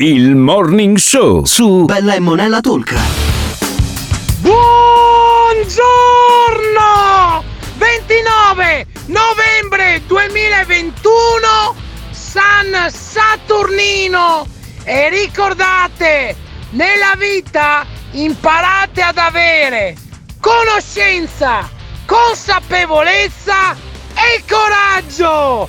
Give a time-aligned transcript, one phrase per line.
[0.00, 2.94] Il Morning Show su Bella e Monella Talk.
[4.38, 4.62] Buongiorno!
[7.78, 11.74] 29 novembre 2021
[12.12, 14.46] San Saturnino
[14.84, 16.36] e ricordate,
[16.70, 19.96] nella vita imparate ad avere
[20.40, 21.68] conoscenza,
[22.06, 23.74] consapevolezza
[24.14, 25.68] e coraggio!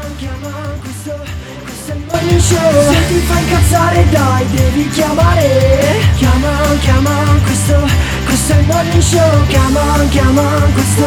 [2.21, 2.93] Morning show.
[2.93, 5.99] Se ti fa incazzare dai, devi chiamare.
[6.15, 7.09] Chiama, chiama,
[7.43, 7.89] questo,
[8.25, 9.47] questo è il morning show.
[9.47, 10.41] Chiama, chiama,
[10.73, 11.05] questo,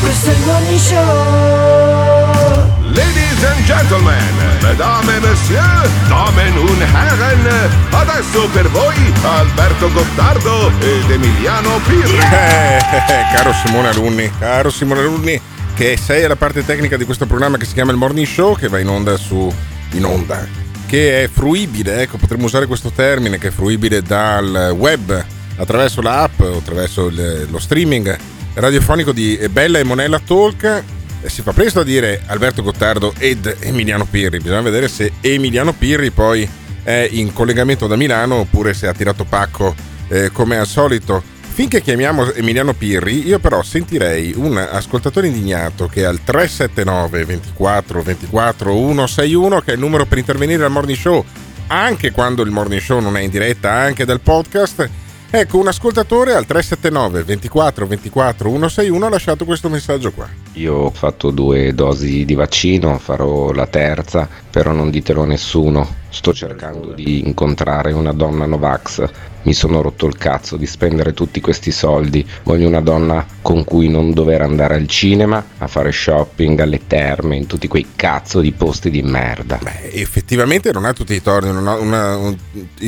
[0.00, 2.74] questo è il morning show.
[2.92, 11.10] Ladies and gentlemen, mesdames et messieurs, damen und herren, adesso per voi Alberto Gottardo ed
[11.10, 12.16] Emiliano Pirri.
[12.16, 15.38] Eh, eh, caro Simone Alunni, caro Simone Alunni,
[15.74, 18.68] che sei alla parte tecnica di questo programma che si chiama il Morning Show, che
[18.68, 19.52] va in onda su
[19.92, 20.46] in onda,
[20.86, 25.24] che è fruibile, ecco, potremmo usare questo termine, che è fruibile dal web,
[25.56, 28.16] attraverso l'app attraverso lo streaming
[28.54, 30.82] radiofonico di Bella e Monella Talk.
[31.24, 34.38] Si fa presto a dire Alberto Gottardo ed Emiliano Pirri.
[34.38, 36.48] Bisogna vedere se Emiliano Pirri poi
[36.82, 39.74] è in collegamento da Milano oppure se ha tirato pacco
[40.08, 41.22] eh, come al solito.
[41.56, 48.72] Finché chiamiamo Emiliano Pirri, io però sentirei un ascoltatore indignato che al 379 24 24
[48.72, 51.24] 161, che è il numero per intervenire al morning show,
[51.68, 54.86] anche quando il morning show non è in diretta, anche dal podcast.
[55.30, 60.28] Ecco, un ascoltatore al 379 24 24 161 ha lasciato questo messaggio qua.
[60.52, 66.04] Io ho fatto due dosi di vaccino, farò la terza, però non ditelo a nessuno.
[66.08, 69.04] Sto cercando di incontrare una donna Novax.
[69.42, 72.26] Mi sono rotto il cazzo di spendere tutti questi soldi.
[72.44, 77.36] Voglio una donna con cui non dover andare al cinema, a fare shopping, alle terme,
[77.36, 79.58] in tutti quei cazzo di posti di merda.
[79.62, 82.36] Beh, effettivamente non ha tutti i torti, non ha, una- un-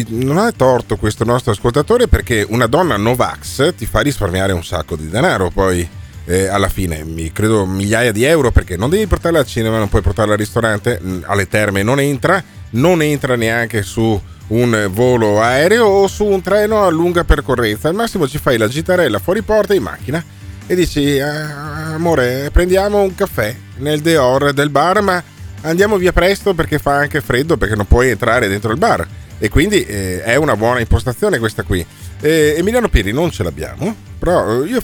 [0.08, 4.96] non ha torto questo nostro ascoltatore perché una donna Novax ti fa risparmiare un sacco
[4.96, 5.88] di denaro poi.
[6.30, 9.88] eh, alla fine, mi credo migliaia di euro perché non devi portarla al cinema, non
[9.88, 15.84] puoi portarla al ristorante, alle terme non entra, non entra neanche su un volo aereo
[15.86, 17.88] o su un treno a lunga percorrenza.
[17.88, 20.24] Al massimo ci fai la gitarella fuori porta in macchina
[20.66, 25.22] e dici "Ah, amore prendiamo un caffè nel Deor del bar ma
[25.62, 29.06] andiamo via presto perché fa anche freddo perché non puoi entrare dentro il bar
[29.38, 31.84] e quindi eh, è una buona impostazione questa qui
[32.20, 34.82] Eh, Emiliano Piri non ce l'abbiamo però io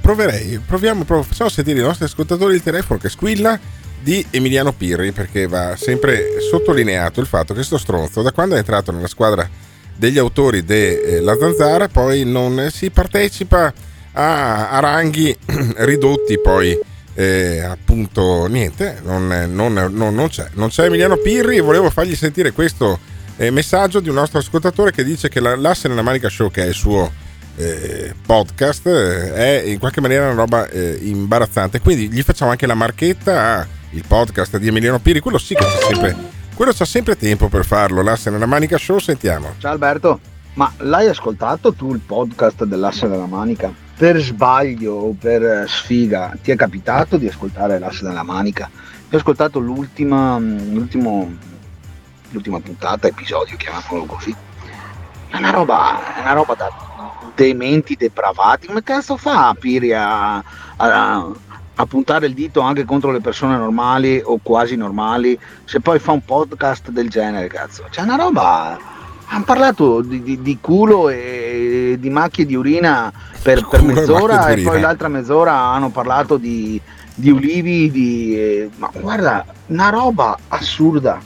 [0.00, 3.58] proverei proviamo prov- facciamo sentire i nostri ascoltatori il telefono che squilla
[4.02, 8.58] di Emiliano Pirri perché va sempre sottolineato il fatto che sto stronzo da quando è
[8.58, 9.48] entrato nella squadra
[9.96, 13.72] degli autori della Zanzara poi non si partecipa
[14.12, 15.36] a, a ranghi
[15.78, 16.78] ridotti poi
[17.14, 22.14] eh, appunto niente non, non- non- non c'è non c'è Emiliano Pirri e volevo fargli
[22.14, 22.98] sentire questo
[23.36, 26.62] eh, messaggio di un nostro ascoltatore che dice che la, l'asse nella manica show che
[26.64, 27.10] è il suo
[27.56, 31.80] eh, podcast eh, è in qualche maniera una roba eh, imbarazzante.
[31.80, 35.84] Quindi gli facciamo anche la marchetta al podcast di Emiliano Pirri quello sì che c'è
[35.86, 36.16] sempre
[36.54, 40.20] quello c'ha sempre tempo per farlo l'asse nella manica show sentiamo Ciao Alberto,
[40.54, 43.72] ma l'hai ascoltato tu il podcast dell'asse della manica?
[43.96, 48.68] Per sbaglio o per eh, sfiga ti è capitato di ascoltare l'asse della manica?
[48.72, 51.32] Io ho ascoltato l'ultima, mm, l'ultimo,
[52.30, 54.34] l'ultima puntata, episodio, chiamiamolo così.
[55.28, 56.68] È una roba, è una roba da
[57.34, 58.66] dementi depravati.
[58.66, 60.42] Come cazzo fa Piri a-
[60.76, 61.26] a
[61.86, 66.24] puntare il dito anche contro le persone normali o quasi normali se poi fa un
[66.24, 67.84] podcast del genere, cazzo?
[67.90, 68.78] C'è una roba.
[69.30, 74.48] Hanno parlato di, di- di culo e di macchie di urina per, per e mezz'ora
[74.48, 76.80] e di poi l'altra mezz'ora hanno parlato di,
[77.14, 81.20] di ulivi, di, ma guarda, una roba assurda.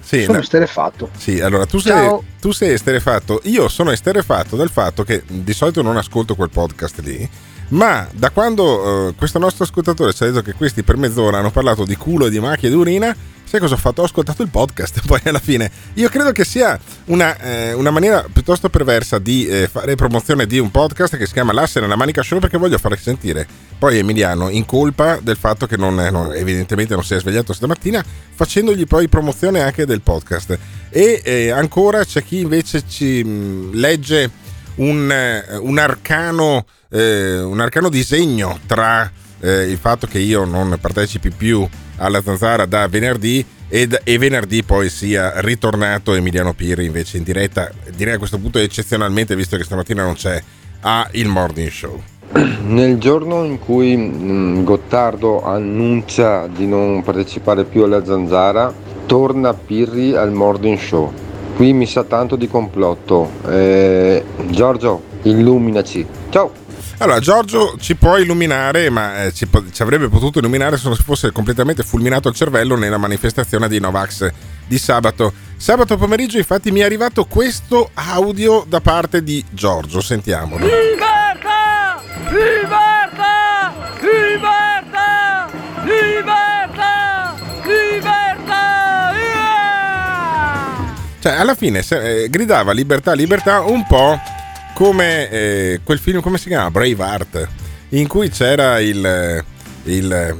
[0.00, 0.42] Sì, Sono no.
[0.42, 1.08] esterefatto.
[1.16, 5.82] Sì, allora tu sei, tu sei esterefatto, io sono esterefatto dal fatto che di solito
[5.82, 7.28] non ascolto quel podcast lì,
[7.68, 11.50] Ma da quando eh, questo nostro ascoltatore ci ha detto che questi per mezz'ora hanno
[11.50, 14.02] parlato di culo e di macchie di urina, sai cosa ho fatto?
[14.02, 15.02] Ho ascoltato il podcast.
[15.06, 19.68] Poi alla fine, io credo che sia una, eh, una maniera piuttosto perversa di eh,
[19.68, 22.98] fare promozione di un podcast che si chiama L'asse nella manica show perché voglio farli
[22.98, 23.46] sentire.
[23.78, 28.04] Poi Emiliano, in colpa del fatto che non, non, evidentemente non si è svegliato stamattina,
[28.34, 30.58] facendogli poi promozione anche del podcast.
[30.88, 34.30] E eh, ancora c'è chi invece ci mh, legge
[34.76, 39.10] un, eh, un, arcano, eh, un arcano disegno tra
[39.40, 41.66] eh, il fatto che io non partecipi più
[41.96, 47.70] alla zanzara da venerdì ed, e venerdì poi sia ritornato Emiliano Pirri invece in diretta,
[47.94, 50.40] direi a questo punto eccezionalmente visto che stamattina non c'è
[50.80, 52.00] a Il Morning Show.
[52.66, 58.72] Nel giorno in cui mh, Gottardo annuncia di non partecipare più alla zanzara,
[59.06, 61.12] torna Pirri al Morning Show.
[61.54, 63.30] Qui mi sa tanto di complotto.
[63.48, 66.06] Eh, Giorgio, illuminaci.
[66.28, 66.65] Ciao!
[66.98, 71.30] Allora, Giorgio ci può illuminare, ma eh, ci, ci, avrebbe potuto illuminare se non fosse
[71.30, 74.30] completamente fulminato il cervello nella manifestazione di Novax
[74.66, 75.30] di sabato.
[75.58, 80.00] Sabato pomeriggio, infatti, mi è arrivato questo audio da parte di Giorgio.
[80.00, 80.64] Sentiamolo.
[80.64, 82.00] Libertà!
[82.30, 83.74] Libertà!
[84.00, 85.50] Libertà!
[85.84, 87.34] Libertà!
[87.62, 89.12] Libertà!
[89.12, 90.94] Yeah!
[91.20, 94.18] Cioè, alla fine eh, gridava libertà, libertà un po'
[94.76, 96.70] come eh, quel film, come si chiama?
[96.70, 97.48] Braveheart,
[97.90, 99.42] in cui c'era il,
[99.84, 100.36] il,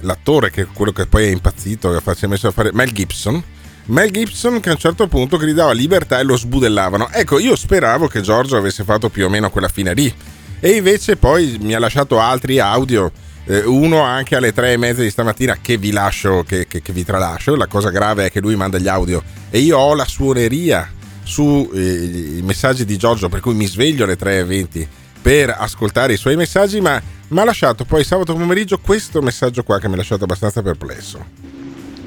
[0.00, 3.40] l'attore, che quello che poi è impazzito, che si è messo a fare Mel Gibson.
[3.84, 7.08] Mel Gibson che a un certo punto gridava libertà e lo sbudellavano.
[7.12, 10.12] Ecco, io speravo che Giorgio avesse fatto più o meno quella fine lì.
[10.58, 13.12] E invece poi mi ha lasciato altri audio,
[13.44, 16.92] eh, uno anche alle tre e mezza di stamattina che vi lascio, che, che, che
[16.92, 17.54] vi tralascio.
[17.54, 20.96] La cosa grave è che lui manda gli audio e io ho la suoneria
[21.28, 24.86] sui eh, messaggi di Giorgio, per cui mi sveglio alle 3.20
[25.20, 29.78] per ascoltare i suoi messaggi, ma mi ha lasciato poi sabato pomeriggio questo messaggio qua
[29.78, 31.22] che mi ha lasciato abbastanza perplesso.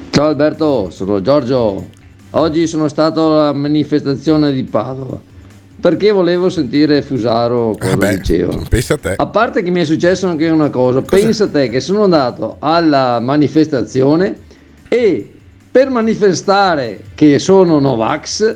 [0.09, 1.87] Ciao Alberto, sono Giorgio.
[2.31, 5.19] Oggi sono stato alla manifestazione di Padova
[5.79, 8.55] perché volevo sentire Fusaro cosa Vabbè, diceva.
[8.69, 9.13] Pensa a te.
[9.17, 11.21] A parte che mi è successo anche una cosa, Cos'è?
[11.23, 14.35] pensa a te che sono andato alla manifestazione
[14.87, 15.31] e
[15.71, 18.55] per manifestare che sono Novax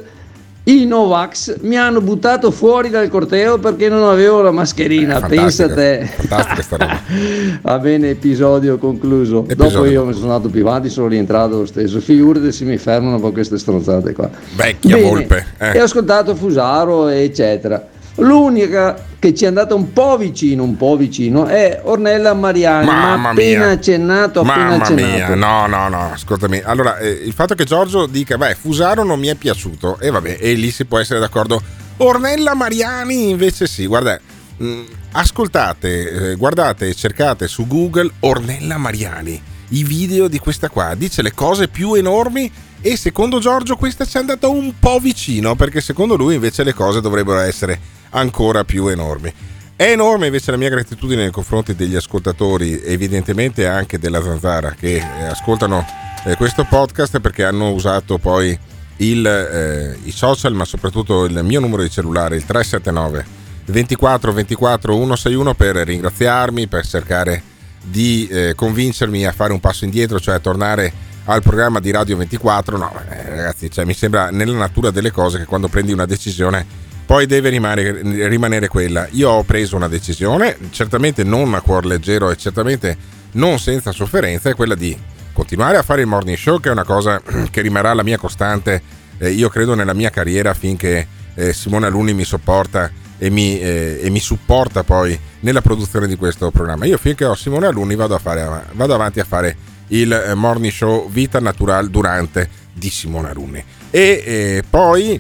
[0.68, 5.24] i Novax mi hanno buttato fuori dal corteo perché non avevo la mascherina.
[5.24, 6.10] Eh, Pensa te.
[7.62, 9.44] Va bene, episodio concluso.
[9.48, 9.70] Episodio.
[9.70, 12.00] Dopo io mi sono andato più avanti, sono rientrato lo stesso.
[12.00, 14.28] Figurati se mi fermano con queste stronzate qua.
[14.56, 15.08] Vecchia bene.
[15.08, 15.46] volpe.
[15.60, 15.78] Eh.
[15.78, 17.88] E ho ascoltato Fusaro, eccetera.
[18.16, 22.86] L'unica che ci è andata un po' vicino, un po' vicino, è Ornella Mariani.
[22.86, 23.74] Mamma ma appena mia.
[23.74, 25.34] accennato, appena Mamma accennato.
[25.34, 26.62] mia, no, no, no, ascoltami.
[26.64, 30.38] Allora, eh, il fatto che Giorgio dica, beh, Fusaro non mi è piaciuto, e vabbè,
[30.40, 31.62] e lì si può essere d'accordo.
[31.98, 34.20] Ornella Mariani invece sì, guarda,
[34.58, 34.84] mh, mm,
[35.14, 41.34] ascoltate, eh, guardate, cercate su Google Ornella Mariani, i video di questa qua, dice le
[41.34, 42.52] cose più enormi
[42.82, 46.74] e secondo Giorgio questa ci è andata un po' vicino, perché secondo lui invece le
[46.74, 47.80] cose dovrebbero essere
[48.12, 49.34] ancora più enormi.
[49.76, 54.96] È enorme invece la mia gratitudine nei confronti degli ascoltatori, evidentemente anche della Zanzara, che
[54.96, 55.86] eh, ascoltano
[56.24, 58.58] eh, questo podcast perché hanno usato poi
[58.98, 64.94] il, eh, i social, ma soprattutto il mio numero di cellulare, il 379 24 24
[64.94, 67.42] 161 per ringraziarmi, per cercare
[67.82, 70.92] di eh, convincermi a fare un passo indietro, cioè a tornare
[71.26, 72.78] al programma di Radio 24.
[72.78, 76.66] No, eh, ragazzi, cioè, mi sembra nella natura delle cose che quando prendi una decisione
[77.06, 79.08] poi deve rimanere, rimanere, quella.
[79.12, 82.98] Io ho preso una decisione, certamente non a cuor leggero e certamente
[83.34, 84.98] non senza sofferenza, è quella di
[85.32, 87.22] continuare a fare il morning show, che è una cosa
[87.52, 88.82] che rimarrà la mia costante,
[89.18, 94.00] eh, io credo, nella mia carriera finché eh, Simone Alunni mi sopporta e mi, eh,
[94.02, 96.86] e mi, supporta poi nella produzione di questo programma.
[96.86, 99.56] Io finché ho Simone Alunni vado, fare, vado avanti a fare
[99.88, 103.64] il eh, morning show Vita Natural durante di Simone Alunni.
[103.90, 105.20] E eh, poi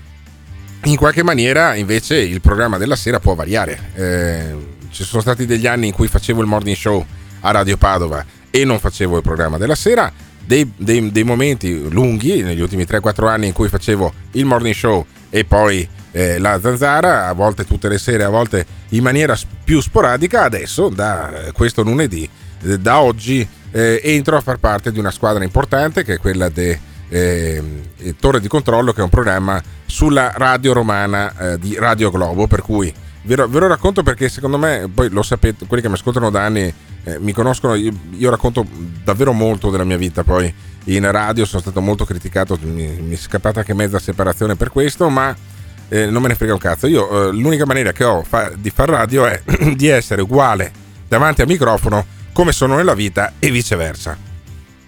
[0.86, 3.80] in qualche maniera invece il programma della sera può variare.
[3.96, 7.06] Eh, ci sono stati degli anni in cui facevo il morning show
[7.42, 10.12] a Radio Padova e non facevo il programma della sera,
[10.44, 15.06] dei, dei, dei momenti lunghi negli ultimi 3-4 anni in cui facevo il morning show
[15.30, 19.82] e poi eh, la zanzara, a volte tutte le sere, a volte in maniera più
[19.82, 22.30] sporadica, adesso da questo lunedì,
[22.64, 26.48] eh, da oggi, eh, entro a far parte di una squadra importante che è quella
[26.48, 26.78] di
[27.10, 27.64] eh,
[28.20, 32.62] Torre di Controllo, che è un programma sulla radio romana eh, di Radio Globo, per
[32.62, 32.94] cui
[33.24, 36.30] ve lo, ve lo, racconto perché secondo me, poi lo sapete, quelli che mi ascoltano
[36.30, 38.66] da anni eh, mi conoscono, io, io, racconto
[39.04, 40.54] davvero molto della mia vita, poi
[40.86, 45.10] in radio sono stato molto criticato, mi, mi è scappata anche mezza separazione per questo,
[45.10, 45.36] ma
[45.90, 46.88] eh, non me ne frega un cazzo.
[46.88, 49.42] Io eh, l'unica maniera che ho fa- di far radio è
[49.76, 50.72] di essere uguale
[51.08, 54.18] davanti al microfono come sono nella vita e viceversa.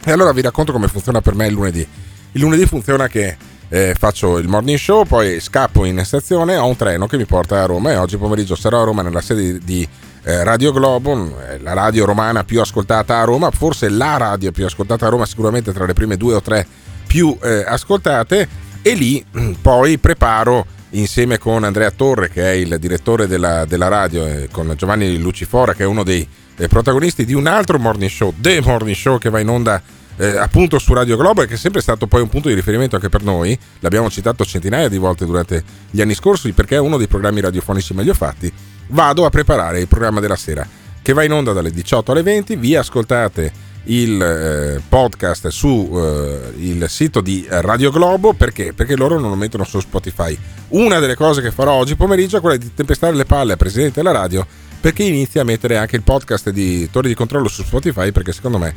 [0.03, 1.87] E allora vi racconto come funziona per me il lunedì.
[2.37, 3.35] Il lunedì funziona che
[3.67, 7.63] eh, faccio il morning show, poi scappo in stazione, ho un treno che mi porta
[7.63, 9.87] a Roma e oggi pomeriggio sarò a Roma nella sede di
[10.21, 14.65] eh, Radio Globo, eh, la radio romana più ascoltata a Roma, forse la radio più
[14.65, 16.63] ascoltata a Roma, sicuramente tra le prime due o tre
[17.07, 18.47] più eh, ascoltate.
[18.83, 19.25] E lì
[19.59, 24.71] poi preparo insieme con Andrea Torre che è il direttore della, della radio e con
[24.77, 26.25] Giovanni Lucifora che è uno dei
[26.55, 29.81] eh, protagonisti di un altro morning show, The Morning Show che va in onda
[30.17, 33.09] eh, appunto su Radio Globo che è sempre stato poi un punto di riferimento anche
[33.09, 37.07] per noi, l'abbiamo citato centinaia di volte durante gli anni scorsi perché è uno dei
[37.07, 38.51] programmi radiofonici meglio fatti,
[38.87, 40.67] vado a preparare il programma della sera
[41.01, 46.87] che va in onda dalle 18 alle 20, vi ascoltate il eh, podcast sul eh,
[46.89, 48.73] sito di Radio Globo perché?
[48.73, 50.37] Perché loro non lo mettono su Spotify.
[50.69, 54.01] Una delle cose che farò oggi pomeriggio è quella di tempestare le palle al presidente
[54.01, 54.45] della radio
[54.79, 58.57] perché inizia a mettere anche il podcast di Torri di Controllo su Spotify perché secondo
[58.57, 58.73] me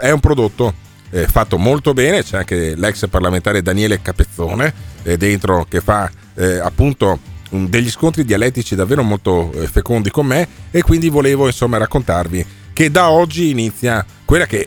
[0.00, 0.74] è un prodotto
[1.10, 6.58] eh, fatto molto bene, c'è anche l'ex parlamentare Daniele Capezzone eh, dentro che fa eh,
[6.58, 7.18] appunto
[7.50, 12.46] un, degli scontri dialettici davvero molto eh, fecondi con me e quindi volevo insomma raccontarvi
[12.72, 14.66] che da oggi inizia quella che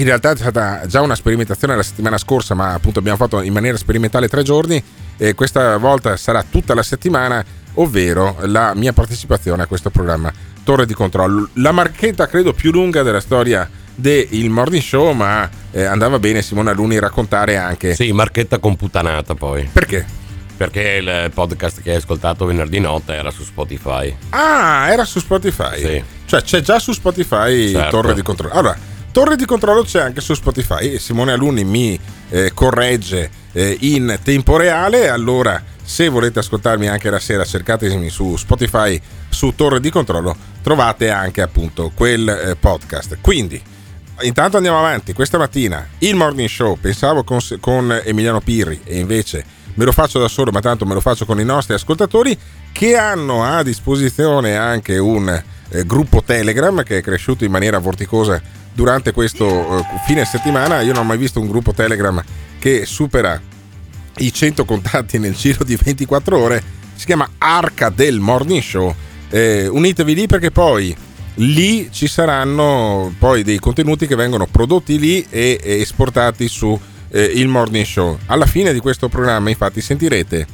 [0.00, 3.52] in realtà è stata già una sperimentazione la settimana scorsa, ma appunto abbiamo fatto in
[3.52, 4.82] maniera sperimentale tre giorni
[5.18, 10.32] e questa volta sarà tutta la settimana, ovvero la mia partecipazione a questo programma
[10.64, 11.48] Torre di Controllo.
[11.54, 16.72] La marchetta credo più lunga della storia del Morning Show, ma eh, andava bene Simona
[16.72, 17.94] Luni raccontare anche.
[17.94, 19.68] Sì, marchetta computanata poi.
[19.72, 20.04] Perché?
[20.56, 24.14] Perché il podcast che hai ascoltato venerdì notte era su Spotify.
[24.30, 25.78] Ah, era su Spotify.
[25.78, 26.04] Sì.
[26.26, 27.90] Cioè c'è già su Spotify Certo.
[27.90, 28.52] Torre di Controllo.
[28.52, 28.76] Allora,
[29.10, 31.98] Torre di Controllo c'è anche su Spotify Simone Alunni mi
[32.28, 35.08] eh, corregge eh, in tempo reale.
[35.08, 41.10] Allora, se volete ascoltarmi anche la sera, cercatemi su Spotify su Torre di Controllo, trovate
[41.10, 43.18] anche appunto quel eh, podcast.
[43.20, 43.60] Quindi,
[44.20, 45.12] intanto andiamo avanti.
[45.12, 49.44] Questa mattina il morning show pensavo con, con Emiliano Pirri e invece
[49.74, 52.38] me lo faccio da solo, ma tanto me lo faccio con i nostri ascoltatori
[52.70, 58.40] che hanno a disposizione anche un eh, gruppo Telegram che è cresciuto in maniera vorticosa
[58.72, 60.82] durante questo eh, fine settimana.
[60.82, 62.22] Io non ho mai visto un gruppo Telegram
[62.60, 63.50] che supera
[64.20, 66.62] i 100 contatti nel giro di 24 ore.
[66.94, 68.94] Si chiama Arca del Morning Show.
[69.28, 70.94] Eh, unitevi lì perché poi
[71.34, 76.78] lì ci saranno poi dei contenuti che vengono prodotti lì e, e esportati su
[77.10, 78.18] eh, il Morning Show.
[78.26, 80.46] Alla fine di questo programma, infatti, sentirete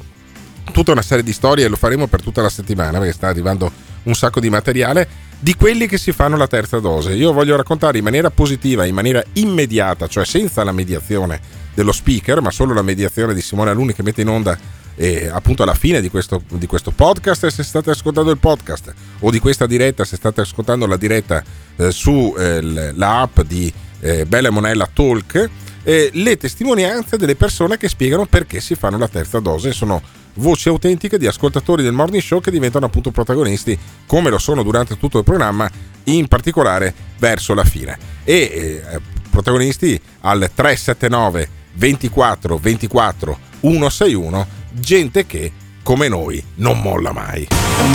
[0.72, 3.70] tutta una serie di storie e lo faremo per tutta la settimana perché sta arrivando
[4.04, 5.08] un sacco di materiale
[5.38, 7.12] di quelli che si fanno la terza dose.
[7.12, 12.40] Io voglio raccontare in maniera positiva, in maniera immediata, cioè senza la mediazione dello speaker,
[12.40, 14.58] ma solo la mediazione di Simone Aluni che mette in onda
[14.94, 17.48] eh, appunto alla fine di questo, di questo podcast.
[17.48, 21.44] Se state ascoltando il podcast o di questa diretta se state ascoltando la diretta
[21.76, 25.50] eh, su eh, app di eh, Bella Monella Talk
[25.82, 29.72] eh, le testimonianze delle persone che spiegano perché si fanno la terza dose.
[29.72, 30.00] Sono
[30.36, 34.96] voci autentiche di ascoltatori del morning show che diventano appunto protagonisti come lo sono durante
[34.96, 35.70] tutto il programma
[36.04, 37.98] in particolare verso la fine.
[38.24, 45.52] E eh, protagonisti al 379 24 24 161 gente che
[45.86, 47.46] come noi non molla mai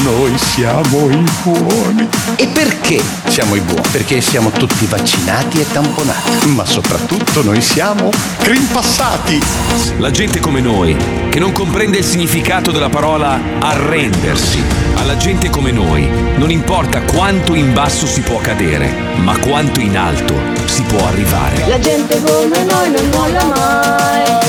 [0.04, 2.08] Noi siamo i buoni.
[2.38, 3.86] E perché siamo i buoni?
[3.92, 6.48] Perché siamo tutti vaccinati e tamponati.
[6.48, 9.42] Ma soprattutto noi siamo crimpassati.
[9.98, 10.96] La gente come noi,
[11.30, 14.64] che non comprende il significato della parola arrendersi.
[14.96, 16.08] Alla gente come noi
[16.38, 20.34] non importa quanto in basso si può cadere, ma quanto in alto
[20.64, 21.68] si può arrivare.
[21.68, 24.40] La gente come noi non molla mai.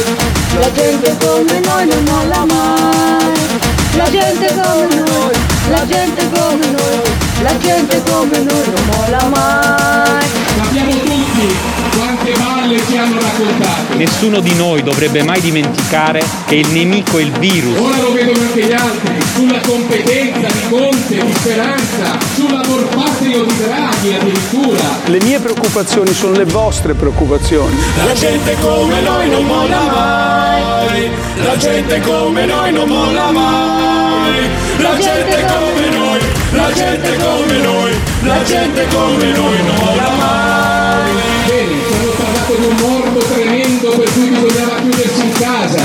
[0.60, 3.31] La gente come noi non molla mai.
[3.96, 5.34] La gente come noi,
[5.70, 10.26] la gente come noi, la gente come noi non molla mai.
[10.56, 13.96] Sappiamo tutti quante balle ci hanno raccontato.
[13.96, 17.78] Nessuno di noi dovrebbe mai dimenticare che il nemico è il virus.
[17.78, 23.56] Ora lo vedono anche gli altri, sulla competenza di Conte, di Speranza, sull'amor patrio di
[23.56, 24.80] Draghi addirittura.
[25.04, 27.76] Le mie preoccupazioni sono le vostre preoccupazioni.
[28.04, 30.51] La gente come noi non molla mai.
[31.44, 34.48] La gente come noi non molla mai.
[34.78, 36.20] La gente come noi,
[36.52, 37.92] la gente come noi,
[38.22, 41.10] la gente come noi non molla mai.
[41.46, 45.84] Bene, ci hanno parlato di un morbo tremendo per cui bisognava chiudersi in casa,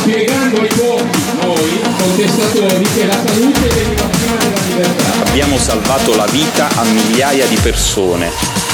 [0.00, 5.28] spiegando ai pochi, noi, contestatori, che la salute deriva prima della libertà.
[5.28, 8.65] Abbiamo salvato la vita a migliaia di persone.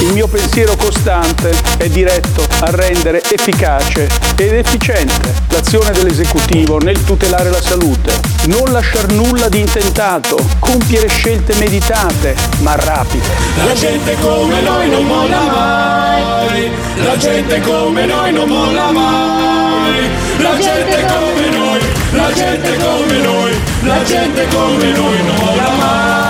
[0.00, 7.50] Il mio pensiero costante è diretto a rendere efficace ed efficiente l'azione dell'esecutivo nel tutelare
[7.50, 8.12] la salute,
[8.46, 13.26] non lasciar nulla di intentato, compiere scelte meditate ma rapide.
[13.56, 16.70] La gente come noi non molla mai,
[17.02, 20.08] la gente come noi non molla mai,
[20.38, 21.80] la gente come noi,
[22.12, 26.27] la gente come noi, la gente come noi non molla mai.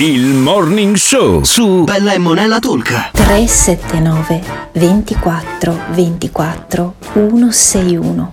[0.00, 3.10] Il Morning Show su Bella e Monella Tulca.
[3.12, 4.40] 379
[4.72, 8.30] 24 24 161.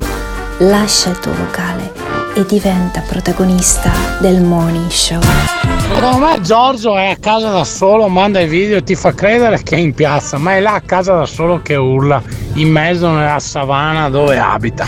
[0.60, 1.92] Lascia il tuo vocale
[2.36, 5.20] e diventa protagonista del Morning Show.
[5.94, 9.62] Secondo me Giorgio è a casa da solo, manda i video e ti fa credere
[9.62, 13.12] che è in piazza, ma è là a casa da solo che urla, in mezzo
[13.12, 14.88] nella savana dove abita.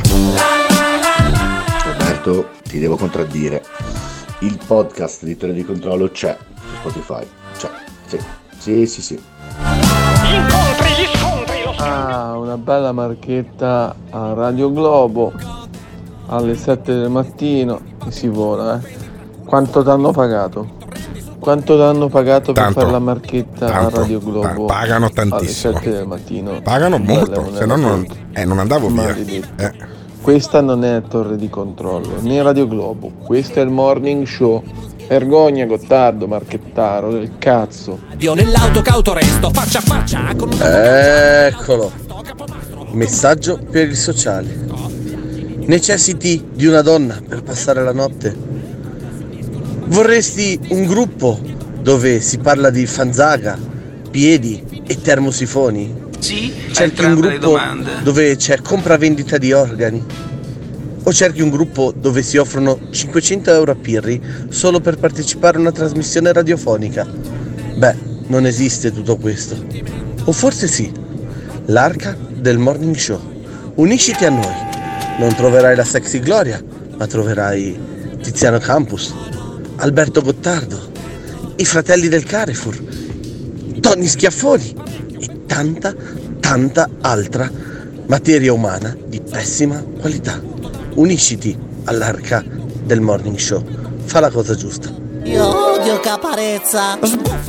[1.83, 3.65] Roberto, ti devo contraddire.
[4.39, 6.37] Il podcast di Torre di Controllo c'è
[6.69, 7.27] su Spotify.
[7.57, 7.69] C'è.
[8.05, 8.19] Sì.
[8.57, 9.21] Sì, sì, sì.
[11.77, 15.31] Ah, una bella marchetta a Radio Globo
[16.27, 18.97] alle 7 del mattino e si vola, eh.
[19.45, 20.77] Quanto t'hanno pagato?
[21.39, 24.65] Quanto t'hanno pagato Tanto, per fare la marchetta a tanto, Radio Globo?
[24.65, 25.71] pa- pagano tantissimo.
[25.77, 26.61] Alle 7 del mattino.
[26.61, 29.03] Pagano molto, se no non, eh, non andavo via.
[29.03, 29.47] Maledetto.
[29.63, 29.73] Eh.
[30.21, 34.61] Questa non è torre di controllo, né Radio Globo, questo è il morning show.
[35.09, 37.99] Vergogna Gottardo, Marchettaro del cazzo.
[38.19, 41.91] Io nell'auto cauto resto, faccia a faccia con Eccolo.
[42.91, 44.67] Messaggio per il sociale.
[45.65, 48.37] Necessiti di una donna per passare la notte?
[49.85, 51.39] Vorresti un gruppo
[51.81, 53.57] dove si parla di fanzaga,
[54.11, 56.07] piedi e termosifoni?
[56.19, 57.59] Sì, Cerchi un gruppo
[58.03, 60.05] dove c'è compravendita di organi?
[61.03, 65.61] O cerchi un gruppo dove si offrono 500 euro a Pirri solo per partecipare a
[65.61, 67.05] una trasmissione radiofonica?
[67.75, 67.95] Beh,
[68.27, 69.55] non esiste tutto questo.
[70.25, 70.91] O forse sì.
[71.65, 73.19] L'arca del morning show.
[73.75, 74.67] Unisciti a noi.
[75.19, 76.61] Non troverai la sexy Gloria,
[76.97, 77.77] ma troverai
[78.21, 79.13] Tiziano Campus,
[79.77, 80.91] Alberto Gottardo,
[81.55, 82.77] i fratelli del Carrefour,
[83.79, 84.75] Tony Schiaffoni
[85.19, 85.95] e tanta,
[86.39, 87.49] tanta altra
[88.07, 90.58] materia umana di pessima qualità.
[90.99, 93.63] Unisciti all'arca del morning show.
[94.03, 94.93] Fa la cosa giusta.
[95.23, 96.99] Io odio caparezza.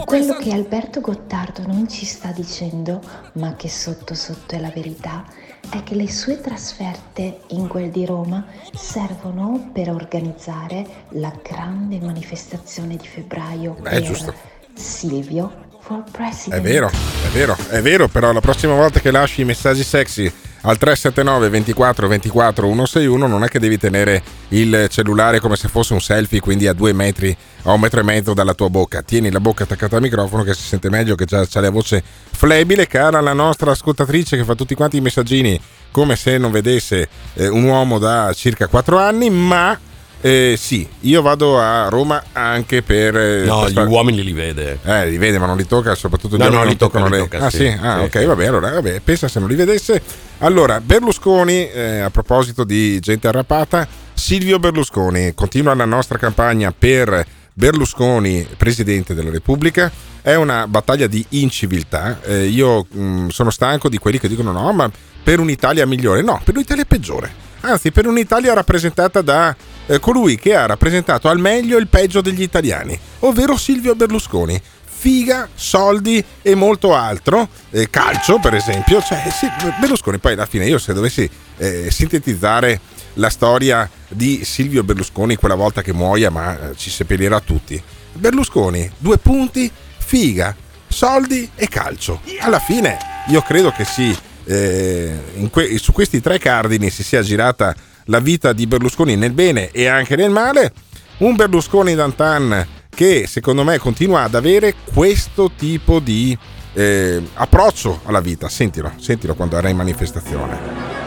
[0.05, 3.03] Quello che Alberto Gottardo non ci sta dicendo,
[3.35, 5.25] ma che sotto sotto è la verità,
[5.69, 12.95] è che le sue trasferte in quel di Roma servono per organizzare la grande manifestazione
[12.95, 14.33] di febbraio Beh, per giusto.
[14.75, 16.55] Silvio for President.
[16.55, 20.33] È vero, è vero, è vero, però la prossima volta che lasci i messaggi sexy
[20.63, 25.95] al 379 24 24 161 non è che devi tenere il cellulare come se fosse
[25.95, 29.03] un selfie, quindi a due metri, a un metro e mezzo dalla tua bocca.
[29.03, 32.03] Tieni la bocca attaccata al microfono che si sente meglio, che già c'ha la voce
[32.31, 37.09] flebile, cara la nostra ascoltatrice che fa tutti quanti i messaggini come se non vedesse
[37.35, 39.79] eh, un uomo da circa 4 anni, ma
[40.21, 43.17] eh, sì, io vado a Roma anche per...
[43.17, 44.79] eh, No, per gli far- uomini li vede.
[44.85, 46.99] eh, li vede, ma non li tocca, soprattutto gli No, uomini no, non li tocca,
[46.99, 47.29] toccano li le.
[47.29, 47.57] tocca, ah, sì.
[47.57, 48.25] sì, ah, Sì, ok, sì.
[48.27, 50.03] vabbè, allora, vabbè, pensa se non li vedesse.
[50.39, 57.25] Allora, Berlusconi, eh, a proposito di gente arrapata, Silvio Berlusconi continua la nostra campagna per
[57.53, 59.91] Berlusconi, presidente della Repubblica.
[60.23, 62.21] È una battaglia di inciviltà.
[62.23, 64.91] Eh, io mh, sono stanco di quelli che dicono no, ma
[65.23, 66.23] per un'Italia migliore.
[66.23, 67.49] No, per un'Italia peggiore.
[67.63, 69.55] Anzi, per un'Italia rappresentata da
[69.87, 74.61] eh, colui che ha rappresentato al meglio il peggio degli italiani, ovvero Silvio Berlusconi.
[75.01, 80.67] Figa, soldi e molto altro, Eh, calcio per esempio, cioè sì, Berlusconi poi alla fine
[80.67, 82.81] io se dovessi eh, sintetizzare
[83.15, 87.83] la storia di Silvio Berlusconi quella volta che muoia ma eh, ci seppellirà tutti.
[88.13, 90.55] Berlusconi, due punti, figa,
[90.87, 92.21] soldi e calcio.
[92.41, 94.15] Alla fine io credo che sì,
[94.51, 97.75] eh, que- su questi tre cardini si sia girata
[98.07, 100.73] la vita di Berlusconi nel bene e anche nel male.
[101.19, 106.37] Un Berlusconi d'antan che secondo me continua ad avere questo tipo di
[106.73, 108.49] eh, approccio alla vita.
[108.49, 110.59] Sentilo, sentilo quando era in manifestazione.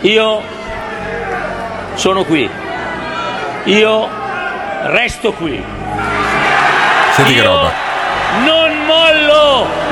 [0.02, 0.42] Io
[1.96, 2.50] sono qui.
[3.66, 4.08] Io
[4.86, 5.62] resto qui.
[7.16, 7.72] Senti che Io roba.
[8.46, 9.83] Non mollo!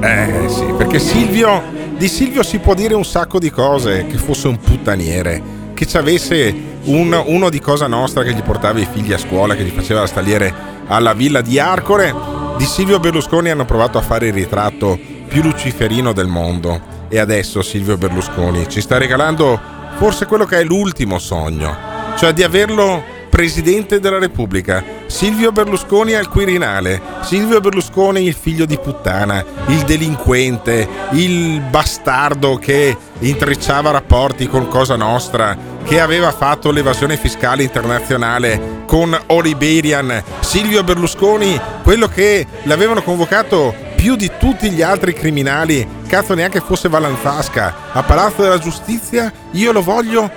[0.00, 1.62] Eh sì, perché Silvio,
[1.96, 5.42] di Silvio si può dire un sacco di cose, che fosse un puttaniere,
[5.74, 6.54] che ci avesse
[6.84, 10.00] un- uno di Cosa Nostra che gli portava i figli a scuola, che gli faceva
[10.00, 10.52] la staliere
[10.86, 12.14] alla villa di Arcore.
[12.56, 16.94] Di Silvio Berlusconi hanno provato a fare il ritratto più luciferino del mondo.
[17.08, 19.60] E adesso Silvio Berlusconi ci sta regalando
[19.96, 21.74] forse quello che è l'ultimo sogno,
[22.16, 23.02] cioè di averlo
[23.36, 24.82] Presidente della Repubblica.
[25.08, 27.02] Silvio Berlusconi al Quirinale.
[27.20, 34.96] Silvio Berlusconi il figlio di puttana, il delinquente, il bastardo che intrecciava rapporti con Cosa
[34.96, 40.22] Nostra, che aveva fatto l'evasione fiscale internazionale con Oliberian.
[40.40, 46.88] Silvio Berlusconi, quello che l'avevano convocato più di tutti gli altri criminali, cazzo neanche fosse
[46.88, 50.30] Valanzasca, a Palazzo della Giustizia, io lo voglio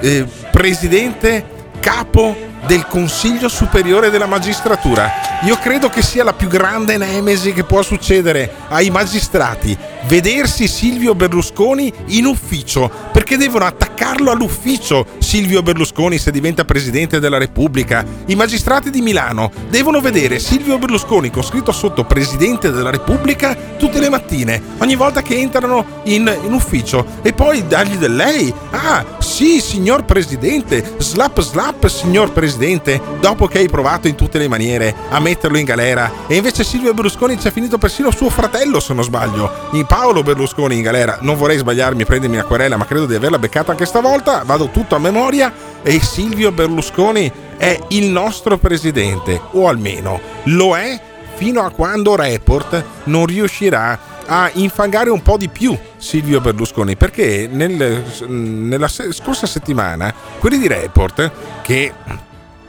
[0.00, 5.24] eh, presidente capo del Consiglio Superiore della Magistratura.
[5.42, 11.14] Io credo che sia la più grande nemesi che può succedere ai magistrati, vedersi Silvio
[11.14, 18.04] Berlusconi in ufficio, perché devono attaccarlo all'ufficio Silvio Berlusconi se diventa Presidente della Repubblica.
[18.26, 24.00] I magistrati di Milano devono vedere Silvio Berlusconi con scritto sotto Presidente della Repubblica tutte
[24.00, 28.52] le mattine, ogni volta che entrano in, in ufficio, e poi dargli del lei.
[28.70, 29.04] Ah,
[29.36, 32.98] sì, signor Presidente, slap slap, signor Presidente.
[33.20, 36.10] Dopo che hai provato in tutte le maniere a metterlo in galera.
[36.26, 39.68] E invece Silvio Berlusconi ci ha finito persino suo fratello se non sbaglio.
[39.72, 41.18] In Paolo Berlusconi in galera.
[41.20, 44.42] Non vorrei sbagliarmi prendermi una querela ma credo di averla beccata anche stavolta.
[44.42, 45.52] Vado tutto a memoria.
[45.82, 49.38] E Silvio Berlusconi è il nostro presidente.
[49.50, 50.98] O almeno lo è
[51.34, 57.48] fino a quando Report non riuscirà a infangare un po' di più Silvio Berlusconi perché
[57.50, 61.92] nel, nella scorsa settimana quelli di Report che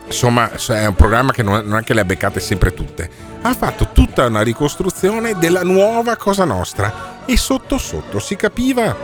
[0.08, 3.08] insomma è un programma che non è che le ha beccate sempre tutte,
[3.42, 8.96] ha fatto tutta una ricostruzione della nuova Cosa Nostra e sotto sotto si capiva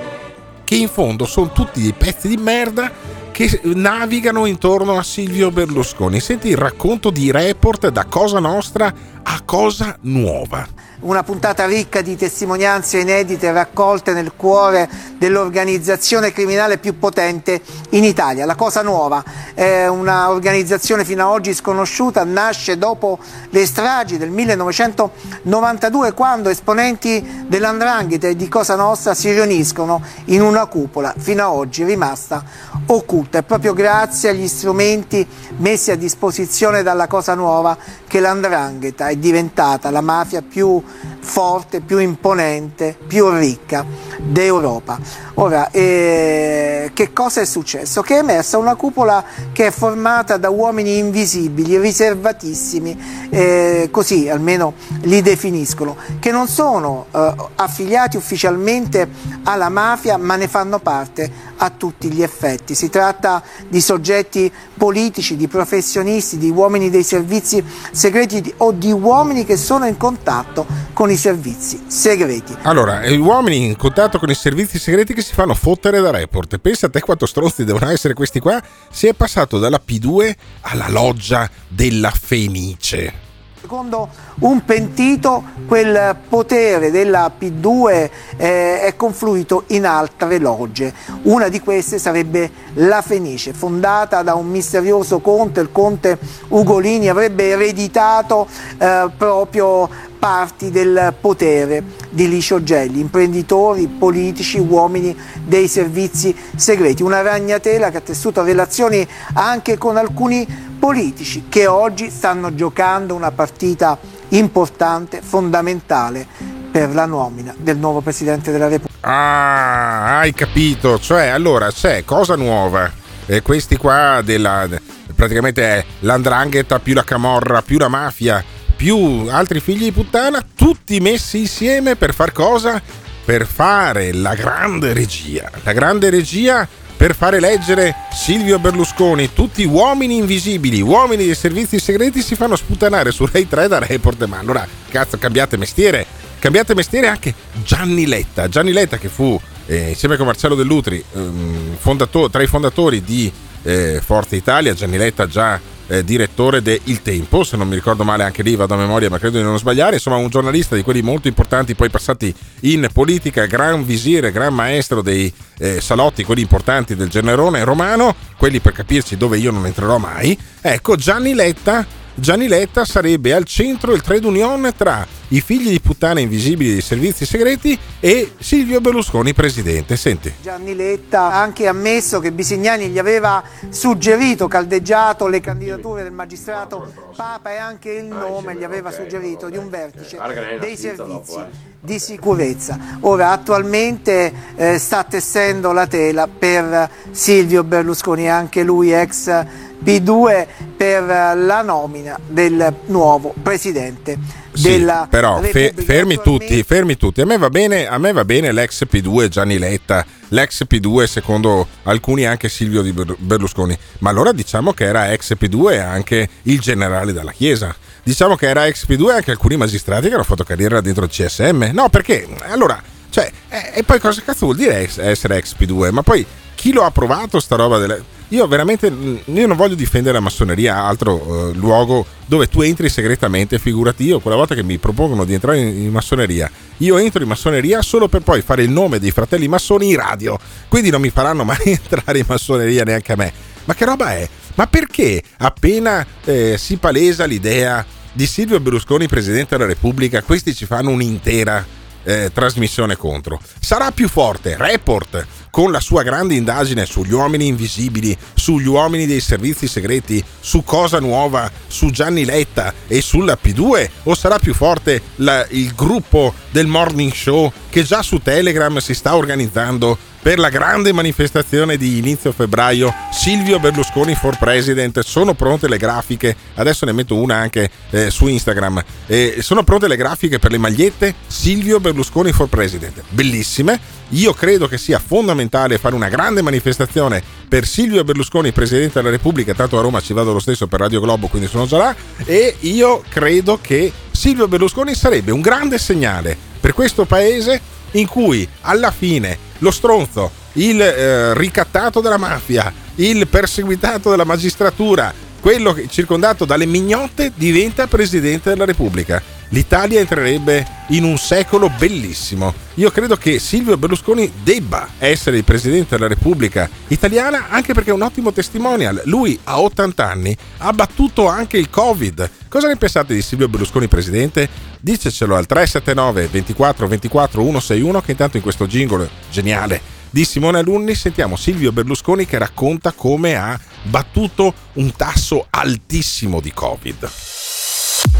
[0.63, 2.91] che in fondo sono tutti dei pezzi di merda
[3.32, 6.19] che navigano intorno a Silvio Berlusconi.
[6.19, 10.67] Senti il racconto di Report da Cosa Nostra a Cosa Nuova
[11.04, 18.46] una puntata ricca di testimonianze inedite raccolte nel cuore dell'organizzazione criminale più potente in Italia.
[18.46, 26.13] La Cosa Nuova è un'organizzazione fino ad oggi sconosciuta, nasce dopo le stragi del 1992
[26.13, 31.84] quando esponenti dell'Andrangheta e di Cosa Nostra si riuniscono in una cupola fino ad oggi
[31.84, 32.44] rimasta
[32.88, 33.39] occulta.
[33.39, 39.89] È proprio grazie agli strumenti messi a disposizione dalla Cosa Nuova che l'Andrangheta è diventata
[39.89, 40.82] la mafia più
[41.20, 43.86] forte, più imponente, più ricca
[44.20, 45.00] d'Europa.
[45.36, 48.02] Ora, eh, che cosa è successo?
[48.02, 54.74] Che è emersa una cupola che è formata da uomini invisibili, riservatissimi, eh, così almeno
[55.02, 59.10] li definiscono, che non sono eh, affiliati ufficialmente
[59.44, 62.76] alla mafia ma ne fanno parte a tutti gli effetti.
[62.76, 69.46] Si tratta di soggetti politici, di professionisti, di uomini dei servizi segreti o di uomini
[69.46, 72.56] che sono in contatto con i servizi segreti.
[72.63, 76.58] Allora, gli uomini in contatto con i servizi segreti che si fanno fottere da report.
[76.58, 78.62] Pensa a te quanto stronzi devono essere questi qua.
[78.91, 83.32] Si è passato dalla P2 alla loggia della Fenice.
[83.63, 90.93] Secondo un pentito quel potere della P2 eh, è confluito in altre logge.
[91.22, 96.19] Una di queste sarebbe la Fenice, fondata da un misterioso conte, il conte
[96.50, 99.89] Ugolini avrebbe ereditato eh, proprio
[100.24, 107.04] parti del potere di Licio Gelli, imprenditori, politici, uomini dei servizi segreti.
[107.04, 110.48] Una ragnatela che ha tessuto relazioni anche con alcuni
[110.80, 116.26] politici che oggi stanno giocando una partita importante, fondamentale
[116.72, 119.06] per la nomina del nuovo Presidente della Repubblica.
[119.06, 122.90] Ah, hai capito, cioè allora c'è cosa nuova.
[123.26, 124.70] E questi qua della
[125.14, 128.44] praticamente è l'andrangheta più la camorra più la mafia
[128.84, 132.82] più altri figli di puttana, tutti messi insieme per far cosa?
[133.24, 135.50] Per fare la grande regia.
[135.63, 136.67] La grande regia
[136.98, 139.32] per fare eleggere Silvio Berlusconi.
[139.32, 144.26] Tutti uomini invisibili, uomini dei servizi segreti si fanno sputanare su Rai 3 da report.
[144.26, 146.06] Ma allora, cazzo, cambiate mestiere.
[146.39, 148.50] Cambiate mestiere anche Gianni Letta.
[148.50, 153.32] Gianni Letta che fu, eh, insieme con Marcello Dell'Utri, ehm, fondato- tra i fondatori di
[153.65, 154.74] eh, Forza Italia.
[154.74, 158.56] Gianni Letta già eh, direttore de Il Tempo, se non mi ricordo male anche lì
[158.56, 161.76] vado a memoria ma credo di non sbagliare, insomma un giornalista di quelli molto importanti
[161.76, 167.63] poi passati in politica, gran visire, gran maestro dei eh, salotti, quelli importanti del Generone
[167.63, 173.34] romano, quelli per capirci dove io non entrerò mai, ecco Gianni Letta Gianni Letta sarebbe
[173.34, 178.34] al centro del trade union tra i figli di puttana invisibili dei servizi segreti e
[178.38, 179.95] Silvio Berlusconi presidente.
[179.95, 180.32] Senti.
[180.39, 186.93] Gianni Letta ha anche ammesso che Bisignani gli aveva suggerito, caldeggiato le candidature del magistrato
[187.15, 190.19] Papa e anche il nome gli aveva suggerito di un vertice
[190.60, 191.39] dei servizi
[191.80, 192.97] di sicurezza.
[193.02, 201.04] Ora attualmente eh, sta tessendo la tela per Silvio Berlusconi, anche lui ex P2 per
[201.04, 204.17] la nomina del nuovo presidente
[204.54, 207.22] Sì, della però fe- fermi tutti, fermi tutti.
[207.22, 211.67] A me, va bene, a me va bene l'ex P2 Gianni Letta, l'ex P2 secondo
[211.84, 213.78] alcuni anche Silvio di Ber- Berlusconi.
[214.00, 217.76] Ma allora diciamo che era ex P2 anche il generale della Chiesa.
[218.04, 221.69] Diciamo che era ex P2 anche alcuni magistrati che hanno fatto carriera dentro il CSM.
[221.74, 225.91] No, perché allora, cioè, eh, e poi cosa cazzo vuol dire essere ex P2?
[225.91, 228.04] Ma poi chi lo ha provato sta roba delle...
[228.34, 233.60] Io veramente io non voglio difendere la massoneria, altro eh, luogo dove tu entri segretamente,
[233.60, 237.30] figurati io, quella volta che mi propongono di entrare in, in massoneria, io entro in
[237.30, 241.12] massoneria solo per poi fare il nome dei fratelli massoni in radio, quindi non mi
[241.12, 243.32] faranno mai entrare in massoneria neanche a me.
[243.65, 244.28] Ma che roba è?
[244.56, 250.65] Ma perché appena eh, si palesa l'idea di Silvio Berlusconi Presidente della Repubblica, questi ci
[250.65, 251.63] fanno un'intera
[252.04, 253.39] eh, trasmissione contro.
[253.60, 259.20] Sarà più forte Report con la sua grande indagine sugli uomini invisibili, sugli uomini dei
[259.20, 263.88] servizi segreti, su Cosa Nuova, su Gianni Letta e sulla P2?
[264.06, 268.96] O sarà più forte la- il gruppo del Morning Show che già su Telegram si
[268.96, 272.92] sta organizzando per la grande manifestazione di inizio febbraio?
[273.12, 276.36] Silvio Berlusconi for President sono pronte le grafiche?
[276.56, 278.84] Adesso ne metto una anche eh, su Instagram.
[279.06, 281.13] Eh, sono pronte le grafiche per le magliette?
[281.28, 283.04] Silvio Berlusconi for President.
[283.10, 289.10] Bellissime io credo che sia fondamentale fare una grande manifestazione per Silvio Berlusconi Presidente della
[289.10, 291.95] Repubblica tanto a Roma ci vado lo stesso per Radio Globo quindi sono già là
[292.26, 297.62] e io credo che Silvio Berlusconi sarebbe un grande segnale per questo paese
[297.93, 305.13] in cui alla fine lo stronzo, il eh, ricattato della mafia, il perseguitato della magistratura,
[305.39, 309.21] quello circondato dalle mignotte diventa presidente della Repubblica.
[309.54, 312.56] L'Italia entrerebbe in un secolo bellissimo.
[312.76, 317.94] Io credo che Silvio Berlusconi debba essere il presidente della Repubblica italiana anche perché è
[317.94, 319.04] un ottimo testimonial.
[319.06, 322.28] Lui a 80 anni ha battuto anche il Covid.
[322.48, 324.50] Cosa ne pensate di Silvio Berlusconi presidente?
[324.80, 330.96] Dicecelo al 379 24 24 161 che intanto in questo jingle geniale di Simone Alunni
[330.96, 337.10] sentiamo Silvio Berlusconi che racconta come ha battuto un tasso altissimo di Covid.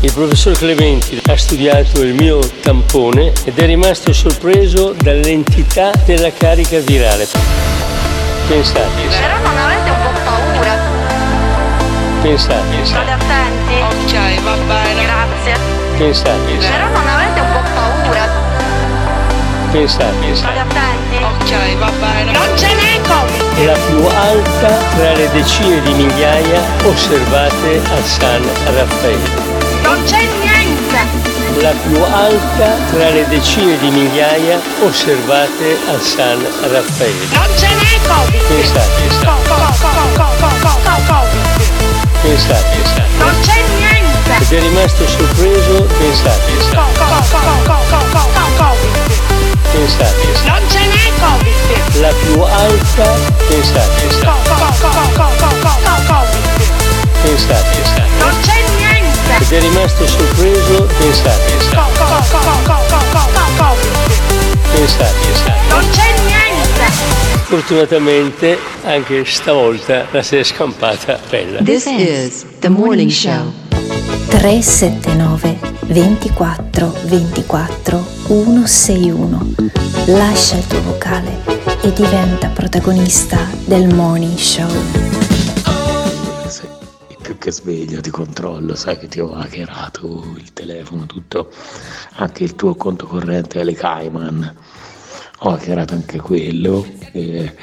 [0.02, 6.80] Il professor Clementi ha studiato il mio tampone ed è rimasto sorpreso dall'entità della carica
[6.80, 7.28] virale.
[8.48, 10.78] Pensate, Però non avete un po' paura.
[12.22, 13.74] pensate, State attenti.
[13.82, 15.04] Ok, va bene.
[15.06, 15.58] Grazie.
[15.98, 18.30] pensate, Però non avete un po' paura.
[19.72, 20.36] pensate.
[20.36, 21.24] State attenti.
[21.24, 22.32] Ok, va bene.
[22.34, 23.66] Non ce n'è Covid.
[23.66, 28.44] La più alta tra le decine di migliaia osservate a San
[28.76, 29.53] Raffaele.
[29.84, 31.32] Non c'è niente.
[31.62, 36.42] La più alta tra le decine di migliaia osservate a San
[36.72, 37.26] Raffaele.
[37.34, 38.42] Non ce n'è Covid.
[38.48, 39.42] Pensate, co-
[41.08, 41.46] Covid.
[42.22, 42.78] pensate,
[43.18, 44.32] Non c'è niente.
[44.40, 46.92] ed è rimasto sorpreso, pensate, co-
[48.58, 48.96] Covid.
[49.72, 52.02] pensate, Non ce n'è Covid.
[52.02, 53.14] la più alta,
[53.48, 54.42] pensate, co-
[56.08, 56.46] Covid.
[57.24, 57.82] pensate,
[58.20, 58.73] Non c'è niente.
[59.40, 62.82] Ed è rimasto sorpreso, pensate, co-
[63.58, 63.92] Covid.
[64.74, 65.14] pensate.
[65.70, 66.92] Non c'è niente.
[67.46, 71.62] Fortunatamente anche stavolta la si è scampata bella.
[71.62, 73.54] This is the morning show.
[74.30, 79.54] 379 24 24 161.
[80.06, 81.42] Lascia il tuo vocale
[81.82, 85.23] e diventa protagonista del morning show.
[87.24, 91.50] Più che sveglio ti controllo, sai che ti ho hackerato il telefono, tutto,
[92.18, 94.56] anche il tuo conto corrente alle Cayman.
[95.40, 96.86] Ho hackerato anche quello.
[97.14, 97.56] e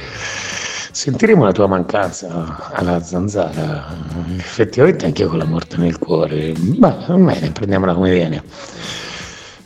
[0.92, 3.94] sentiremo la tua mancanza alla zanzara.
[4.38, 6.54] Effettivamente anche io con la morte nel cuore.
[6.78, 8.42] Ma va bene, prendiamola come viene.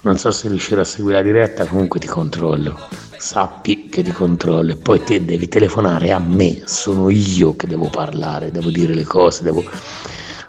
[0.01, 2.79] Non so se riuscirò a seguire la diretta, comunque ti controllo.
[3.25, 7.89] Sappi che ti controllo e poi te devi telefonare a me, sono io che devo
[7.89, 9.65] parlare, devo dire le cose, devo,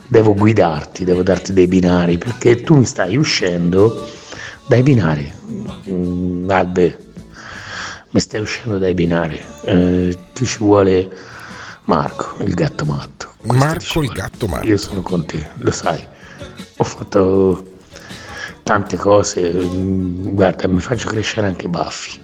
[0.10, 4.06] devo guidarti, devo darti dei binari, perché tu mi stai uscendo
[4.68, 5.32] dai binari.
[5.90, 7.00] Mm, Albe,
[8.10, 9.40] mi stai uscendo dai binari.
[9.62, 11.10] Eh, ti ci vuole
[11.86, 13.36] Marco, il gatto matto.
[13.44, 14.68] Marco il gatto matto.
[14.68, 16.06] Io sono con te, lo sai.
[16.76, 17.75] Ho fatto
[18.65, 22.19] tante cose, mm, guarda, mi faccio crescere anche i baffi.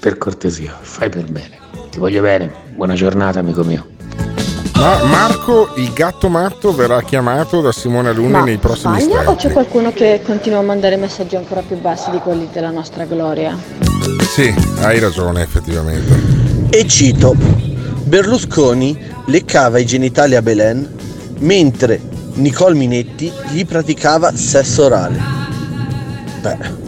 [0.00, 1.58] Per cortesia, fai per bene.
[1.90, 2.52] Ti voglio bene.
[2.74, 3.86] Buona giornata, amico mio.
[4.74, 9.20] Ma Marco il gatto matto verrà chiamato da Simone Alunni Ma nei prossimi sbaglio o
[9.20, 9.46] istanti.
[9.46, 13.56] c'è qualcuno che continua a mandare messaggi ancora più bassi di quelli della nostra gloria?
[14.28, 16.68] Sì, hai ragione effettivamente.
[16.68, 17.36] E cito,
[18.02, 20.94] Berlusconi leccava i genitali a Belen
[21.38, 22.00] mentre
[22.34, 25.45] Nicole Minetti gli praticava sesso orale.
[26.46, 26.84] Beh,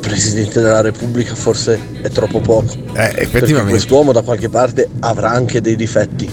[0.00, 2.72] Presidente della Repubblica forse è troppo poco.
[2.74, 3.70] Eh, Perché effettivamente.
[3.70, 6.28] quest'uomo da qualche parte avrà anche dei difetti,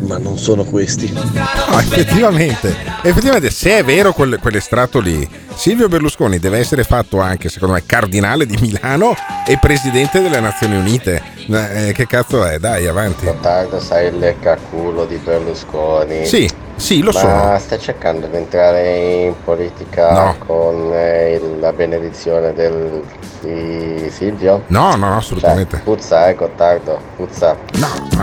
[0.00, 1.10] ma non sono questi.
[1.10, 7.48] No, effettivamente, effettivamente, se è vero quel- quell'estratto lì, Silvio Berlusconi deve essere fatto anche,
[7.48, 9.14] secondo me, cardinale di Milano
[9.46, 11.22] e presidente delle Nazioni Unite.
[11.48, 12.58] Eh, che cazzo è?
[12.58, 13.24] Dai, avanti.
[13.24, 16.26] Gottardo sai il leccaculo di Berlusconi?
[16.26, 16.46] Sì,
[16.82, 17.58] sì, lo Ma sono.
[17.60, 20.36] stai cercando di entrare in politica No.
[20.44, 23.02] con eh, il- la benedizione del,
[23.40, 24.64] di Silvio?
[24.66, 25.76] No, no, assolutamente.
[25.76, 27.56] Cioè, puzza, eh, Gottardo, puzza.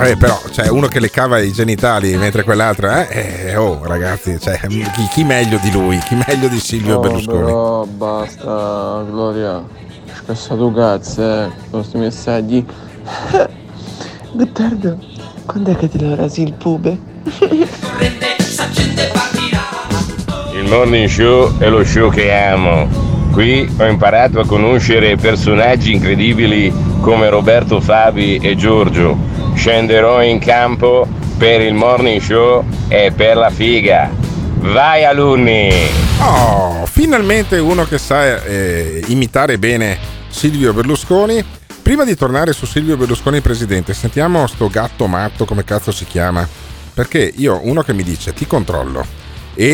[0.02, 3.08] Eh, però c'è uno che le cava i genitali mentre quell'altro, eh?
[3.10, 5.98] eh, oh, ragazzi, cioè, chi, chi meglio di lui?
[6.00, 7.43] Chi meglio di Silvio No, Berlusconi?
[7.45, 9.63] però basta, Gloria.
[10.24, 12.65] Scassato cazzo, eh, con questi messaggi.
[14.34, 14.98] Gottardo,
[15.45, 16.98] quando è che te lo rasi il pube?
[20.53, 22.88] Il morning show è lo show che amo.
[23.32, 29.17] Qui ho imparato a conoscere personaggi incredibili come Roberto Fabi e Giorgio.
[29.55, 34.10] Scenderò in campo per il morning show e per la figa.
[34.60, 35.71] Vai alunni!
[36.19, 41.43] Oh, finalmente uno che sa eh, imitare bene Silvio Berlusconi.
[41.82, 46.47] Prima di tornare su Silvio Berlusconi presidente, sentiamo sto gatto matto come cazzo si chiama.
[46.99, 49.05] Perché io, uno che mi dice ti controllo
[49.53, 49.65] e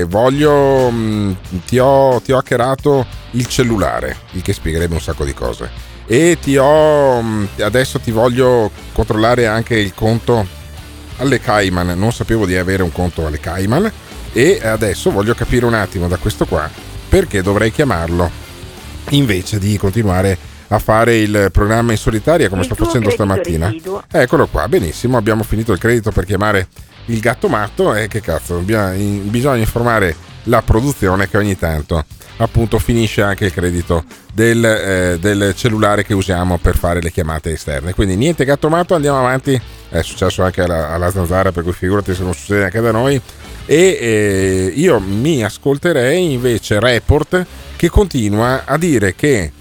[0.00, 5.24] eh, voglio, mh, ti, ho, ti ho hackerato il cellulare, il che spiegherebbe un sacco
[5.24, 5.70] di cose.
[6.04, 10.44] E ti ho, mh, adesso ti voglio controllare anche il conto
[11.18, 13.92] alle Cayman, non sapevo di avere un conto alle Cayman
[14.32, 16.68] e adesso voglio capire un attimo da questo qua
[17.08, 18.28] perché dovrei chiamarlo
[19.10, 20.36] invece di continuare
[20.74, 23.72] a fare il programma in solitaria come sto facendo stamattina.
[24.10, 26.68] Eccolo qua, benissimo, abbiamo finito il credito per chiamare
[27.06, 28.90] il gatto matto e che cazzo, bisogna,
[29.22, 32.04] bisogna informare la produzione che ogni tanto
[32.38, 37.52] appunto finisce anche il credito del, eh, del cellulare che usiamo per fare le chiamate
[37.52, 37.94] esterne.
[37.94, 39.60] Quindi niente gatto matto, andiamo avanti.
[39.88, 43.20] È successo anche alla, alla zanzara, per cui figurati se non succede anche da noi.
[43.66, 49.52] E eh, io mi ascolterei invece Report che continua a dire che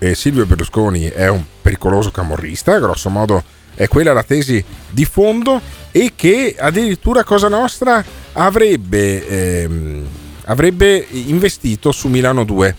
[0.00, 5.60] eh, Silvio Berlusconi è un pericoloso camorrista, grosso modo è quella la tesi di fondo
[5.92, 9.26] e che addirittura Cosa Nostra avrebbe,
[9.62, 10.06] ehm,
[10.46, 12.74] avrebbe investito su Milano 2.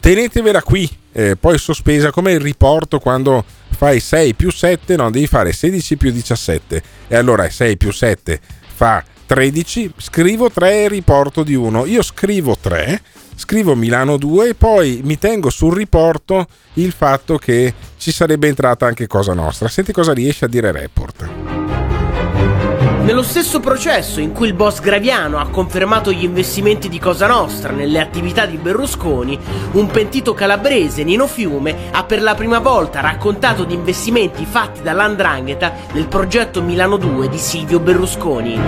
[0.00, 5.28] Tenetevela qui, eh, poi sospesa come il riporto quando fai 6 più 7, no, devi
[5.28, 8.40] fare 16 più 17 e allora 6 più 7
[8.74, 11.86] fa 13, scrivo 3 e riporto di 1.
[11.86, 13.00] Io scrivo 3,
[13.34, 18.86] scrivo Milano 2 e poi mi tengo sul riporto il fatto che ci sarebbe entrata
[18.86, 19.68] anche Cosa Nostra.
[19.68, 21.41] Senti cosa riesce a dire Report.
[23.02, 27.72] Nello stesso processo in cui il boss Graviano ha confermato gli investimenti di Cosa Nostra
[27.72, 29.36] nelle attività di Berlusconi,
[29.72, 35.72] un pentito calabrese, Nino Fiume, ha per la prima volta raccontato di investimenti fatti dall'Andrangheta
[35.94, 38.58] nel progetto Milano 2 di Silvio Berlusconi.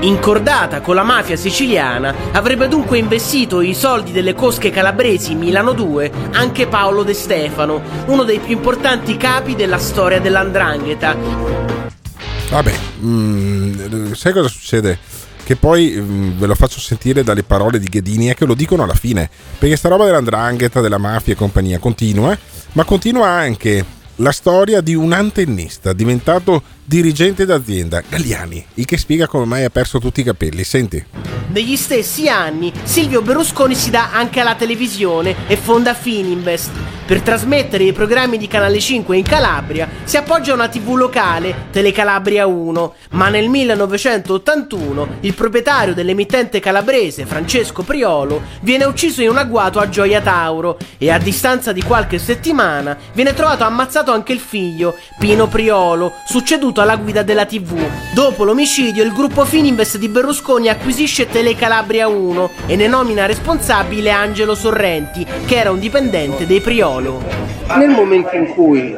[0.00, 6.10] Incordata con la mafia siciliana, avrebbe dunque investito i soldi delle cosche calabresi Milano 2
[6.32, 11.60] anche Paolo De Stefano, uno dei più importanti capi della storia dell'Andrangheta.
[12.52, 14.98] Vabbè, mm, sai cosa succede?
[15.42, 18.92] Che poi mm, ve lo faccio sentire dalle parole di Ghedini che lo dicono alla
[18.92, 19.30] fine.
[19.58, 22.36] Perché sta roba dell'andrangheta, della mafia e compagnia continua,
[22.72, 23.82] ma continua anche
[24.16, 26.62] la storia di un antennista diventato
[26.92, 30.62] dirigente d'azienda, Galliani, il che spiega come mai ha perso tutti i capelli.
[30.62, 31.02] Senti.
[31.48, 36.70] Negli stessi anni Silvio Berlusconi si dà anche alla televisione e fonda Fininvest.
[37.04, 41.66] Per trasmettere i programmi di Canale 5 in Calabria si appoggia a una tv locale,
[41.70, 49.38] Telecalabria 1, ma nel 1981 il proprietario dell'emittente calabrese, Francesco Priolo, viene ucciso in un
[49.38, 54.40] agguato a Gioia Tauro e a distanza di qualche settimana viene trovato ammazzato anche il
[54.40, 57.78] figlio, Pino Priolo, succeduto alla guida della tv.
[58.14, 64.54] Dopo l'omicidio il gruppo Fininvest di Berlusconi acquisisce Telecalabria 1 e ne nomina responsabile Angelo
[64.54, 67.22] Sorrenti, che era un dipendente dei Priolo.
[67.76, 68.94] Nel momento in cui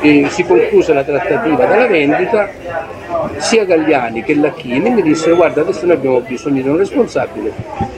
[0.00, 2.50] eh, si concluse la trattativa della vendita,
[3.38, 7.52] sia Galliani che Lacchini mi dissero guarda adesso noi abbiamo bisogno di un responsabile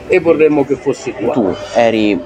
[0.09, 1.33] e vorremmo che fosse qua.
[1.33, 2.21] Tu eri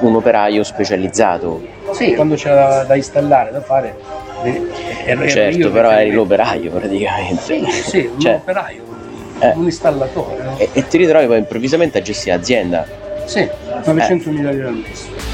[0.00, 1.62] un operaio specializzato.
[1.92, 3.96] Sì, quando c'era da, da installare, da fare,
[4.44, 4.62] eh,
[5.04, 7.42] ero- ero certo, io però eri l'operaio praticamente.
[7.42, 8.82] Sì, sì, un Cioè, operaio,
[9.38, 9.52] eh.
[9.54, 10.42] un installatore.
[10.42, 10.58] no?
[10.58, 12.86] e, e ti ritrovi poi improvvisamente a gestire l'azienda.
[13.24, 13.48] Sì,
[13.84, 15.30] 900 mila lire al mese.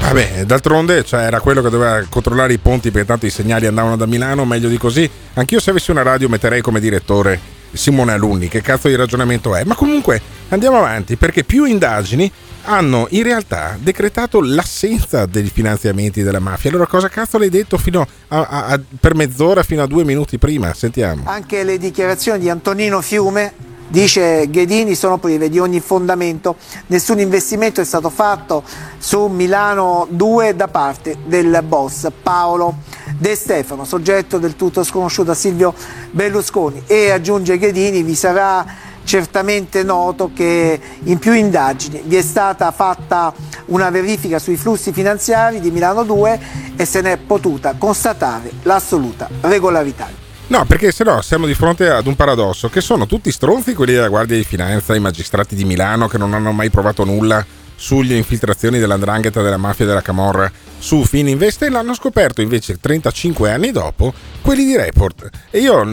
[0.00, 3.96] Vabbè, d'altronde cioè, era quello che doveva controllare i ponti perché tanto i segnali andavano
[3.96, 5.08] da Milano, meglio di così.
[5.34, 7.38] Anch'io se avessi una radio metterei come direttore
[7.72, 9.64] Simone Alunni, che cazzo di ragionamento è?
[9.64, 12.30] Ma comunque andiamo avanti perché più indagini
[12.64, 16.70] hanno in realtà decretato l'assenza dei finanziamenti della mafia.
[16.70, 20.72] Allora cosa cazzo l'hai detto a, a, a, per mezz'ora, fino a due minuti prima?
[20.74, 21.22] Sentiamo.
[21.26, 23.52] Anche le dichiarazioni di Antonino Fiume
[23.90, 26.56] Dice Ghedini sono prive di ogni fondamento,
[26.88, 28.62] nessun investimento è stato fatto
[28.98, 32.80] su Milano 2 da parte del boss Paolo
[33.16, 35.74] De Stefano, soggetto del tutto sconosciuto a Silvio
[36.10, 38.66] Berlusconi e aggiunge Ghedini vi sarà
[39.04, 43.32] certamente noto che in più indagini vi è stata fatta
[43.66, 46.40] una verifica sui flussi finanziari di Milano 2
[46.76, 50.27] e se ne è potuta constatare l'assoluta regolarità.
[50.48, 53.92] No, perché se no siamo di fronte ad un paradosso, che sono tutti stronzi quelli
[53.92, 57.44] della Guardia di Finanza, i magistrati di Milano che non hanno mai provato nulla
[57.74, 63.52] sulle infiltrazioni dell'andrangheta, della mafia e della camorra su Fininvest e l'hanno scoperto invece 35
[63.52, 65.28] anni dopo quelli di Report.
[65.50, 65.86] E io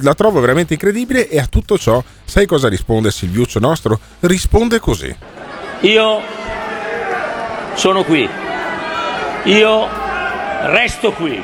[0.00, 4.00] la trovo veramente incredibile e a tutto ciò sai cosa risponde Silviuccio nostro?
[4.20, 5.14] Risponde così.
[5.80, 6.20] Io
[7.74, 8.28] sono qui.
[9.44, 9.88] Io
[10.62, 11.34] resto qui.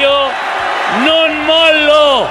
[0.00, 0.07] Io
[1.04, 2.28] non mollo!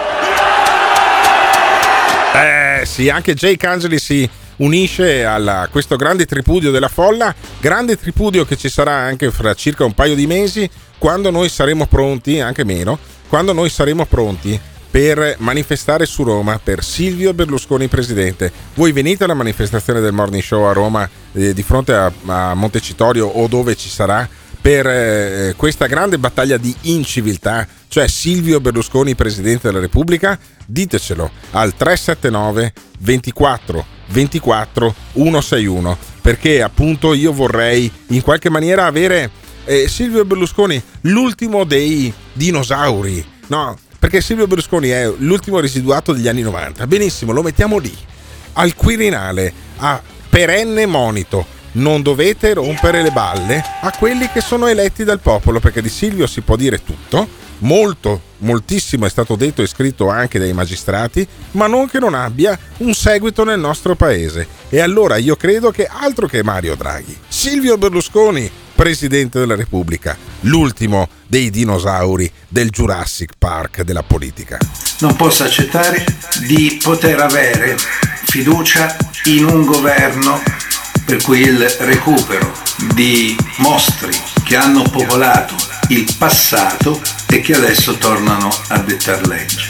[2.34, 8.45] Eh sì, anche Jake Angeli si unisce a questo grande tripudio della folla, grande tripudio
[8.45, 12.64] che ci sarà anche fra circa un paio di mesi, quando noi saremo pronti, anche
[12.64, 12.97] meno,
[13.28, 18.51] quando noi saremo pronti per manifestare su Roma per Silvio Berlusconi presidente.
[18.76, 23.28] Voi venite alla manifestazione del Morning Show a Roma eh, di fronte a, a Montecitorio
[23.28, 24.28] o dove ci sarà
[24.68, 30.38] per eh, questa grande battaglia di inciviltà, cioè Silvio Berlusconi Presidente della Repubblica?
[30.65, 39.32] Ditecelo al 379 24 24 161 perché appunto io vorrei in qualche maniera avere
[39.63, 43.78] eh, Silvio Berlusconi l'ultimo dei dinosauri, no?
[43.97, 46.86] Perché Silvio Berlusconi è l'ultimo residuato degli anni 90.
[46.88, 47.95] Benissimo, lo mettiamo lì,
[48.51, 55.03] al Quirinale, a perenne monito non dovete rompere le balle a quelli che sono eletti
[55.03, 57.28] dal popolo, perché di Silvio si può dire tutto,
[57.59, 62.57] molto, moltissimo è stato detto e scritto anche dai magistrati, ma non che non abbia
[62.78, 64.47] un seguito nel nostro paese.
[64.69, 71.09] E allora io credo che altro che Mario Draghi, Silvio Berlusconi, Presidente della Repubblica, l'ultimo
[71.25, 74.59] dei dinosauri del Jurassic Park della politica.
[74.99, 76.05] Non posso accettare
[76.45, 77.75] di poter avere
[78.25, 80.41] fiducia in un governo
[81.08, 82.51] per cui il recupero
[82.93, 84.12] di mostri
[84.43, 85.55] che hanno popolato
[85.88, 89.70] il passato e che adesso tornano a dettar legge,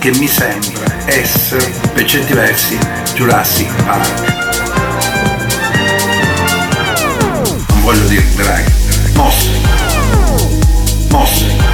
[0.00, 2.76] che mi sembra essere per certi versi
[3.14, 4.32] Jurassic Park.
[7.68, 8.72] Non voglio dire mostri,
[9.14, 9.60] mostri,
[11.08, 11.73] mostri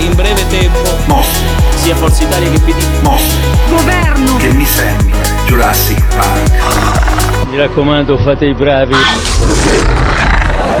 [0.00, 4.36] in breve tempo Mostri sia Forza Italia che PD Mostri Governo.
[4.36, 7.48] Che mi sembra Jurassic Park.
[7.50, 8.94] Mi raccomando fate i bravi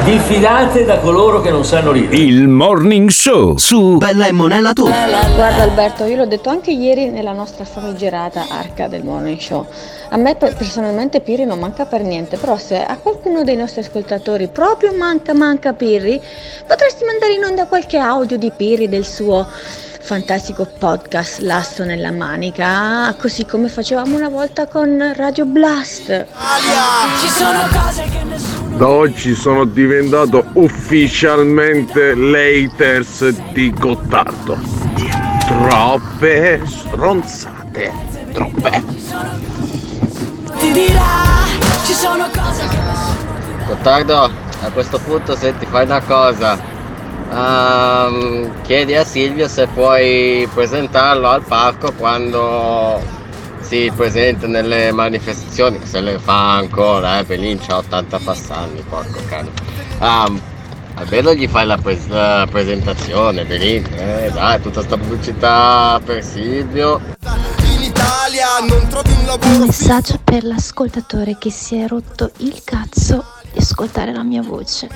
[0.04, 2.16] Diffidate da coloro che non sanno ridere.
[2.16, 4.84] Il morning show su Bella e Monella tu.
[4.84, 9.66] Guarda Alberto, io l'ho detto anche ieri nella nostra famigerata arca del morning show.
[10.10, 14.48] A me personalmente Pirri non manca per niente, però se a qualcuno dei nostri ascoltatori
[14.48, 16.20] proprio manca manca Pirri,
[16.66, 19.46] potresti mandare in onda qualche audio di Pirri del suo
[20.00, 26.26] fantastico podcast Lasso nella manica, così come facevamo una volta con Radio Blast.
[27.20, 34.58] Ci sono cose che nessuno Da oggi sono diventato ufficialmente l'haters di Gottardo.
[35.46, 37.92] Troppe stronzate.
[38.32, 38.84] Troppe.
[40.58, 41.46] ti dirà.
[41.84, 42.78] Ci sono cose che
[43.66, 44.22] Gottardo,
[44.62, 46.77] a questo punto senti, fai una cosa.
[47.30, 53.16] Ehm, chiedi a Silvio se puoi presentarlo al parco quando
[53.60, 59.50] si presenta nelle manifestazioni, se le fa ancora, eh, Belin c'ha 80 passanni, porco cane.
[59.98, 60.40] Um,
[60.94, 66.98] almeno gli fai la, pres- la presentazione, Belin, eh, dai, tutta sta pubblicità per Silvio.
[69.42, 73.22] Un messaggio per l'ascoltatore che si è rotto il cazzo
[73.52, 74.88] di ascoltare la mia voce.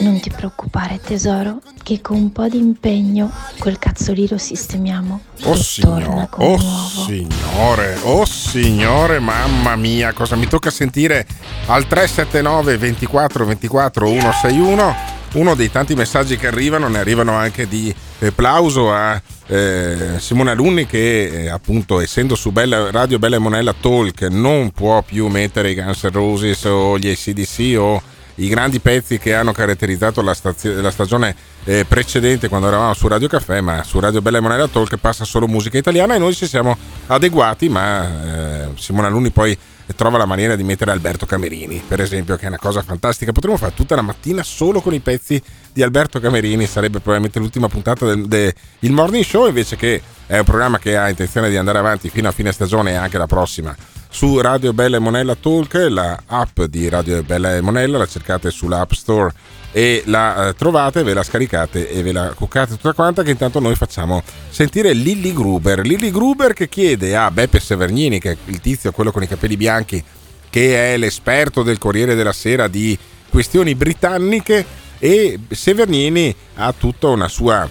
[0.00, 5.20] Non ti preoccupare tesoro, che con un po' di impegno quel cazzo lì lo sistemiamo.
[5.42, 7.04] Oh e come oh nuovo.
[7.04, 11.26] signore, oh signore, mamma mia, cosa mi tocca sentire
[11.66, 15.16] al 379 24 24 161.
[15.34, 20.52] Uno dei tanti messaggi che arrivano, ne arrivano anche di eh, plauso a eh, Simone
[20.52, 25.26] Alunni che eh, appunto essendo su Bella, Radio Bella e Monella Talk non può più
[25.26, 28.02] mettere i Guns N' Roses o gli ACDC o
[28.38, 31.34] i grandi pezzi che hanno caratterizzato la, stazio- la stagione
[31.64, 35.24] eh, precedente quando eravamo su Radio Caffè, ma su Radio Bella e Monella Talk passa
[35.24, 36.76] solo musica italiana e noi ci siamo
[37.06, 39.56] adeguati, ma eh, Simone Alunni poi
[39.96, 43.32] trova la maniera di mettere Alberto Camerini, per esempio, che è una cosa fantastica.
[43.32, 47.68] Potremmo fare tutta la mattina solo con i pezzi di Alberto Camerini, sarebbe probabilmente l'ultima
[47.68, 51.78] puntata del, del Morning Show, invece che è un programma che ha intenzione di andare
[51.78, 53.74] avanti fino a fine stagione e anche la prossima
[54.08, 58.50] su Radio Bella e Monella Talk, la app di Radio Bella e Monella, la cercate
[58.50, 59.32] sull'App Store
[59.70, 63.60] e la eh, trovate, ve la scaricate e ve la cuccate tutta quanta che intanto
[63.60, 65.80] noi facciamo sentire Lilly Gruber.
[65.80, 69.56] Lilly Gruber che chiede a Beppe Severnini, che è il tizio, quello con i capelli
[69.56, 70.02] bianchi,
[70.50, 72.98] che è l'esperto del Corriere della Sera di
[73.28, 74.64] questioni britanniche
[74.98, 77.68] e Severnini ha tutta una sua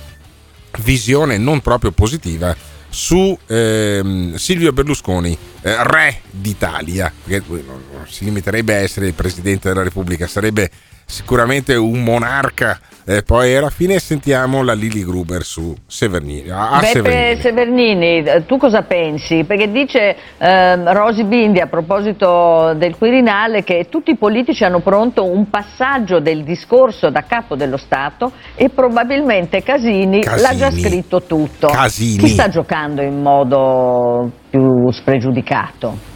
[0.80, 2.56] visione non proprio positiva
[2.90, 7.64] su ehm, Silvio Berlusconi, eh, re d'Italia, che non
[8.08, 10.70] non si limiterebbe a essere il presidente della Repubblica, sarebbe
[11.08, 12.80] sicuramente un monarca.
[13.10, 16.50] Eh, poi alla fine sentiamo la Lily Gruber su Severnini.
[16.50, 17.40] A, Severnini.
[17.40, 19.46] Severnini, eh, tu cosa pensi?
[19.46, 25.24] Perché dice ehm, Rosi Bindi a proposito del Quirinale che tutti i politici hanno pronto
[25.24, 30.42] un passaggio del discorso da capo dello Stato e probabilmente Casini, Casini.
[30.42, 31.68] l'ha già scritto tutto.
[31.68, 32.18] Casini.
[32.18, 36.07] Chi sta giocando in modo più spregiudicato?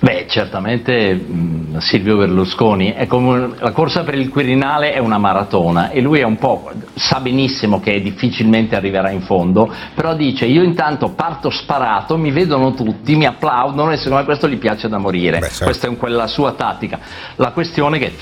[0.00, 5.90] Beh, certamente mh, Silvio Berlusconi è come la corsa per il Quirinale è una maratona
[5.90, 10.62] e lui è un po' sa benissimo che difficilmente arriverà in fondo, però dice io
[10.62, 14.98] intanto parto sparato, mi vedono tutti, mi applaudono e secondo me questo gli piace da
[14.98, 15.40] morire.
[15.40, 15.64] certo.
[15.64, 17.00] Questa è quella sua tattica.
[17.36, 18.12] La questione è che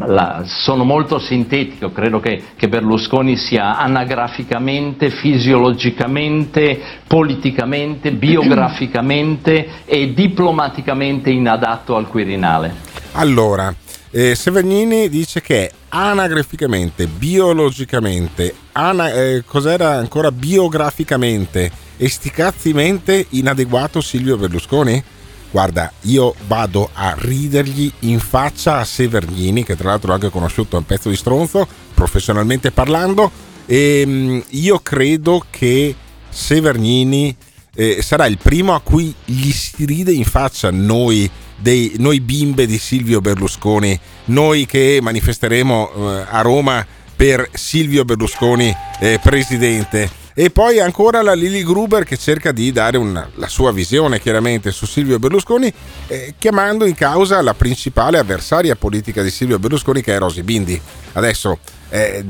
[0.00, 11.21] la- sono molto sintetico, credo che, che Berlusconi sia anagraficamente, fisiologicamente, politicamente, biograficamente e diplomaticamente
[11.30, 12.74] inadatto al Quirinale.
[13.12, 13.74] Allora,
[14.10, 24.36] eh, Severnini dice che anagraficamente, biologicamente, ana- eh, cos'era ancora biograficamente e sticazzimente inadeguato Silvio
[24.36, 25.02] Berlusconi?
[25.50, 30.78] Guarda, io vado a ridergli in faccia a Severnini, che tra l'altro ho anche conosciuto
[30.78, 33.30] un pezzo di stronzo, professionalmente parlando,
[33.66, 35.94] e mm, io credo che
[36.30, 37.36] Severnini
[37.74, 42.66] eh, sarà il primo a cui gli si ride in faccia noi, dei, noi bimbe
[42.66, 50.20] di Silvio Berlusconi, noi che manifesteremo eh, a Roma per Silvio Berlusconi eh, presidente.
[50.34, 54.70] E poi ancora la Lily Gruber che cerca di dare una- la sua visione chiaramente
[54.70, 55.70] su Silvio Berlusconi,
[56.06, 60.80] eh, chiamando in causa la principale avversaria politica di Silvio Berlusconi che è Rosy Bindi.
[61.12, 61.58] Adesso
[61.90, 62.24] eh,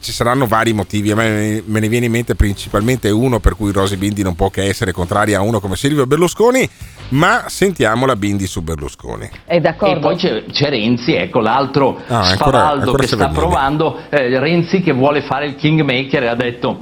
[0.00, 3.70] ci saranno vari motivi, a me me ne viene in mente principalmente uno per cui
[3.70, 6.68] Rosy Bindi non può che essere contraria a uno come Silvio Berlusconi,
[7.10, 9.28] ma sentiamo la Bindi su Berlusconi.
[9.44, 9.96] È d'accordo?
[9.96, 14.38] E poi c'è, c'è Renzi, ecco l'altro Ah, ancora- spavaldo ancora che sta provando, eh,
[14.38, 16.78] Renzi che vuole fare il kingmaker e ha detto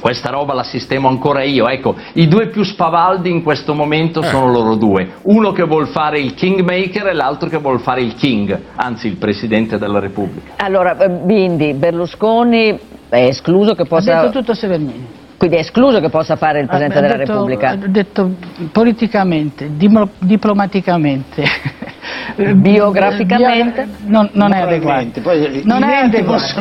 [0.00, 4.26] questa roba la sistemo ancora io, ecco, i due più spavaldi in questo momento Eh.
[4.26, 8.14] sono loro due, uno che vuol fare il kingmaker e l'altro che vuol fare il
[8.14, 10.52] king, anzi il Presidente della Repubblica.
[10.56, 12.78] Allora, eh, Bindi, Berlusconi
[13.08, 14.18] è escluso che possa...
[14.18, 15.17] Ha detto tutto Severnini.
[15.38, 17.76] Quindi è escluso che possa fare il Presidente Ha della detto- Repubblica?
[17.76, 18.34] Detto
[18.72, 19.70] politicamente,
[20.18, 21.44] diplomaticamente,
[22.54, 23.86] Biograficamente?
[24.00, 25.20] bio- non, non è adeguato.
[25.20, 26.60] Poi Non è adeguato.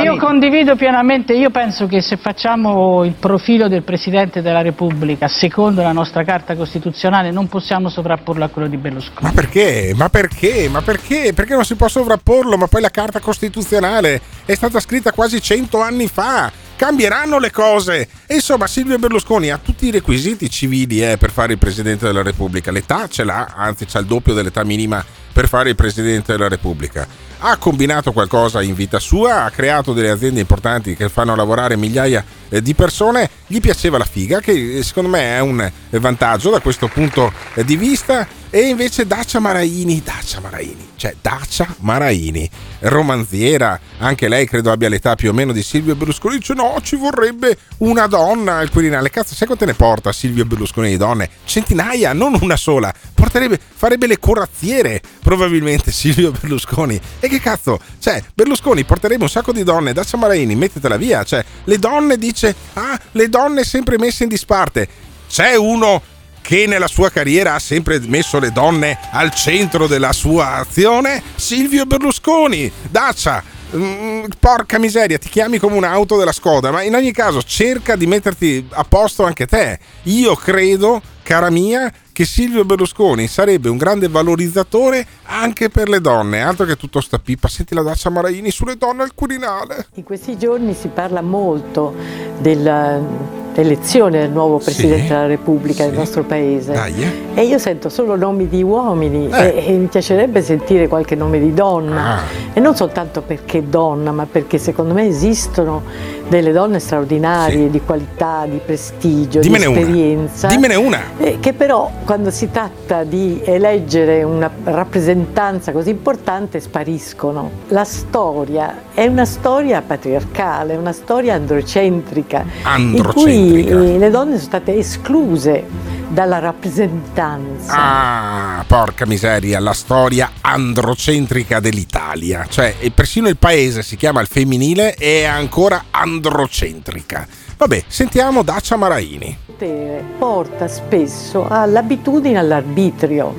[0.00, 5.26] Io, io condivido pienamente, io penso che se facciamo il profilo del Presidente della Repubblica
[5.28, 9.20] secondo la nostra Carta Costituzionale non possiamo sovrapporlo a quello di Berlusconi.
[9.26, 9.92] Ma perché?
[9.96, 10.68] Ma perché?
[10.70, 11.32] Ma perché?
[11.34, 12.56] Perché non si può sovrapporlo?
[12.56, 16.50] Ma poi la Carta Costituzionale è stata scritta quasi cento anni fa.
[16.80, 18.08] Cambieranno le cose.
[18.26, 22.22] E insomma, Silvio Berlusconi ha tutti i requisiti civili eh, per fare il Presidente della
[22.22, 22.70] Repubblica.
[22.70, 27.06] L'età ce l'ha, anzi c'ha il doppio dell'età minima per fare il Presidente della Repubblica.
[27.42, 32.22] Ha combinato qualcosa in vita sua, ha creato delle aziende importanti che fanno lavorare migliaia
[32.50, 33.30] eh, di persone.
[33.46, 37.32] Gli piaceva la figa, che eh, secondo me è un eh, vantaggio da questo punto
[37.64, 38.28] di vista.
[38.52, 45.14] E invece Dacia Maraini, Dacia Maraini, cioè Dacia Maraini, romanziera, anche lei credo abbia l'età
[45.14, 49.08] più o meno di Silvio Berlusconi, dice no, ci vorrebbe una donna al Quirinale.
[49.08, 51.30] Cazzo, sai quante ne porta Silvio Berlusconi di donne?
[51.44, 52.92] Centinaia, non una sola.
[53.20, 56.98] Porterebbe, farebbe le corazziere probabilmente Silvio Berlusconi.
[57.20, 61.44] E che cazzo, cioè Berlusconi porterebbe un sacco di donne, Dacia Maraini, mettetela via, cioè
[61.64, 64.88] le donne dice, ah, le donne sempre messe in disparte.
[65.28, 66.02] C'è uno
[66.40, 71.22] che nella sua carriera ha sempre messo le donne al centro della sua azione?
[71.36, 73.44] Silvio Berlusconi, Dacia.
[73.76, 78.06] mm, porca miseria, ti chiami come un'auto della Skoda, ma in ogni caso cerca di
[78.06, 79.78] metterti a posto anche te.
[80.04, 86.42] Io credo, cara mia, che Silvio Berlusconi sarebbe un grande valorizzatore anche per le donne,
[86.42, 87.48] altro che tutto sta pipa.
[87.48, 89.86] Senti la Dacia Maraini sulle donne al Quirinale.
[89.94, 91.94] In questi giorni si parla molto
[92.40, 97.40] dell'elezione del nuovo Presidente Sì, della Repubblica del nostro Paese Dai, eh.
[97.40, 101.54] e io sento solo nomi di uomini e, e mi piacerebbe sentire qualche nome di
[101.54, 102.22] donna Ah.
[102.52, 105.82] e non soltanto perché donna ma perché secondo me esistono
[106.30, 109.80] delle donne straordinarie di qualità, di prestigio, Dimmene di una.
[109.80, 111.00] esperienza Dimmene una.
[111.18, 117.50] eh, che però quando si tratta di eleggere una rappresentanza così importante spariscono.
[117.68, 122.44] La storia è una storia patriarcale, una storia androcentrica,
[122.76, 127.72] in cui eh, le donne sono state escluse dalla rappresentanza.
[127.72, 132.46] Ah, porca miseria, la storia androcentrica dell'Italia.
[132.48, 137.26] Cioè, e persino il paese si chiama il femminile e è ancora androcentrica.
[137.56, 139.36] Vabbè, sentiamo Dacia Maraini.
[139.46, 143.34] potere porta spesso all'abitudine all'arbitrio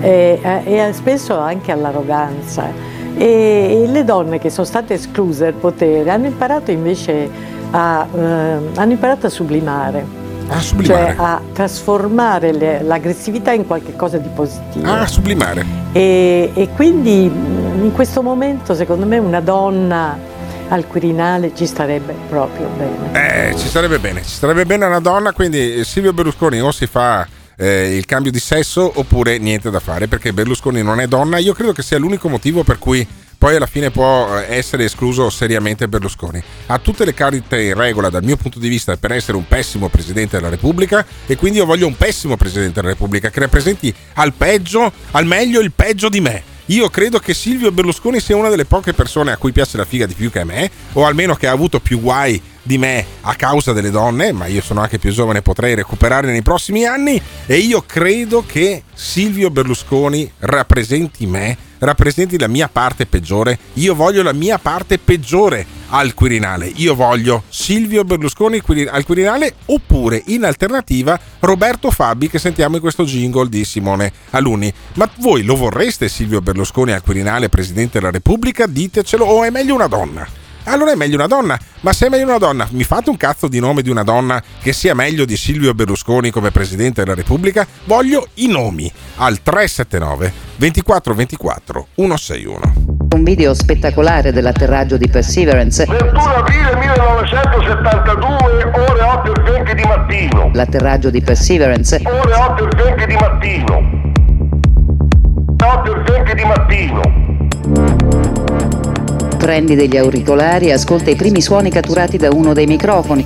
[0.00, 2.94] eh, e, e spesso anche all'arroganza.
[3.16, 7.30] E, e le donne che sono state escluse dal potere hanno imparato invece
[7.70, 8.18] a, eh,
[8.74, 10.25] hanno imparato a sublimare.
[10.48, 11.14] A sublimare.
[11.14, 14.90] Cioè a trasformare le- l'aggressività in qualcosa di positivo.
[14.90, 15.64] Ah, sublimare.
[15.92, 20.18] E, e quindi mh, in questo momento secondo me una donna
[20.68, 23.50] al Quirinale ci starebbe proprio bene.
[23.50, 26.86] Eh, ci sarebbe bene, ci sarebbe bene una donna, quindi eh, Silvio Berlusconi o si
[26.86, 27.26] fa
[27.56, 31.38] eh, il cambio di sesso oppure niente da fare, perché Berlusconi non è donna.
[31.38, 33.06] Io credo che sia l'unico motivo per cui
[33.46, 36.42] poi alla fine può eh, essere escluso seriamente Berlusconi.
[36.66, 39.88] Ha tutte le carte in regola dal mio punto di vista per essere un pessimo
[39.88, 44.32] Presidente della Repubblica e quindi io voglio un pessimo Presidente della Repubblica che rappresenti al
[44.32, 46.42] peggio, al meglio il peggio di me.
[46.70, 50.06] Io credo che Silvio Berlusconi sia una delle poche persone a cui piace la figa
[50.06, 53.36] di più che a me, o almeno che ha avuto più guai di me a
[53.36, 57.22] causa delle donne, ma io sono anche più giovane e potrei recuperare nei prossimi anni
[57.46, 63.58] e io credo che Silvio Berlusconi rappresenti me, rappresenti la mia parte peggiore.
[63.74, 66.70] Io voglio la mia parte peggiore al Quirinale.
[66.76, 73.04] Io voglio Silvio Berlusconi al Quirinale oppure in alternativa Roberto Fabi che sentiamo in questo
[73.04, 74.72] jingle di Simone Aluni.
[74.94, 78.66] Ma voi lo vorreste Silvio Berlusconi al Quirinale Presidente della Repubblica?
[78.66, 80.44] Ditecelo o è meglio una donna?
[80.68, 83.46] Allora è meglio una donna, ma se è meglio una donna, mi fate un cazzo
[83.46, 87.64] di nome di una donna che sia meglio di Silvio Berlusconi come Presidente della Repubblica?
[87.84, 92.72] Voglio i nomi al 379 24 24 161.
[93.14, 95.84] Un video spettacolare dell'atterraggio di Perseverance.
[95.86, 100.50] 21 aprile 1972, ore 8 e 20 di mattino.
[100.52, 102.02] L'atterraggio di Perseverance.
[102.04, 104.02] Ore 8 e 20 di mattino.
[105.64, 108.34] 8 e 20 di mattino.
[109.46, 113.24] Prendi degli auricolari e ascolta i primi suoni catturati da uno dei microfoni.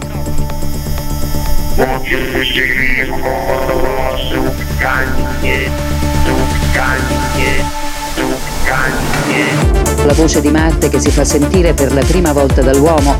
[10.04, 13.16] La voce di Marte che si fa sentire per la prima volta dall'uomo.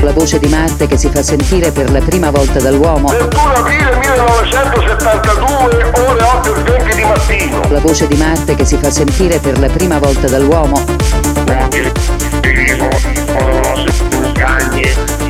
[0.00, 3.08] La voce di Marte che si fa sentire per la prima volta dall'uomo.
[3.08, 7.60] 21 aprile 1972, ore 8 e 20 di mattino.
[7.68, 10.84] La voce di Marte che si fa sentire per la prima volta dall'uomo.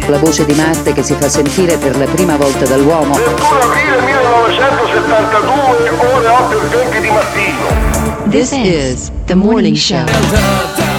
[0.08, 3.14] La voce di Marte che si fa sentire per la prima volta dall'uomo.
[3.14, 7.94] 21 aprile 1972, ore 8 e 20 di mattino.
[8.30, 10.04] This is the morning show.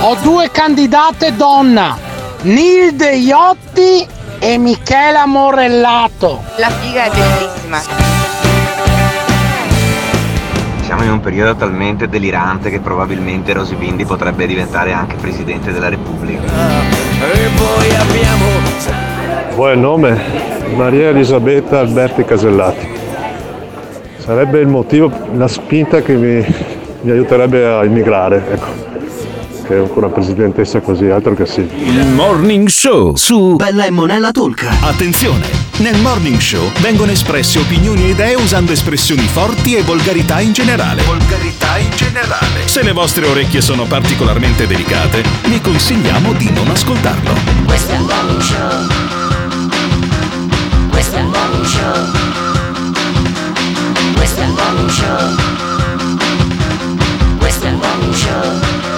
[0.01, 1.97] Ho due candidate donna,
[2.41, 4.07] Nilde Iotti
[4.37, 6.43] e Michela Morellato.
[6.57, 7.79] La figa è bellissima.
[10.83, 15.89] Siamo in un periodo talmente delirante che probabilmente Rosy Bindi potrebbe diventare anche Presidente della
[15.89, 16.43] Repubblica.
[16.43, 18.45] E poi abbiamo
[19.55, 20.21] Buon nome,
[20.75, 22.87] Maria Elisabetta Alberti Casellati.
[24.19, 26.45] Sarebbe il motivo, la spinta che mi,
[27.01, 28.86] mi aiuterebbe a immigrare, ecco.
[29.67, 31.67] Che una presidentessa così, altro che sì.
[31.75, 34.65] Il morning show su Bella e Monella Talk.
[34.79, 35.45] Attenzione!
[35.79, 41.03] Nel Morning Show vengono espresse opinioni e idee usando espressioni forti e volgarità in generale.
[41.03, 42.65] Volgarità in generale.
[42.65, 47.33] Se le vostre orecchie sono particolarmente delicate, vi consigliamo di non ascoltarlo.
[47.65, 48.87] Questo è il morning show.
[50.89, 52.11] Questo è il morning show.
[54.15, 55.35] Questo è il morning show.
[57.37, 58.96] Questo è il morning show.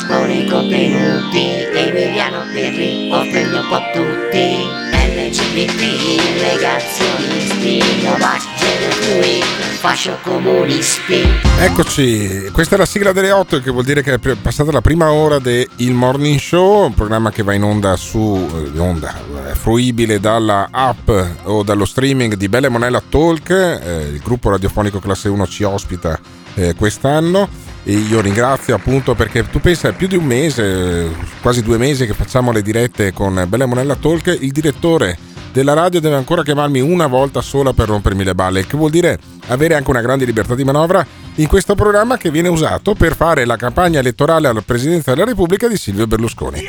[0.00, 1.46] espone i contenuti.
[1.72, 4.78] Emiliano Pirri offende un po' tutti.
[4.92, 9.42] LGBT, negazionisti, Novak, gender fluid,
[9.78, 11.22] fascio comunisti.
[11.58, 15.10] Eccoci, questa è la sigla delle 8 che vuol dire che è passata la prima
[15.10, 19.14] ora del Morning Show, un programma che va in onda su eh, in onda,
[19.52, 21.10] fruibile dalla app
[21.44, 26.18] o dallo streaming di Belle Monella Talk, eh, il gruppo radiofonico classe 1 ci ospita
[26.54, 31.10] eh, quest'anno e io ringrazio appunto perché tu pensa è più di un mese,
[31.40, 35.16] quasi due mesi che facciamo le dirette con Belle Monella Talk, il direttore
[35.52, 39.18] della radio deve ancora chiamarmi una volta sola per rompermi le balle, che vuol dire
[39.48, 41.04] avere anche una grande libertà di manovra
[41.36, 45.66] in questo programma che viene usato per fare la campagna elettorale alla presidenza della Repubblica
[45.68, 46.66] di Silvio Berlusconi.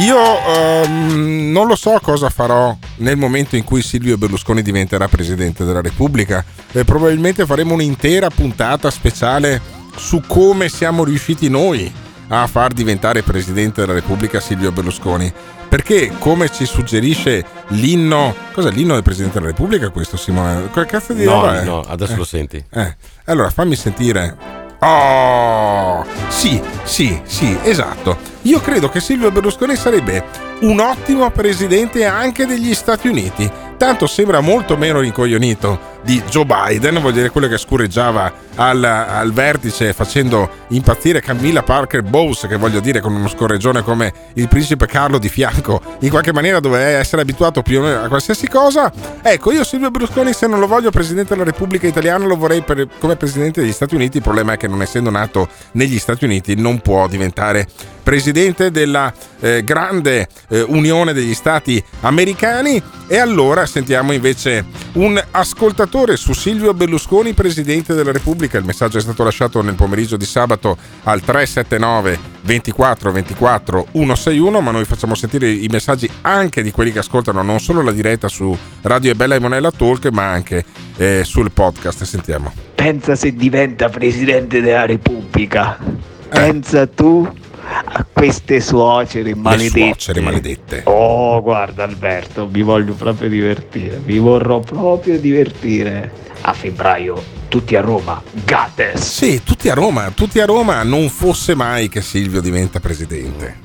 [0.00, 5.64] Io ehm, non lo so cosa farò nel momento in cui Silvio Berlusconi diventerà presidente
[5.64, 6.44] della Repubblica.
[6.72, 9.60] Eh, probabilmente faremo un'intera puntata speciale
[9.98, 11.92] su come siamo riusciti noi
[12.28, 15.32] a far diventare presidente della Repubblica Silvio Berlusconi.
[15.68, 18.34] Perché, come ci suggerisce l'inno.
[18.52, 19.90] Cos'è l'inno del presidente della Repubblica?
[19.90, 20.70] Questo, Simone?
[20.72, 22.64] Che cazzo di No, roba no, adesso Eh, lo senti.
[22.70, 22.96] Eh,
[23.26, 24.34] allora fammi sentire.
[24.80, 28.16] Oh, sì, sì, sì, esatto.
[28.42, 30.24] Io credo che Silvio Berlusconi sarebbe
[30.60, 33.50] un ottimo presidente anche degli Stati Uniti.
[33.76, 39.30] Tanto sembra molto meno rincoglionito di Joe Biden, vuol dire quello che scureggiava al, al
[39.30, 44.86] vertice facendo impazzire Camilla Parker Bowles, che voglio dire con uno scorreggione come il principe
[44.86, 48.90] Carlo di fianco, in qualche maniera doveva essere abituato più o meno a qualsiasi cosa.
[49.20, 52.88] Ecco, io Silvio Berlusconi se non lo voglio presidente della Repubblica Italiana lo vorrei per-
[52.98, 56.54] come presidente degli Stati Uniti, il problema è che non essendo nato negli Stati Uniti
[56.54, 57.66] non può diventare
[58.08, 66.16] presidente della eh, grande eh, Unione degli Stati Americani e allora sentiamo invece un ascoltatore
[66.16, 68.56] su Silvio Berlusconi, presidente della Repubblica.
[68.56, 74.70] Il messaggio è stato lasciato nel pomeriggio di sabato al 379 24 24 161, ma
[74.70, 78.56] noi facciamo sentire i messaggi anche di quelli che ascoltano non solo la diretta su
[78.80, 80.64] Radio e Bella e Monella Talk, ma anche
[80.96, 82.04] eh, sul podcast.
[82.04, 82.54] Sentiamo.
[82.74, 85.76] Pensa se diventa presidente della Repubblica.
[85.78, 86.26] Eh.
[86.30, 89.80] Pensa tu a queste suocere maledette.
[89.80, 90.82] suocere maledette.
[90.84, 94.00] Oh, guarda Alberto, mi voglio proprio divertire.
[94.04, 96.26] Mi vorrò proprio divertire.
[96.42, 98.22] A febbraio, tutti a Roma.
[98.44, 99.00] Gates.
[99.00, 103.56] Sì, tutti a Roma, tutti a Roma, non fosse mai che Silvio diventa presidente.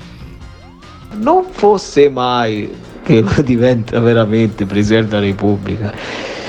[1.14, 2.70] Non fosse mai
[3.02, 5.94] che diventa veramente presidente della Repubblica.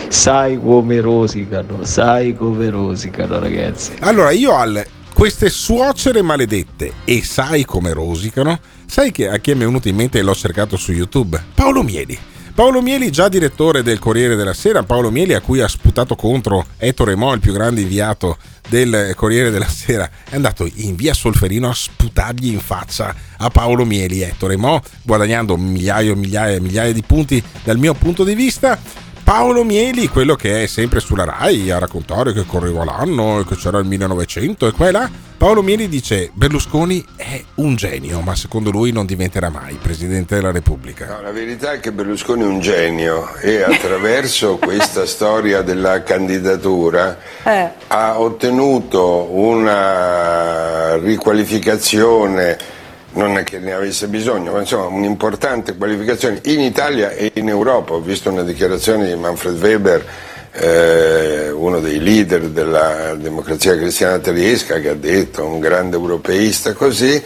[0.08, 3.94] Sai come rosicano, sai come rosicano, ragazzi.
[4.00, 4.86] Allora, io al
[5.16, 9.96] queste suocere maledette e sai come rosicano, sai che a chi mi è venuto in
[9.96, 11.42] mente e l'ho cercato su YouTube?
[11.54, 12.20] Paolo Mieli.
[12.54, 16.66] Paolo Mieli, già direttore del Corriere della Sera, Paolo Mieli a cui ha sputato contro
[16.76, 18.38] Ettore Mo, il più grande inviato
[18.68, 23.86] del Corriere della Sera, è andato in via Solferino a sputargli in faccia a Paolo
[23.86, 28.36] Mieli, Ettore Mo, guadagnando migliaia e migliaia e migliaia di punti dal mio punto di
[28.36, 28.78] vista.
[29.26, 33.56] Paolo Mieli, quello che è sempre sulla Rai a raccontare che correva l'anno e che
[33.56, 35.10] c'era il 1900 e qua e là.
[35.36, 40.52] Paolo Mieli dice Berlusconi è un genio, ma secondo lui non diventerà mai presidente della
[40.52, 41.08] Repubblica.
[41.08, 47.18] No, la verità è che Berlusconi è un genio e attraverso questa storia della candidatura
[47.44, 47.70] Eh.
[47.88, 52.58] ha ottenuto una riqualificazione,
[53.16, 57.94] non è che ne avesse bisogno, ma insomma un'importante qualificazione in Italia e in Europa.
[57.94, 60.06] Ho visto una dichiarazione di Manfred Weber,
[60.52, 67.22] eh, uno dei leader della democrazia cristiana tedesca, che ha detto un grande europeista così,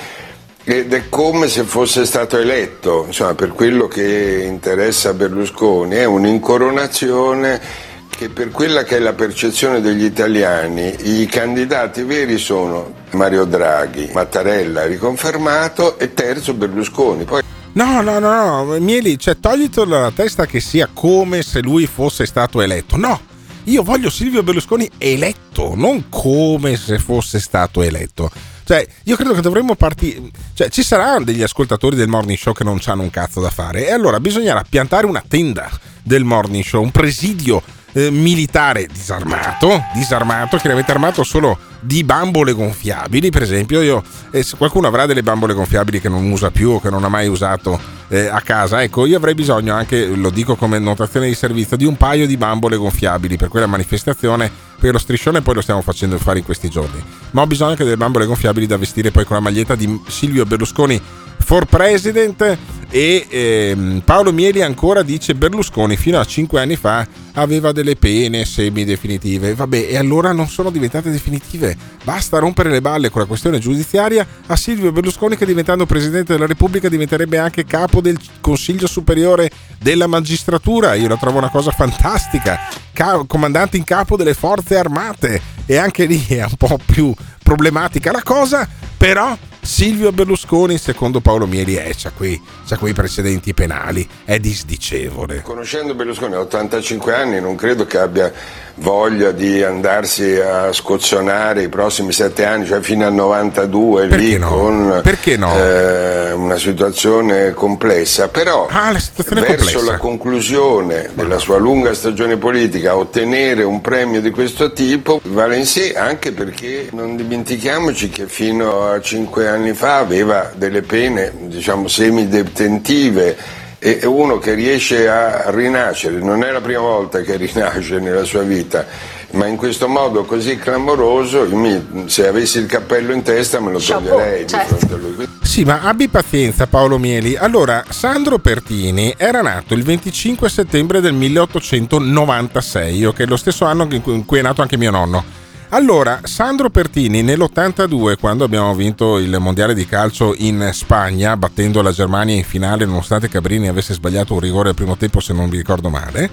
[0.64, 7.88] ed è come se fosse stato eletto, insomma, per quello che interessa Berlusconi, è un'incoronazione
[8.20, 14.09] che per quella che è la percezione degli italiani, i candidati veri sono Mario Draghi,
[14.13, 17.24] Mattarella riconfermato e terzo Berlusconi.
[17.24, 17.41] Poi
[17.72, 22.26] No, no, no, no, Mieli, cioè toglitelo dalla testa che sia come se lui fosse
[22.26, 22.97] stato eletto.
[22.97, 23.22] No,
[23.65, 28.30] io voglio Silvio Berlusconi eletto, non come se fosse stato eletto.
[28.65, 30.24] Cioè, io credo che dovremmo partire.
[30.53, 33.88] Cioè, ci saranno degli ascoltatori del morning show che non hanno un cazzo da fare.
[33.88, 35.70] E allora bisognerà piantare una tenda
[36.03, 37.63] del morning show, un presidio
[37.94, 43.82] eh, militare disarmato, disarmato, chiaramente armato solo di bambole gonfiabili, per esempio.
[43.82, 47.04] Io, eh, se qualcuno avrà delle bambole gonfiabili che non usa più o che non
[47.04, 47.80] ha mai usato
[48.10, 51.86] eh, a casa, ecco io avrei bisogno anche, lo dico come notazione di servizio, di
[51.86, 56.18] un paio di bambole gonfiabili per quella manifestazione, per lo striscione poi lo stiamo facendo
[56.18, 59.36] fare in questi giorni, ma ho bisogno anche delle bambole gonfiabili da vestire poi con
[59.36, 61.00] la maglietta di Silvio Berlusconi
[61.40, 62.58] for President
[62.92, 68.46] e ehm, Paolo Mieli ancora dice Berlusconi fino a 5 anni fa aveva delle pene
[68.46, 69.54] semi-definitive.
[69.54, 71.78] Vabbè, e allora non sono diventate definitive.
[72.04, 76.48] Basta rompere le balle con la questione giudiziaria a Silvio Berlusconi che diventando Presidente della
[76.48, 80.96] Repubblica diventerebbe anche capo del Consiglio Superiore della Magistratura.
[80.96, 82.60] Io la trovo una cosa fantastica.
[82.92, 85.40] Ca- comandante in capo delle forze armate.
[85.68, 87.14] E anche lì è un po' più
[87.44, 88.68] problematica la cosa,
[88.98, 89.38] però
[89.70, 95.41] Silvio Berlusconi, secondo Paolo Mieli, eh, c'ha, quei, c'ha quei precedenti penali, è disdicevole.
[95.43, 98.34] Conoscendo Berlusconi a 85 anni non credo che abbia
[98.76, 104.38] voglia di andarsi a scozzonare i prossimi 7 anni, cioè fino al 92 Perché lì
[104.39, 104.47] no?
[104.49, 105.55] con Perché no?
[105.55, 109.82] eh, una situazione complessa, però Ah, la è verso complessa.
[109.84, 115.65] la conclusione della sua lunga stagione politica ottenere un premio di questo tipo vale in
[115.65, 121.88] sé anche perché non dimentichiamoci che fino a 5 anni fa aveva delle pene diciamo
[121.88, 128.26] semidetentive e uno che riesce a rinascere, non è la prima volta che rinasce nella
[128.26, 128.86] sua vita,
[129.32, 133.80] ma in questo modo così clamoroso, mi- se avessi il cappello in testa me lo
[133.80, 135.28] toglierei di fronte a lui.
[135.41, 137.38] Sì, ma abbi pazienza Paolo Mieli.
[137.38, 143.88] Allora, Sandro Pertini era nato il 25 settembre del 1896, che è lo stesso anno
[143.89, 145.24] in cui è nato anche mio nonno.
[145.72, 151.91] Allora, Sandro Pertini nell'82, quando abbiamo vinto il mondiale di calcio in Spagna, battendo la
[151.91, 155.57] Germania in finale, nonostante Cabrini avesse sbagliato un rigore al primo tempo, se non mi
[155.57, 156.30] ricordo male.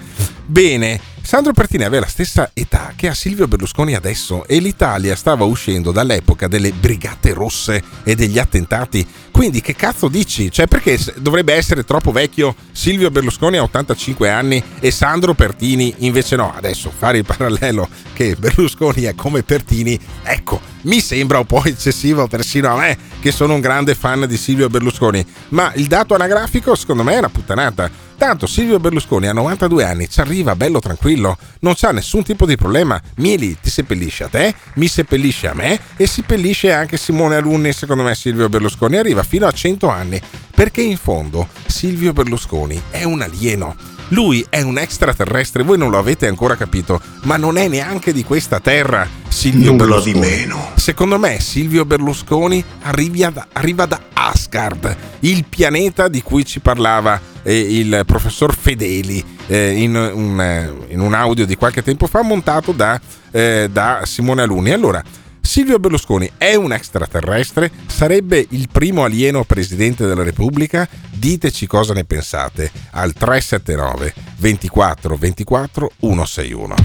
[0.49, 5.43] Bene, Sandro Pertini aveva la stessa età che ha Silvio Berlusconi adesso e l'Italia stava
[5.43, 9.05] uscendo dall'epoca delle brigate rosse e degli attentati.
[9.29, 10.49] Quindi che cazzo dici?
[10.49, 16.37] Cioè perché dovrebbe essere troppo vecchio Silvio Berlusconi a 85 anni e Sandro Pertini invece
[16.37, 16.53] no?
[16.55, 22.25] Adesso fare il parallelo che Berlusconi è come Pertini, ecco, mi sembra un po' eccessivo
[22.27, 26.73] persino a me che sono un grande fan di Silvio Berlusconi, ma il dato anagrafico
[26.73, 28.05] secondo me è una puttanata.
[28.17, 32.55] Tanto Silvio Berlusconi a 92 anni ci arriva bello tranquillo, non c'ha nessun tipo di
[32.55, 32.99] problema.
[33.17, 38.01] Mieli ti seppellisce a te, mi seppellisce a me e seppellisce anche Simone Alunni, secondo
[38.01, 40.19] me Silvio Berlusconi arriva fino a 100 anni,
[40.53, 43.96] perché in fondo Silvio Berlusconi è un alieno.
[44.09, 48.23] Lui è un extraterrestre, voi non lo avete ancora capito, ma non è neanche di
[48.23, 49.07] questa terra.
[49.27, 50.35] Silvio Nulla di Berlusconi.
[50.35, 50.71] meno.
[50.75, 57.19] Secondo me Silvio Berlusconi arriva da, arriva da Asgard, il pianeta di cui ci parlava
[57.43, 62.21] eh, il professor Fedeli eh, in, un, eh, in un audio di qualche tempo fa
[62.21, 62.99] montato da,
[63.31, 64.71] eh, da Simone Aluni.
[64.71, 65.03] Allora,
[65.47, 67.71] Silvio Berlusconi è un extraterrestre?
[67.87, 70.87] Sarebbe il primo alieno presidente della Repubblica?
[71.09, 76.75] Diteci cosa ne pensate al 379 24 24 161.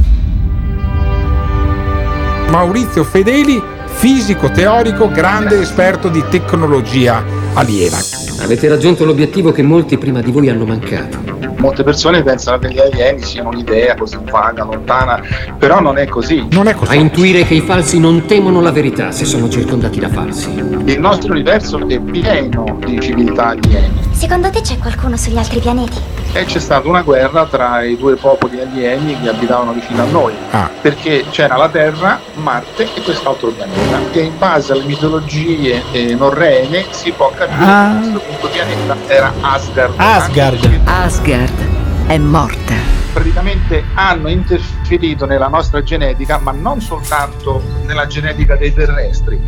[2.51, 7.99] Maurizio Fedeli, fisico teorico, grande esperto di tecnologia aliena.
[8.39, 11.52] Avete raggiunto l'obiettivo che molti prima di voi hanno mancato.
[11.63, 15.21] Molte persone pensano che gli alieni siano un'idea così vaga, lontana,
[15.57, 16.45] però non è così.
[16.51, 20.09] Non è A intuire che i falsi non temono la verità se sono circondati da
[20.09, 20.51] falsi.
[20.87, 26.01] Il nostro universo è pieno di civiltà alieni Secondo te c'è qualcuno sugli altri pianeti?
[26.35, 30.33] e c'è stata una guerra tra i due popoli alieni che abitavano vicino a noi,
[30.53, 30.71] Ah.
[30.81, 33.99] perché c'era la Terra, Marte e quest'altro pianeta.
[34.13, 37.99] E in base alle mitologie eh, norrene si può capire Ah.
[38.01, 39.93] che questo pianeta era Asgard.
[39.99, 40.81] Asgard.
[40.85, 41.52] Asgard
[42.13, 42.75] è morta.
[43.13, 49.41] praticamente hanno interferito nella nostra genetica, ma non soltanto nella genetica dei terrestri.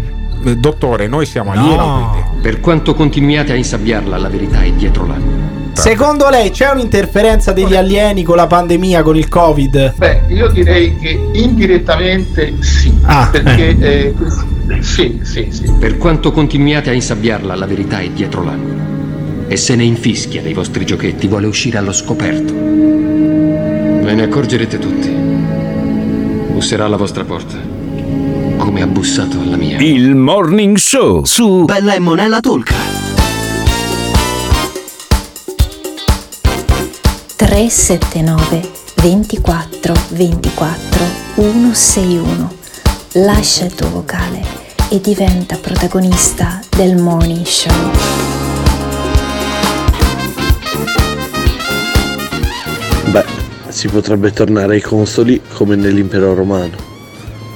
[0.45, 2.41] Eh, Dottore, noi siamo alieni.
[2.41, 5.43] Per quanto continuiate a insabbiarla, la verità è dietro l'angolo.
[5.75, 9.95] Secondo lei c'è un'interferenza degli alieni con la pandemia, con il Covid?
[9.97, 14.15] Beh, io direi che indirettamente sì, Ah, perché eh,
[14.81, 15.73] sì, sì, sì.
[15.79, 18.83] Per quanto continuiate a insabbiarla, la verità è dietro l'angolo.
[19.47, 22.53] E se ne infischia dei vostri giochetti, vuole uscire allo scoperto.
[22.53, 25.09] Ve ne accorgerete tutti.
[26.53, 27.57] Busserà alla vostra porta.
[28.57, 29.79] Come ha bussato alla mia.
[29.81, 32.75] Il Morning Show su Bella e Monella Talk.
[37.37, 42.53] 379 24 24 161.
[43.13, 44.43] Lascia il tuo vocale
[44.89, 48.34] e diventa protagonista del Morning Show.
[53.15, 53.25] Beh,
[53.69, 56.75] si potrebbe tornare ai consoli come nell'impero romano.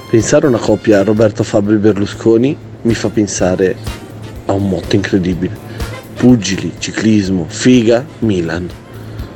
[0.09, 3.75] Pensare a una coppia Roberto Fabri Berlusconi mi fa pensare
[4.47, 5.59] a un motto incredibile.
[6.15, 8.71] Pugili, ciclismo, figa, Milan.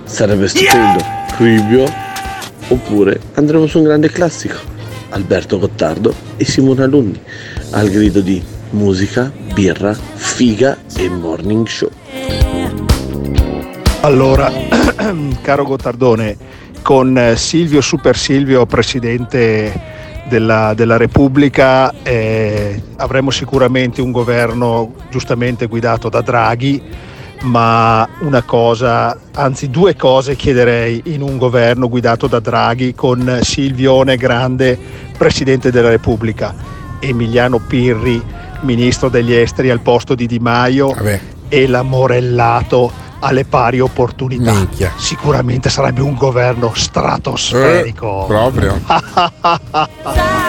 [0.04, 1.04] Sarebbe stupendo.
[1.34, 1.92] Cribio.
[2.68, 4.58] Oppure andremo su un grande classico.
[5.08, 7.20] Alberto Gottardo e Simone Alunni.
[7.70, 11.90] Al grido di musica, birra, figa e morning show.
[14.02, 14.71] Allora,
[15.42, 16.36] caro Gottardone,
[16.82, 25.66] con eh, Silvio Super Silvio, presidente della, della Repubblica, eh, avremo sicuramente un governo giustamente
[25.66, 26.82] guidato da Draghi,
[27.42, 34.16] ma una cosa, anzi due cose chiederei in un governo guidato da Draghi con Silvione
[34.16, 34.78] Grande,
[35.16, 36.54] presidente della Repubblica,
[37.00, 38.22] Emiliano Pirri,
[38.60, 40.94] ministro degli esteri al posto di Di Maio
[41.48, 44.66] e la Morellato alle pari opportunità.
[44.96, 48.24] Sicuramente sarebbe un governo stratosferico.
[48.24, 48.80] Eh, proprio.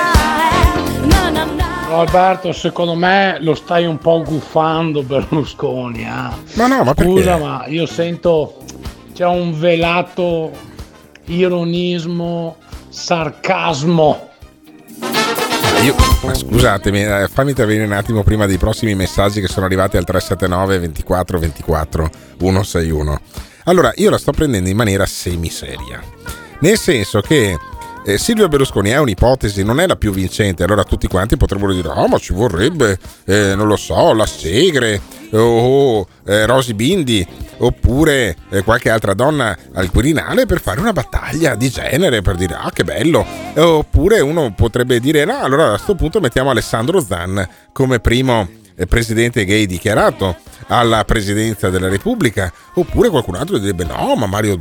[1.96, 6.02] Alberto, secondo me lo stai un po' guffando Berlusconi.
[6.02, 6.56] Eh?
[6.56, 7.44] Ma no, ma Scusa, perché?
[7.44, 8.58] ma io sento
[9.14, 10.52] c'è un velato
[11.26, 12.58] ironismo,
[12.90, 14.30] sarcasmo.
[15.84, 19.98] Io, ma scusatemi, eh, fammi intervenire un attimo prima dei prossimi messaggi che sono arrivati
[19.98, 22.10] al 379 24 24
[22.40, 23.20] 161.
[23.66, 26.02] Allora, io la sto prendendo in maniera semiseria.
[26.60, 27.58] Nel senso che
[28.06, 30.64] eh, Silvio Berlusconi è un'ipotesi, non è la più vincente.
[30.64, 35.02] Allora tutti quanti potrebbero dire: Oh, ma ci vorrebbe, eh, non lo so, la Segre
[35.32, 37.26] o eh, Rosy Bindi
[37.58, 42.56] oppure eh, qualche altra donna al Quirinale per fare una battaglia di genere per dire
[42.56, 43.26] ah che bello
[43.56, 48.48] oppure uno potrebbe dire no allora a questo punto mettiamo Alessandro Zan come primo
[48.88, 50.36] presidente gay dichiarato
[50.68, 52.52] alla presidenza della Repubblica.
[52.76, 54.58] Oppure qualcun altro direbbe no ma Mario,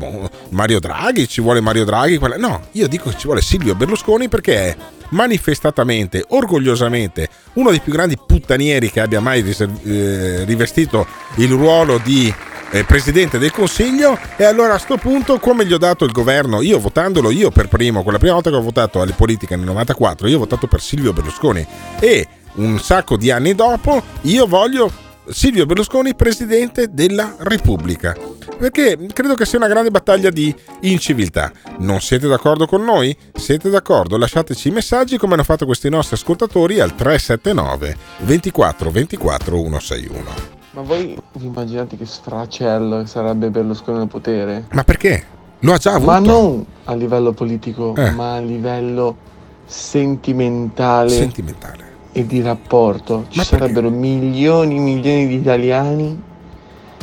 [0.50, 2.36] Mario Draghi ci vuole Mario Draghi quella...
[2.36, 4.76] no io dico che ci vuole Silvio Berlusconi perché è
[5.10, 11.06] manifestatamente orgogliosamente uno dei più grandi puttanieri che abbia mai eh, rivestito
[11.36, 12.32] il ruolo di
[12.72, 14.18] eh, presidente del consiglio.
[14.36, 16.62] E allora a sto punto come gli ho dato il governo?
[16.62, 20.26] Io votandolo io per primo quella prima volta che ho votato alle politiche nel 94
[20.26, 21.64] io ho votato per Silvio Berlusconi.
[22.00, 24.90] E un sacco di anni dopo io voglio
[25.28, 28.14] Silvio Berlusconi presidente della Repubblica
[28.58, 33.16] perché credo che sia una grande battaglia di inciviltà non siete d'accordo con noi?
[33.34, 34.16] siete d'accordo?
[34.18, 40.24] lasciateci i messaggi come hanno fatto questi nostri ascoltatori al 379 24 24 161
[40.72, 44.66] Ma voi vi immaginate che sfracello sarebbe Berlusconi al potere?
[44.72, 45.24] ma perché?
[45.60, 48.10] lo ha già avuto Ma non a livello politico, Eh.
[48.10, 49.16] ma a livello
[49.64, 51.90] sentimentale, Sentimentale.
[52.12, 53.26] E di rapporto.
[53.28, 56.22] Ci sarebbero milioni e milioni di italiani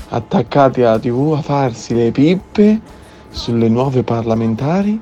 [0.09, 2.79] attaccati alla tv a farsi le pippe
[3.29, 4.99] sulle nuove parlamentari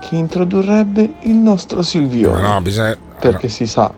[0.00, 2.32] che introdurrebbe il nostro Silvio.
[2.32, 3.92] Ma no, bisogna- Perché si sa,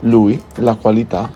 [0.00, 1.30] lui la qualità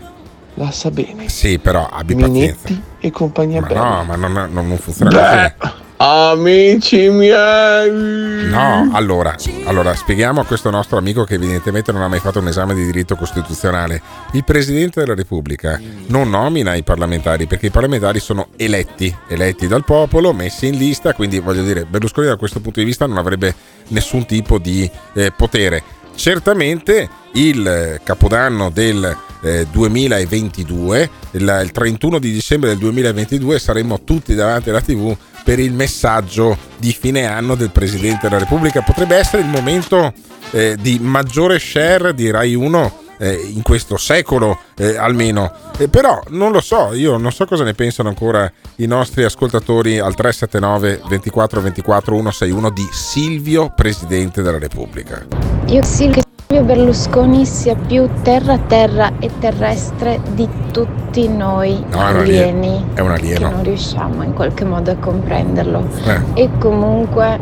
[0.54, 1.28] la sa bene.
[1.28, 2.30] sì però abbi pazienza
[2.68, 3.80] Minetti e compagnia ma bella.
[3.96, 8.50] no ma non, non- funziona così Amici miei!
[8.50, 9.34] No, allora,
[9.64, 12.84] allora spieghiamo a questo nostro amico che evidentemente non ha mai fatto un esame di
[12.84, 14.02] diritto costituzionale.
[14.32, 19.84] Il Presidente della Repubblica non nomina i parlamentari perché i parlamentari sono eletti, eletti dal
[19.84, 23.54] popolo, messi in lista, quindi voglio dire, Berlusconi da questo punto di vista non avrebbe
[23.88, 25.82] nessun tipo di eh, potere.
[26.14, 34.02] Certamente il eh, capodanno del eh, 2022, il, il 31 di dicembre del 2022 saremo
[34.02, 38.82] tutti davanti alla TV per il messaggio di fine anno del Presidente della Repubblica.
[38.82, 40.12] Potrebbe essere il momento
[40.50, 45.52] eh, di maggiore share di Rai 1 eh, in questo secolo eh, almeno.
[45.78, 49.98] Eh, però non lo so, io non so cosa ne pensano ancora i nostri ascoltatori
[49.98, 55.24] al 379 24 24 161 di Silvio Presidente della Repubblica.
[55.66, 56.25] Io che
[56.56, 62.94] Silvio Berlusconi sia più terra-terra e terrestre di tutti noi No, è un alieni alieno.
[62.94, 63.50] È un che alieno.
[63.50, 65.86] non riusciamo in qualche modo a comprenderlo.
[66.06, 66.20] Eh.
[66.44, 67.38] E comunque,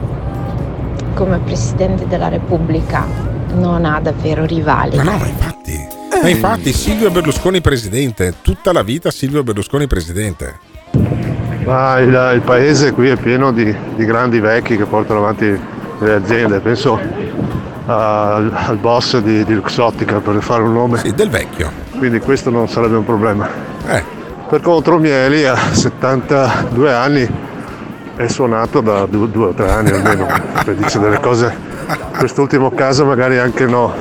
[1.14, 3.06] come Presidente della Repubblica,
[3.54, 4.96] non ha davvero rivali.
[4.96, 5.86] Ma no, ma infatti.
[6.20, 10.58] Ma infatti Silvio Berlusconi Presidente, tutta la vita Silvio Berlusconi Presidente.
[11.64, 15.56] Ma il, il paese qui è pieno di, di grandi vecchi che portano avanti
[16.00, 16.58] le aziende.
[16.58, 16.98] Penso
[17.86, 20.98] al, boss di, di Luxottica per fare un nome.
[20.98, 21.70] Sì, del vecchio.
[21.96, 23.48] Quindi questo non sarebbe un problema.
[23.86, 24.02] Eh.
[24.48, 27.28] Per contro Mieli a 72 anni
[28.16, 30.26] è suonato da due, due o tre anni almeno,
[30.64, 31.72] per dice delle cose.
[32.16, 33.92] Quest'ultimo caso magari anche no.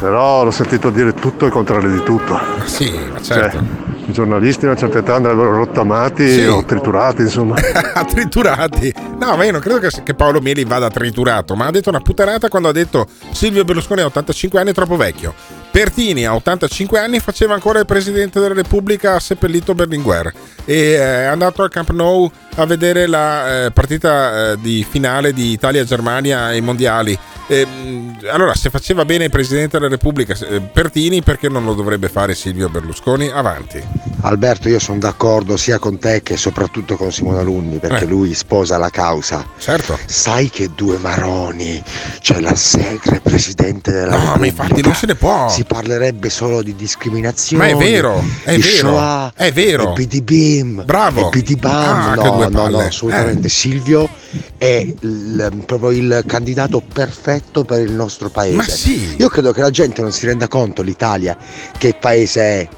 [0.00, 2.38] Però l'ho sentito dire tutto e il contrario di tutto.
[2.64, 3.58] Sì, certo.
[3.58, 6.44] Cioè, i giornalisti a una certa età andrebbero rottamati Sì.
[6.46, 7.56] o triturati, insomma.
[8.08, 8.92] triturati.
[9.18, 12.00] No, ma io non credo che, che Paolo Mieli vada triturato, ma ha detto una
[12.00, 15.34] puttanata quando ha detto Silvio Berlusconi a 85 anni è troppo vecchio.
[15.70, 20.32] Pertini a 85 anni faceva ancora il presidente della Repubblica seppellito Berlinguer
[20.68, 25.32] e eh, è andato al Camp Nou a vedere la eh, partita eh, di finale
[25.32, 27.18] di Italia-Germania ai mondiali.
[27.46, 31.72] E, mh, allora, se faceva bene il presidente della Repubblica eh, Pertini, perché non lo
[31.72, 33.30] dovrebbe fare Silvio Berlusconi?
[33.30, 33.82] Avanti.
[34.22, 38.76] Alberto, io sono d'accordo sia con te che soprattutto con Simone Alunni perché lui sposa
[38.76, 39.46] la causa.
[39.56, 39.98] Certo.
[40.04, 41.82] Sai che due maroni,
[42.20, 45.48] cioè la Segre presidente della No, ma Repubblica, infatti non se ne può.
[45.48, 47.64] Si parlerebbe solo di discriminazione.
[47.64, 49.94] Ma è vero, è vero, Shoah, è vero.
[49.96, 50.22] di
[50.62, 51.30] Bim, Bravo.
[51.32, 51.74] di PD Bam.
[51.74, 53.46] Ah, no, due no, no, assolutamente.
[53.46, 53.50] Eh.
[53.50, 54.08] Silvio
[54.56, 58.56] è il- proprio il candidato perfetto per il nostro paese.
[58.56, 59.14] Ma sì.
[59.18, 61.36] Io credo che la gente non si renda conto, l'Italia,
[61.76, 62.68] che paese è.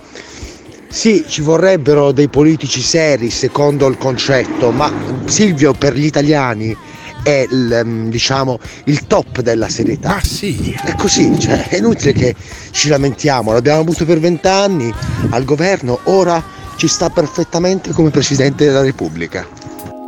[0.88, 4.92] Sì, ci vorrebbero dei politici seri secondo il concetto, ma
[5.24, 6.76] Silvio per gli italiani
[7.22, 10.08] è il, ehm, diciamo, il top della serietà.
[10.14, 10.76] Ma sì.
[10.82, 12.34] È così, cioè, è inutile che
[12.72, 14.92] ci lamentiamo, l'abbiamo avuto per vent'anni
[15.30, 16.42] al governo, ora
[16.80, 19.46] ci sta perfettamente come Presidente della Repubblica.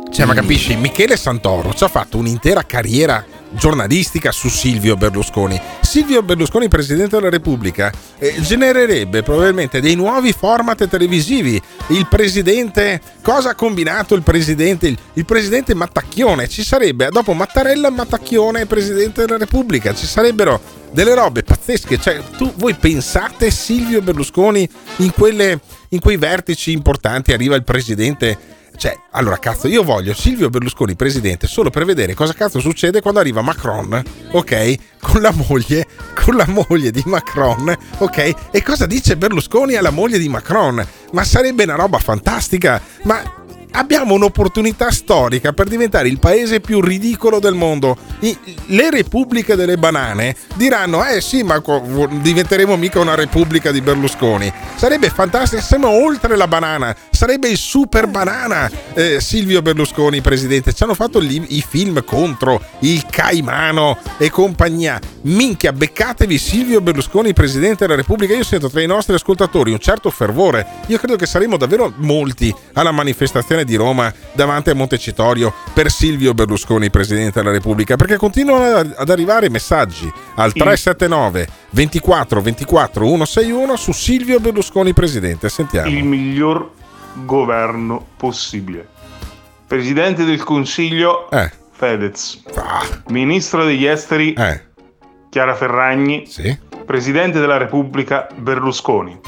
[0.09, 5.61] Cioè, ma capisci, Michele Santoro ci ha fatto un'intera carriera giornalistica su Silvio Berlusconi.
[5.81, 11.61] Silvio Berlusconi, presidente della Repubblica, eh, genererebbe probabilmente dei nuovi format televisivi.
[11.89, 14.87] Il presidente, cosa ha combinato il presidente?
[14.87, 16.47] Il, il presidente Mattacchione.
[16.47, 19.93] Ci sarebbe, dopo Mattarella, Mattacchione, presidente della Repubblica.
[19.93, 21.99] Ci sarebbero delle robe pazzesche.
[21.99, 24.67] Cioè, tu, voi pensate Silvio Berlusconi
[24.97, 25.59] in, quelle,
[25.93, 27.31] in quei vertici importanti?
[27.31, 28.37] Arriva il presidente.
[28.75, 33.19] Cioè, allora cazzo, io voglio Silvio Berlusconi presidente solo per vedere cosa cazzo succede quando
[33.19, 34.75] arriva Macron, ok?
[34.99, 35.85] Con la moglie,
[36.15, 38.33] con la moglie di Macron, ok?
[38.51, 40.83] E cosa dice Berlusconi alla moglie di Macron?
[41.11, 43.42] Ma sarebbe una roba fantastica, ma
[43.73, 47.95] abbiamo un'opportunità storica per diventare il paese più ridicolo del mondo.
[48.19, 53.81] I- le repubbliche delle banane diranno: Eh sì, ma co- diventeremo mica una repubblica di
[53.81, 54.51] Berlusconi.
[54.75, 58.69] Sarebbe fantastico, siamo oltre la banana, sarebbe il super banana.
[58.95, 60.71] eh, Silvio Berlusconi, presidente.
[60.73, 64.99] Ci hanno fatto gli- i film contro il Caimano e compagnia.
[65.23, 68.33] Minchia, beccatevi Silvio Berlusconi, presidente della Repubblica.
[68.35, 70.65] Io sento tra i nostri ascoltatori un certo fervore.
[70.87, 76.33] Io credo che saremo davvero molti alla manifestazione di Roma davanti a Montecitorio per Silvio
[76.33, 83.91] Berlusconi, presidente della Repubblica, perché continuano ad- arrivare messaggi al 379 24 24 161 su
[83.91, 85.49] Silvio Berlusconi, presidente.
[85.49, 85.87] Sentiamo.
[85.89, 86.71] il miglior
[87.25, 88.87] governo possibile.
[89.67, 91.51] Presidente del Consiglio Eh.
[91.71, 92.41] Fedez.
[93.07, 94.35] Ministro degli Esteri
[95.29, 96.27] Chiara Ferragni.
[96.85, 99.19] Presidente della Repubblica Berlusconi.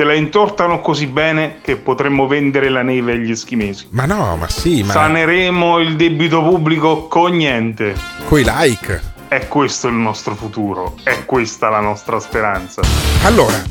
[0.00, 3.88] Te la intortano così bene che potremmo vendere la neve agli eschimesi.
[3.90, 7.94] Ma no, ma sì, ma Saneremo il debito pubblico con niente.
[8.26, 8.98] coi like.
[9.28, 12.80] È questo il nostro futuro, è questa la nostra speranza.
[13.24, 13.62] Allora,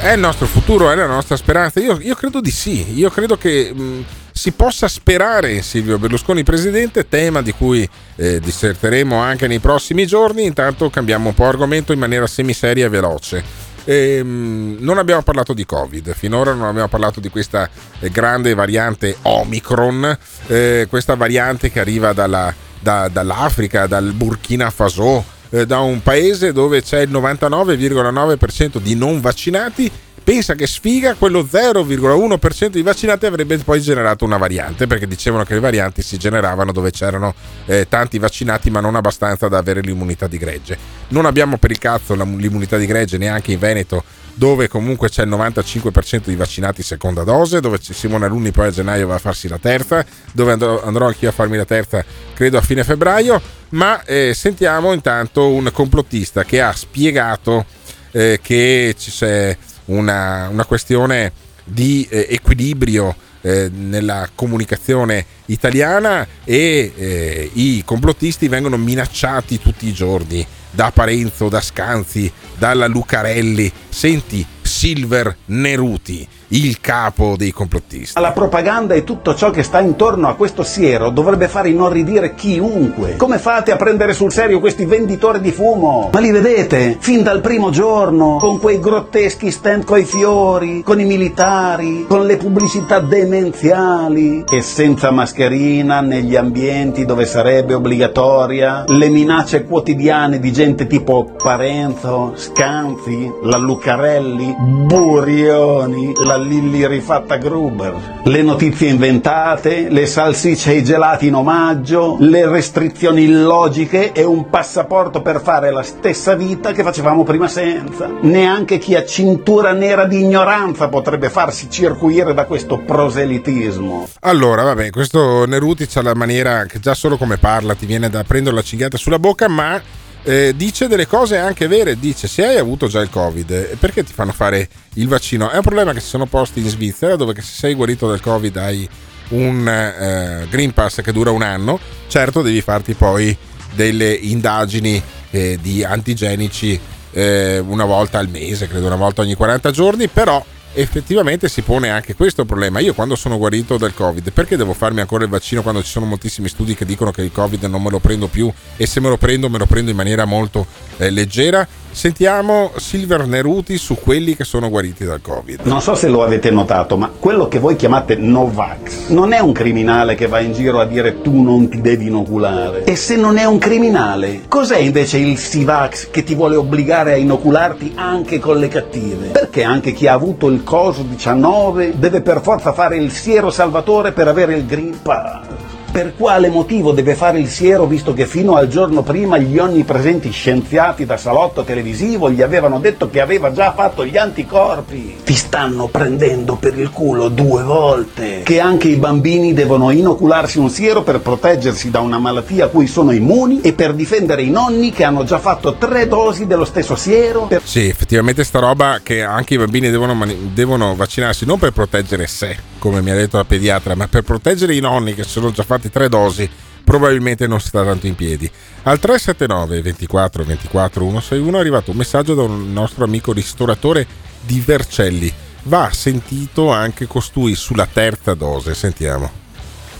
[0.00, 1.78] è il nostro futuro, è la nostra speranza?
[1.78, 6.42] Io, io credo di sì, io credo che mh, si possa sperare in Silvio Berlusconi
[6.42, 11.92] presidente, tema di cui eh, disserteremo anche nei prossimi giorni, intanto cambiamo un po' argomento
[11.92, 13.70] in maniera semiseria e veloce.
[13.84, 17.68] Ehm, non abbiamo parlato di Covid, finora non abbiamo parlato di questa
[18.00, 20.16] eh, grande variante Omicron,
[20.46, 26.52] eh, questa variante che arriva dalla- da- dall'Africa, dal Burkina Faso, eh, da un paese
[26.52, 29.90] dove c'è il 99,9% di non vaccinati.
[30.24, 35.54] Pensa che sfiga, quello 0,1% di vaccinati avrebbe poi generato una variante, perché dicevano che
[35.54, 37.34] le varianti si generavano dove c'erano
[37.66, 40.78] eh, tanti vaccinati ma non abbastanza da avere l'immunità di gregge.
[41.08, 44.04] Non abbiamo per il cazzo l'immunità di gregge neanche in Veneto,
[44.34, 49.08] dove comunque c'è il 95% di vaccinati seconda dose, dove Simone Alunni poi a gennaio
[49.08, 52.62] va a farsi la terza, dove andrò, andrò anch'io a farmi la terza credo a
[52.62, 57.66] fine febbraio, ma eh, sentiamo intanto un complottista che ha spiegato
[58.12, 59.56] eh, che ci c'è
[59.86, 61.32] una, una questione
[61.64, 69.92] di eh, equilibrio eh, nella comunicazione italiana e eh, i complottisti vengono minacciati tutti i
[69.92, 73.70] giorni da Parenzo, da Scanzi, dalla Lucarelli.
[73.88, 78.20] Senti, Silver Neruti, il capo dei complottisti.
[78.20, 83.16] La propaganda e tutto ciò che sta intorno a questo siero dovrebbe fare inorridire chiunque.
[83.16, 86.10] Come fate a prendere sul serio questi venditori di fumo?
[86.12, 86.96] Ma li vedete?
[87.00, 92.36] Fin dal primo giorno, con quei grotteschi stand coi fiori, con i militari, con le
[92.36, 100.86] pubblicità demenziali e senza mascherina negli ambienti dove sarebbe obbligatoria, le minacce quotidiane di gente
[100.86, 110.72] tipo Parenzo, Scanzi, la Lucarelli, Burioni, la Lilli rifatta Gruber, le notizie inventate, le salsicce
[110.72, 116.34] e i gelati in omaggio, le restrizioni illogiche e un passaporto per fare la stessa
[116.34, 118.10] vita che facevamo prima senza.
[118.20, 124.08] Neanche chi ha cintura nera di ignoranza potrebbe farsi circuire da questo proselitismo.
[124.20, 128.24] Allora, vabbè, questo Neruti ha la maniera che già solo come parla ti viene da
[128.24, 129.80] prendere la cinghiata sulla bocca, ma
[130.24, 131.98] eh, dice delle cose anche vere.
[131.98, 135.50] Dice: Se hai avuto già il Covid, perché ti fanno fare il vaccino?
[135.50, 138.56] È un problema che si sono posti in Svizzera, dove se sei guarito dal Covid
[138.56, 138.88] hai
[139.28, 141.78] un eh, Green Pass che dura un anno.
[142.08, 143.36] Certo, devi farti poi
[143.74, 146.78] delle indagini eh, di antigenici
[147.12, 150.44] eh, una volta al mese, credo una volta ogni 40 giorni, però
[150.74, 152.80] effettivamente si pone anche questo problema.
[152.80, 156.06] Io quando sono guarito dal Covid, perché devo farmi ancora il vaccino quando ci sono
[156.06, 159.08] moltissimi studi che dicono che il Covid non me lo prendo più e se me
[159.08, 160.66] lo prendo me lo prendo in maniera molto
[160.96, 161.66] eh, leggera?
[161.92, 165.60] Sentiamo Silver Neruti su quelli che sono guariti dal Covid.
[165.64, 169.52] Non so se lo avete notato, ma quello che voi chiamate Novax non è un
[169.52, 172.84] criminale che va in giro a dire tu non ti devi inoculare.
[172.84, 177.16] E se non è un criminale, cos'è invece il Sivax che ti vuole obbligare a
[177.16, 179.28] inocularti anche con le cattive?
[179.28, 184.12] Perché anche chi ha avuto il coso 19 deve per forza fare il siero salvatore
[184.12, 185.71] per avere il Green Pass?
[185.92, 190.30] Per quale motivo deve fare il siero visto che fino al giorno prima gli onnipresenti
[190.30, 195.18] scienziati da salotto televisivo gli avevano detto che aveva già fatto gli anticorpi?
[195.22, 198.40] Ti stanno prendendo per il culo due volte.
[198.42, 202.86] Che anche i bambini devono inocularsi un siero per proteggersi da una malattia a cui
[202.86, 206.96] sono immuni e per difendere i nonni che hanno già fatto tre dosi dello stesso
[206.96, 207.42] siero.
[207.42, 207.60] Per...
[207.64, 212.26] Sì, effettivamente sta roba che anche i bambini devono, mani- devono vaccinarsi non per proteggere
[212.26, 215.62] sé, come mi ha detto la pediatra, ma per proteggere i nonni che sono già
[215.62, 216.50] fatti tre dosi
[216.82, 218.50] probabilmente non sta tanto in piedi.
[218.82, 224.04] Al 379 24 24 161 è arrivato un messaggio da un nostro amico ristoratore
[224.40, 225.32] di Vercelli.
[225.64, 229.30] Va sentito anche costui sulla terza dose, sentiamo.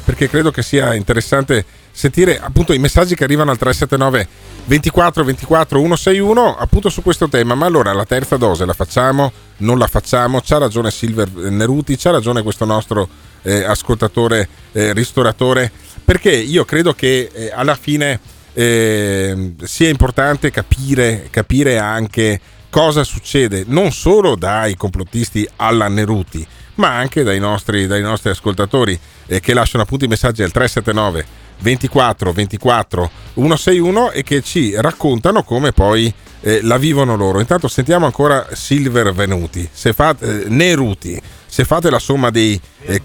[0.04, 5.78] Perché credo che sia interessante sentire appunto i messaggi che arrivano al 379 24 24
[5.78, 7.54] 161 appunto su questo tema.
[7.54, 9.30] Ma allora la terza dose la facciamo?
[9.58, 10.40] Non la facciamo?
[10.42, 13.08] C'ha ragione Silver Neruti, c'ha ragione questo nostro
[13.42, 15.70] eh, ascoltatore eh, ristoratore,
[16.04, 18.20] perché io credo che eh, alla fine
[18.54, 22.40] eh, sia importante capire, capire anche
[22.70, 26.46] cosa succede non solo dai complottisti alla Neruti,
[26.76, 31.41] ma anche dai nostri, dai nostri ascoltatori eh, che lasciano appunto i messaggi al 379
[31.62, 36.12] 24 24 161 e che ci raccontano come poi
[36.42, 37.40] eh, la vivono loro.
[37.40, 42.60] Intanto sentiamo ancora Silver Venuti, se fate, eh, Neruti, se fate la somma dei...
[42.84, 43.00] Eh,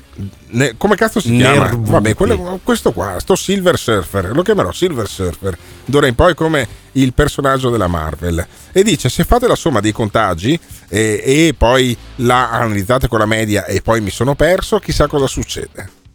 [0.50, 1.66] ne, come cazzo si chiama?
[1.66, 1.92] Nervuti.
[1.92, 6.68] Vabbè, quello, questo qua, sto Silver Surfer, lo chiamerò Silver Surfer, d'ora in poi come
[6.94, 8.46] il personaggio della Marvel.
[8.72, 10.60] E dice, se fate la somma dei contagi
[10.90, 15.28] eh, e poi la analizzate con la media e poi mi sono perso, chissà cosa
[15.28, 16.06] succede.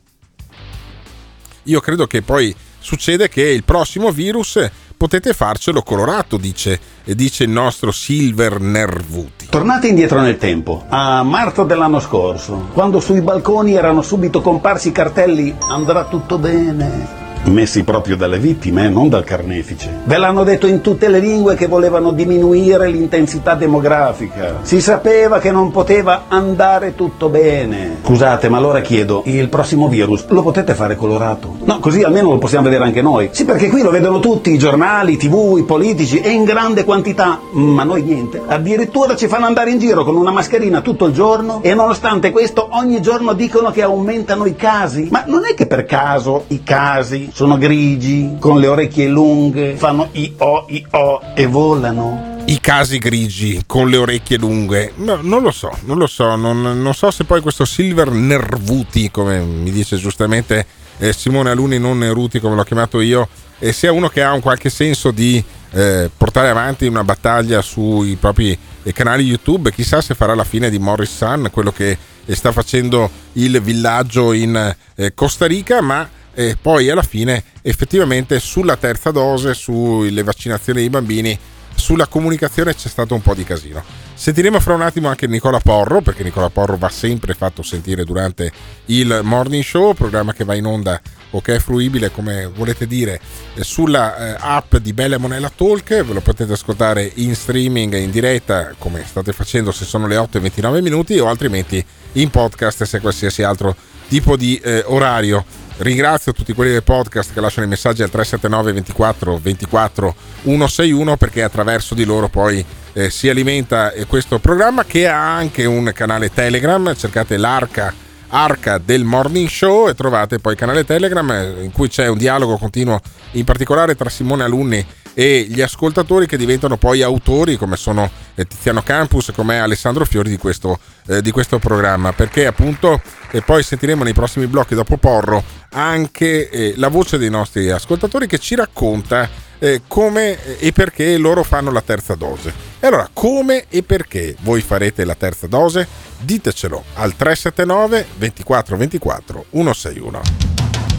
[1.65, 4.59] Io credo che poi succede che il prossimo virus
[4.97, 9.47] potete farcelo colorato, dice, dice il nostro Silver Nervuti.
[9.49, 14.93] Tornate indietro nel tempo, a marzo dell'anno scorso, quando sui balconi erano subito comparsi i
[14.93, 17.22] cartelli andrà tutto bene.
[17.45, 20.03] Messi proprio dalle vittime, eh, non dal carnefice.
[20.05, 24.61] Ve l'hanno detto in tutte le lingue che volevano diminuire l'intensità demografica.
[24.63, 27.97] Si sapeva che non poteva andare tutto bene.
[28.05, 31.57] Scusate, ma allora chiedo, il prossimo virus lo potete fare colorato?
[31.65, 33.31] No, così almeno lo possiamo vedere anche noi.
[33.33, 36.85] Sì, perché qui lo vedono tutti, i giornali, i tv, i politici, e in grande
[36.85, 37.41] quantità.
[37.51, 38.41] Ma noi niente.
[38.47, 42.69] Addirittura ci fanno andare in giro con una mascherina tutto il giorno e nonostante questo
[42.71, 45.09] ogni giorno dicono che aumentano i casi.
[45.11, 50.09] Ma non è che per caso i casi sono grigi, con le orecchie lunghe, fanno
[50.13, 52.41] i o i o e volano.
[52.45, 56.61] I casi grigi con le orecchie lunghe, no, non lo so, non lo so, non,
[56.61, 60.67] non, so se poi questo Silver Nervuti, come mi dice giustamente
[60.99, 63.29] eh, Simone Aluni, non Neruti come l'ho chiamato io,
[63.59, 68.17] eh, sia uno che ha un qualche senso di eh, portare avanti una battaglia sui
[68.17, 72.35] propri eh, canali YouTube, chissà se farà la fine di Morris Sun, quello che eh,
[72.35, 78.77] sta facendo il villaggio in eh, Costa Rica, ma e poi alla fine effettivamente sulla
[78.77, 81.39] terza dose, sulle vaccinazioni dei bambini,
[81.75, 83.83] sulla comunicazione c'è stato un po' di casino.
[84.15, 88.53] Sentiremo fra un attimo anche Nicola Porro, perché Nicola Porro va sempre fatto sentire durante
[88.87, 91.01] il Morning Show, programma che va in onda
[91.31, 93.21] o che è fruibile, come volete dire,
[93.61, 96.05] sulla eh, app di Bella Monella Talk.
[96.05, 100.37] Ve lo potete ascoltare in streaming, in diretta, come state facendo se sono le 8
[100.37, 103.75] e 29 minuti, o altrimenti in podcast se qualsiasi altro
[104.13, 105.43] tipo di eh, orario.
[105.79, 111.43] Ringrazio tutti quelli del podcast che lasciano i messaggi al 379 24 24 161 perché
[111.43, 112.63] attraverso di loro poi
[112.93, 117.95] eh, si alimenta eh, questo programma che ha anche un canale Telegram, cercate l'arca
[118.35, 122.17] Arca del Morning Show e trovate poi il canale Telegram eh, in cui c'è un
[122.17, 122.99] dialogo continuo
[123.33, 124.85] in particolare tra Simone Alunni
[125.15, 130.31] e gli ascoltatori che diventano poi autori come sono eh, Tiziano Campus come Alessandro Fiori
[130.31, 130.79] di questo,
[131.09, 132.13] eh, di questo programma.
[132.13, 133.01] Perché appunto
[133.31, 135.43] e poi sentiremo nei prossimi blocchi dopo Porro
[135.75, 139.29] anche eh, la voce dei nostri ascoltatori che ci racconta
[139.63, 142.53] eh, come e perché loro fanno la terza dose.
[142.81, 145.87] E allora, come e perché voi farete la terza dose?
[146.19, 150.21] Ditecelo al 379 24 24 161.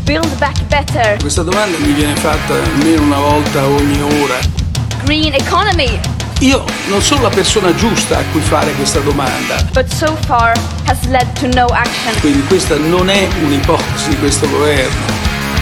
[0.03, 1.17] Build back better.
[1.19, 4.39] Questa domanda mi viene fatta almeno una volta ogni ora.
[5.03, 5.99] Green economy.
[6.39, 9.61] Io non sono la persona giusta a cui fare questa domanda.
[9.73, 12.17] But so far has led to no action.
[12.21, 15.32] Quindi questa non è un'ipotesi di questo governo.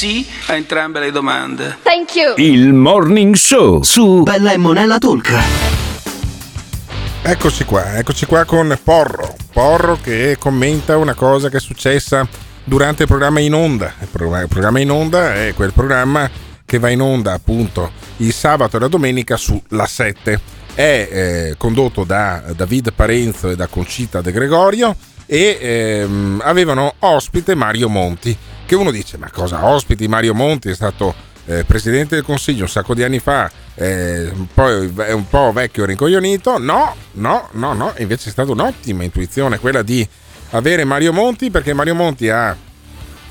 [0.00, 1.76] Sì a entrambe le domande.
[1.82, 2.32] Thank you.
[2.38, 5.30] Il Morning Show su Bella e Monella Talk.
[7.20, 9.36] Eccoci qua, eccoci qua con Porro.
[9.52, 12.26] Porro che commenta una cosa che è successa
[12.64, 13.92] durante il programma in onda.
[14.00, 14.08] Il
[14.48, 16.30] programma in onda è quel programma
[16.64, 20.40] che va in onda appunto il sabato e la domenica su La 7.
[20.72, 24.96] È eh, condotto da David Parenzo e da Concita De Gregorio
[25.32, 28.36] e ehm, avevano ospite Mario Monti.
[28.66, 30.70] Che uno dice: Ma cosa ospiti Mario Monti?
[30.70, 35.28] È stato eh, presidente del consiglio un sacco di anni fa, eh, poi è un
[35.28, 36.58] po' vecchio e rincoglionito.
[36.58, 37.94] No, no, no, no.
[37.98, 40.06] Invece è stata un'ottima intuizione quella di
[40.50, 42.56] avere Mario Monti perché Mario Monti ha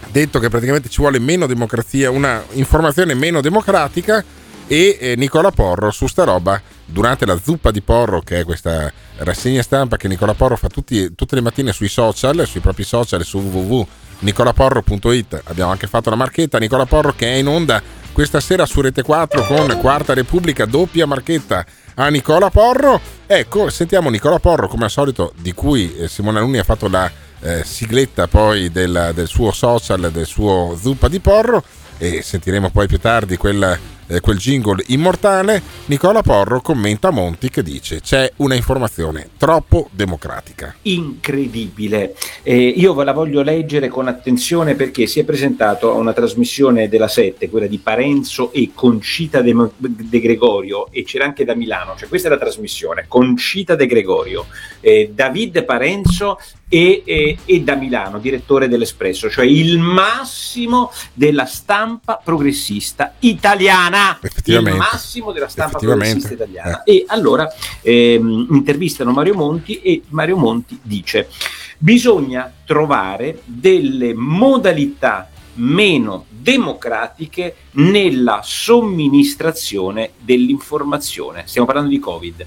[0.09, 4.23] detto che praticamente ci vuole meno democrazia, una informazione meno democratica
[4.71, 8.93] e eh, Nicola Porro su sta roba durante la zuppa di Porro che è questa
[9.17, 13.23] rassegna stampa che Nicola Porro fa tutti, tutte le mattine sui social, sui propri social
[13.23, 17.81] su www.nicolaporro.it abbiamo anche fatto la marchetta Nicola Porro che è in onda
[18.13, 21.65] questa sera su Rete 4 con Quarta Repubblica doppia marchetta
[21.95, 23.01] a Nicola Porro.
[23.25, 27.11] Ecco sentiamo Nicola Porro come al solito di cui eh, Simone Alunni ha fatto la
[27.39, 31.63] eh, sigletta poi del, del, suo social, del suo zuppa di porro
[31.97, 37.63] e sentiremo poi più tardi quella eh, quel jingle immortale, Nicola Porro commenta Monti che
[37.63, 40.75] dice c'è una informazione troppo democratica.
[40.83, 42.15] Incredibile.
[42.43, 46.89] Eh, io ve la voglio leggere con attenzione perché si è presentato a una trasmissione
[46.89, 51.95] della 7, quella di Parenzo e Concita De, De Gregorio e c'era anche da Milano,
[51.95, 54.47] cioè questa è la trasmissione, Concita De Gregorio,
[54.81, 62.21] eh, David Parenzo e, e, e, da Milano, direttore dell'Espresso, cioè il massimo della stampa
[62.23, 63.98] progressista italiana,
[64.45, 66.83] il massimo della stampa progressista italiana.
[66.83, 66.93] Eh.
[66.93, 67.47] E allora
[67.81, 71.29] ehm, intervistano Mario Monti e Mario Monti dice
[71.77, 81.43] bisogna trovare delle modalità meno democratiche nella somministrazione dell'informazione.
[81.45, 82.45] Stiamo parlando di Covid.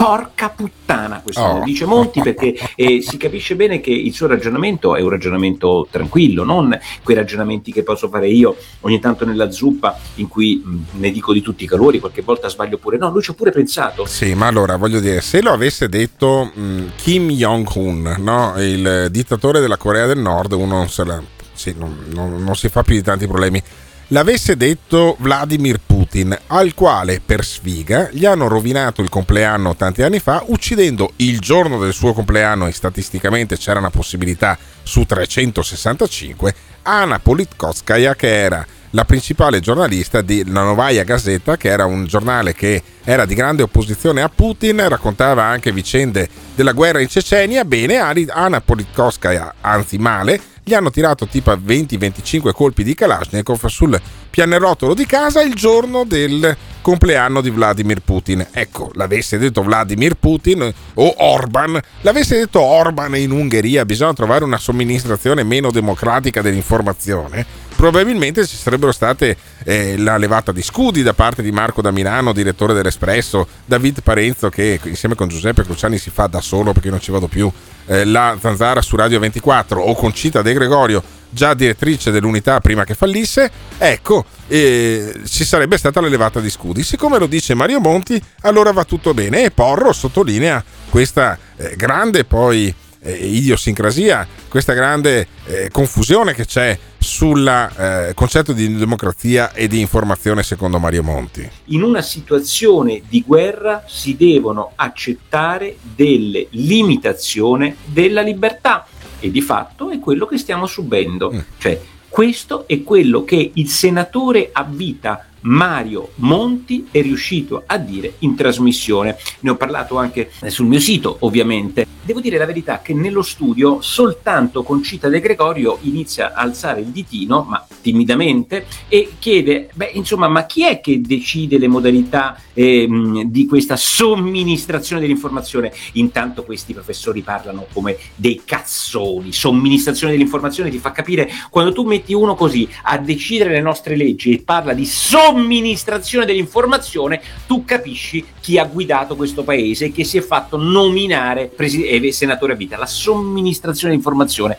[0.00, 1.62] Porca puttana, questo oh.
[1.62, 6.42] dice Monti, perché eh, si capisce bene che il suo ragionamento è un ragionamento tranquillo,
[6.42, 11.10] non quei ragionamenti che posso fare io ogni tanto nella zuppa, in cui mh, ne
[11.10, 12.96] dico di tutti i calori, qualche volta sbaglio pure.
[12.96, 14.06] No, lui ci ha pure pensato.
[14.06, 18.54] Sì, ma allora voglio dire, se lo avesse detto mh, Kim Jong-un, no?
[18.56, 21.22] il dittatore della Corea del Nord, uno non se la
[21.52, 23.62] sì, non, non, non, si fa più di tanti problemi.
[24.12, 30.18] L'avesse detto Vladimir Putin, al quale per sfiga gli hanno rovinato il compleanno tanti anni
[30.18, 37.20] fa, uccidendo il giorno del suo compleanno, e statisticamente c'era una possibilità su 365, Anna
[37.20, 43.24] Politkovskaya, che era la principale giornalista della Novaya Gazeta, che era un giornale che era
[43.24, 47.64] di grande opposizione a Putin, raccontava anche vicende della guerra in Cecenia.
[47.64, 54.00] Bene, Anna Politkovskaya, anzi male, gli hanno tirato tipo 20-25 colpi di Kalashnikov sul
[54.30, 58.46] pianerottolo di casa il giorno del compleanno di Vladimir Putin.
[58.50, 64.58] Ecco, l'avesse detto Vladimir Putin o Orban, l'avesse detto Orban in Ungheria, bisogna trovare una
[64.58, 69.34] somministrazione meno democratica dell'informazione probabilmente ci sarebbero state
[69.64, 74.50] eh, la levata di scudi da parte di Marco da Milano, direttore dell'Espresso, David Parenzo
[74.50, 77.50] che insieme con Giuseppe Cruciani si fa da solo perché non ci vado più,
[77.86, 82.84] eh, la zanzara su Radio 24 o con Cita De Gregorio già direttrice dell'unità prima
[82.84, 86.82] che fallisse, ecco, eh, ci sarebbe stata la levata di scudi.
[86.82, 89.44] Siccome lo dice Mario Monti, allora va tutto bene.
[89.44, 96.78] E Porro sottolinea questa eh, grande poi eh, idiosincrasia, questa grande eh, confusione che c'è
[96.98, 101.48] sul eh, concetto di democrazia e di informazione secondo Mario Monti.
[101.66, 108.86] In una situazione di guerra si devono accettare delle limitazioni della libertà
[109.18, 111.32] e di fatto è quello che stiamo subendo.
[111.32, 111.38] Mm.
[111.58, 118.14] Cioè, questo è quello che il senatore a vita Mario Monti è riuscito a dire
[118.18, 119.16] in trasmissione.
[119.40, 121.86] Ne ho parlato anche sul mio sito, ovviamente.
[122.02, 126.88] Devo dire la verità che nello studio soltanto Concita De Gregorio inizia a alzare il
[126.88, 133.24] ditino, ma timidamente, e chiede, beh, insomma, ma chi è che decide le modalità ehm,
[133.24, 135.72] di questa somministrazione dell'informazione?
[135.92, 139.32] Intanto questi professori parlano come dei cazzoni.
[139.32, 144.32] Somministrazione dell'informazione ti fa capire quando tu metti uno così a decidere le nostre leggi
[144.32, 150.04] e parla di somministrazione somministrazione dell'informazione, tu capisci chi ha guidato questo paese e che
[150.04, 152.76] si è fatto nominare presi- eh, senatore a vita.
[152.76, 154.56] La somministrazione dell'informazione.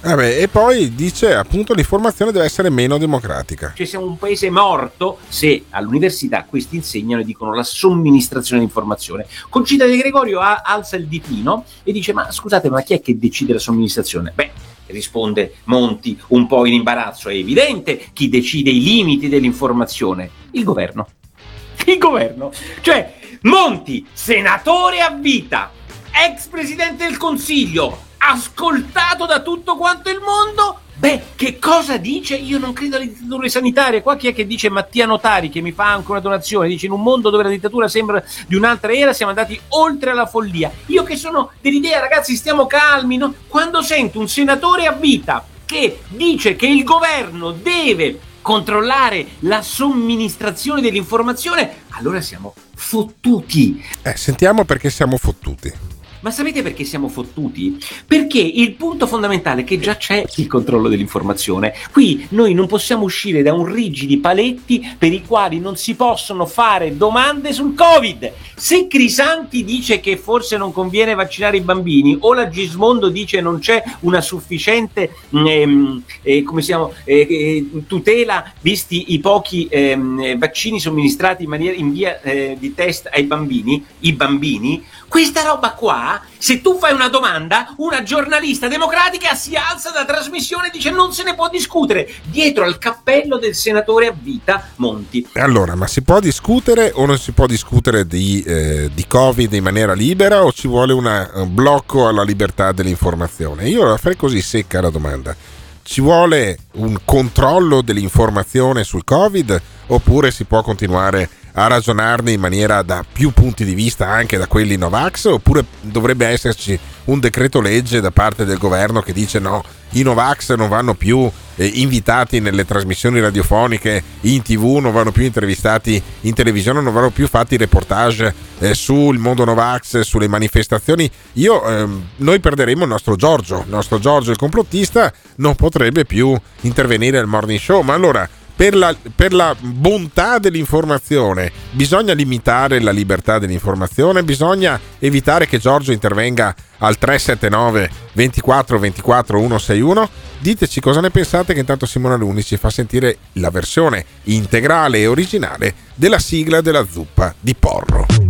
[0.00, 3.72] Vabbè, e poi dice appunto l'informazione deve essere meno democratica.
[3.74, 9.26] Cioè siamo un paese morto se all'università questi insegnano e dicono la somministrazione di informazione.
[9.48, 13.54] Concita De Gregorio alza il ditino e dice ma scusate ma chi è che decide
[13.54, 14.32] la somministrazione?
[14.32, 14.50] Beh,
[14.86, 20.30] risponde Monti un po' in imbarazzo, è evidente chi decide i limiti dell'informazione?
[20.52, 21.08] Il governo.
[21.86, 22.52] Il governo.
[22.80, 25.70] Cioè, Monti, senatore a vita,
[26.12, 32.36] ex presidente del Consiglio, ascoltato da tutto quanto il mondo, Beh, che cosa dice?
[32.36, 34.00] Io non credo alle dittature sanitarie.
[34.00, 36.68] Qua chi è che dice Mattia Notari che mi fa anche una donazione?
[36.68, 40.24] Dice in un mondo dove la dittatura sembra di un'altra era siamo andati oltre la
[40.24, 40.72] follia.
[40.86, 43.34] Io che sono dell'idea, ragazzi, stiamo calmi, no?
[43.46, 50.80] Quando sento un senatore a vita che dice che il governo deve controllare la somministrazione
[50.80, 53.84] dell'informazione, allora siamo fottuti.
[54.02, 55.95] Eh, sentiamo perché siamo fottuti.
[56.26, 57.78] Ma sapete perché siamo fottuti?
[58.04, 61.72] Perché il punto fondamentale è che già c'è il controllo dell'informazione.
[61.92, 66.44] Qui noi non possiamo uscire da un rigidi paletti per i quali non si possono
[66.44, 68.32] fare domande sul Covid.
[68.56, 73.60] Se Crisanti dice che forse non conviene vaccinare i bambini, o la Gismondo dice non
[73.60, 81.44] c'è una sufficiente ehm, eh, siamo, eh, eh, tutela visti i pochi ehm, vaccini somministrati
[81.44, 84.84] in, maniera, in via eh, di test ai bambini, i bambini,
[85.16, 90.66] questa roba qua, se tu fai una domanda, una giornalista democratica si alza da trasmissione
[90.66, 95.26] e dice non se ne può discutere, dietro al cappello del senatore a vita Monti.
[95.36, 99.62] Allora, ma si può discutere o non si può discutere di, eh, di Covid in
[99.62, 103.70] maniera libera o ci vuole una, un blocco alla libertà dell'informazione?
[103.70, 105.34] Io la farei così secca la domanda.
[105.82, 111.26] Ci vuole un controllo dell'informazione sul Covid oppure si può continuare
[111.58, 116.26] a ragionarne in maniera da più punti di vista, anche da quelli Novax, oppure dovrebbe
[116.26, 120.92] esserci un decreto legge da parte del governo che dice no, i Novax non vanno
[120.94, 126.92] più eh, invitati nelle trasmissioni radiofoniche, in tv, non vanno più intervistati in televisione, non
[126.92, 131.10] vanno più fatti reportage eh, sul mondo Novax, sulle manifestazioni.
[131.34, 136.38] Io, ehm, noi perderemo il nostro Giorgio, il nostro Giorgio il complottista non potrebbe più
[136.62, 142.90] intervenire al morning show, ma allora per la, per la, bontà dell'informazione bisogna limitare la
[142.90, 150.08] libertà dell'informazione, bisogna evitare che Giorgio intervenga al 379 24 24 161.
[150.38, 155.06] Diteci cosa ne pensate che intanto Simona Luni ci fa sentire la versione integrale e
[155.06, 158.25] originale della sigla della zuppa di Porro.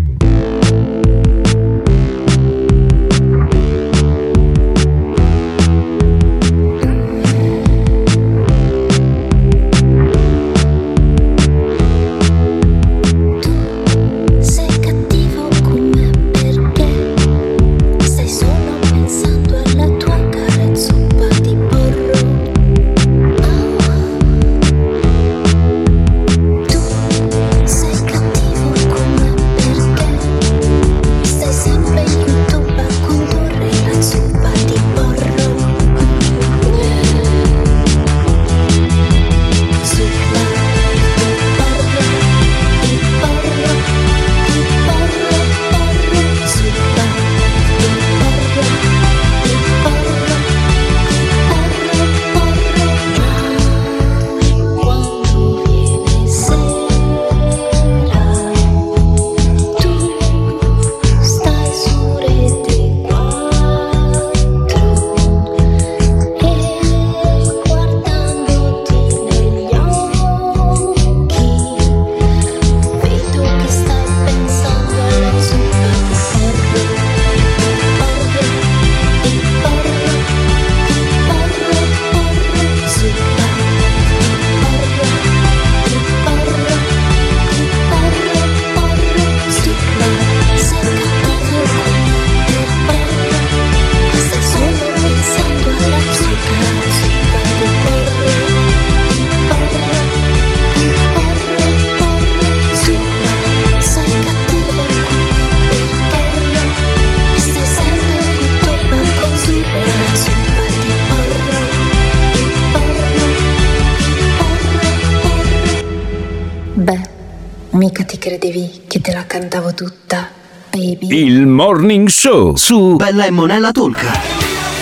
[122.18, 124.02] Show su Bella e Monella Talk.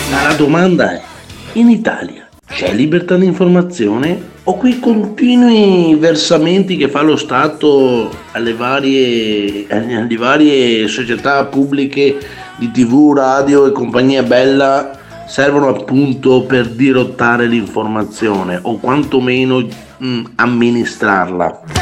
[0.09, 1.01] Ma la domanda è,
[1.53, 8.53] in Italia c'è libertà di informazione o quei continui versamenti che fa lo Stato alle
[8.53, 12.17] varie, alle varie società pubbliche
[12.55, 14.97] di tv, radio e compagnia bella
[15.27, 21.74] servono appunto per dirottare l'informazione o quantomeno mh, mm, amministrarla?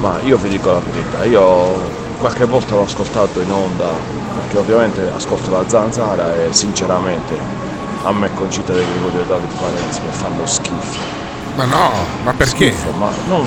[0.00, 3.88] Ma io vi dico la verità, io qualche volta l'ho ascoltato in onda,
[4.34, 7.38] perché ovviamente ascolto la zanzara e sinceramente
[8.02, 11.18] a me Concita De Gregorio David Parenzi mi fanno schifo.
[11.56, 11.90] Ma no,
[12.24, 12.72] ma perché?
[12.72, 13.46] Schifo, ma non,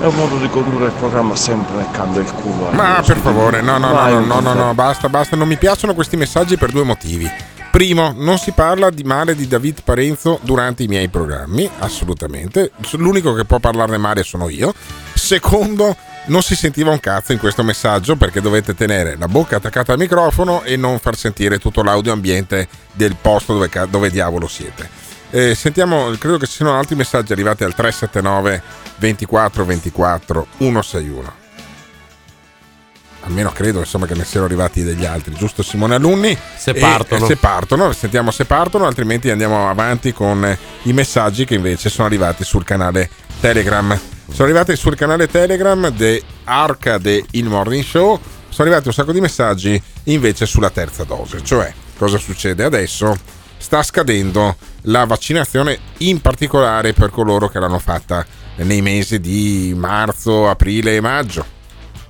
[0.00, 2.70] è un modo di condurre il programma sempre leccando il culo.
[2.70, 5.36] Ma per favore, no, no, no, no, no, no, basta, basta.
[5.36, 7.30] Non mi piacciono questi messaggi per due motivi.
[7.70, 12.72] Primo, non si parla di male di David Parenzo durante i miei programmi, assolutamente.
[12.96, 14.74] L'unico che può parlarne male sono io.
[15.32, 15.96] Secondo,
[16.26, 19.98] non si sentiva un cazzo in questo messaggio perché dovete tenere la bocca attaccata al
[19.98, 24.90] microfono e non far sentire tutto l'audio ambiente del posto dove, dove diavolo siete.
[25.30, 28.62] Eh, sentiamo, credo che ci siano altri messaggi arrivati al 379
[28.98, 31.32] 24 24 161.
[33.20, 36.36] Almeno credo insomma che ne siano arrivati degli altri, giusto Simone Alunni?
[36.56, 37.24] Se partono.
[37.24, 42.06] E, se partono, sentiamo se partono, altrimenti andiamo avanti con i messaggi che invece sono
[42.06, 43.08] arrivati sul canale
[43.40, 43.98] Telegram.
[44.32, 48.18] Sono arrivati sul canale Telegram di Arcade Il Morning Show.
[48.48, 51.44] Sono arrivati un sacco di messaggi invece sulla terza dose.
[51.44, 53.14] Cioè, cosa succede adesso?
[53.58, 58.24] Sta scadendo la vaccinazione, in particolare per coloro che l'hanno fatta
[58.56, 61.44] nei mesi di marzo, aprile e maggio.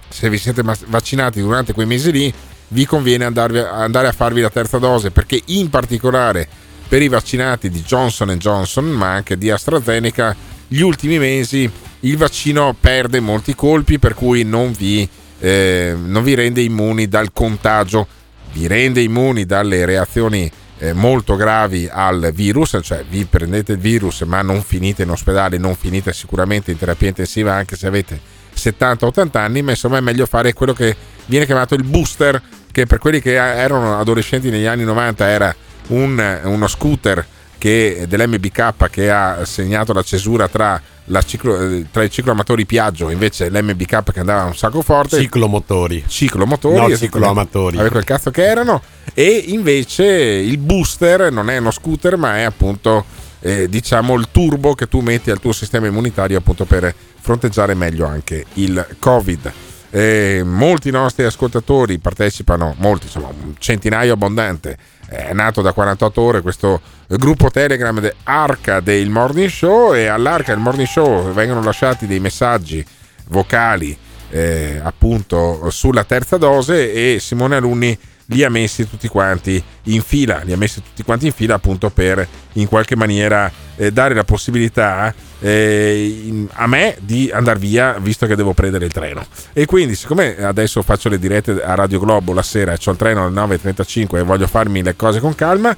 [0.08, 2.32] Se vi siete vaccinati durante quei mesi lì,
[2.68, 6.48] vi conviene andare a farvi la terza dose perché in particolare
[6.88, 10.36] per i vaccinati di Johnson Johnson ma anche di AstraZeneca
[10.72, 11.70] gli ultimi mesi
[12.00, 15.06] il vaccino perde molti colpi per cui non vi,
[15.38, 18.06] eh, non vi rende immuni dal contagio,
[18.54, 24.22] vi rende immuni dalle reazioni eh, molto gravi al virus, cioè vi prendete il virus
[24.22, 28.18] ma non finite in ospedale, non finite sicuramente in terapia intensiva anche se avete
[28.56, 30.96] 70-80 anni, ma insomma è meglio fare quello che
[31.26, 32.40] viene chiamato il booster,
[32.72, 35.54] che per quelli che erano adolescenti negli anni 90 era
[35.88, 37.26] un, uno scooter
[37.62, 43.08] che, dell'MBK che ha segnato la cesura tra, la ciclo, eh, tra i cicloamatori Piaggio
[43.08, 45.20] invece l'MBK che andava un sacco forte.
[45.20, 46.02] Ciclomotori.
[46.04, 47.76] Ciclomotori no cicloamatori.
[47.76, 48.82] Aveva quel cazzo che erano.
[49.14, 53.04] E invece il booster non è uno scooter ma è appunto
[53.38, 58.08] eh, diciamo il turbo che tu metti al tuo sistema immunitario appunto per fronteggiare meglio
[58.08, 59.52] anche il covid.
[59.90, 64.76] Eh, molti nostri ascoltatori partecipano molti insomma un centinaio abbondante
[65.12, 70.52] è nato da 48 ore questo gruppo Telegram de Arca del Morning Show e all'Arca
[70.52, 72.84] del Morning Show vengono lasciati dei messaggi
[73.28, 73.96] vocali
[74.30, 77.98] eh, appunto sulla terza dose e Simone Alunni
[78.32, 81.90] li ha messi tutti quanti in fila, li ha messi tutti quanti in fila appunto
[81.90, 88.26] per in qualche maniera eh, dare la possibilità eh, a me di andare via visto
[88.26, 89.24] che devo prendere il treno.
[89.52, 92.96] E quindi siccome adesso faccio le dirette a Radio Globo la sera e ho il
[92.96, 95.76] treno alle 9.35 e voglio farmi le cose con calma,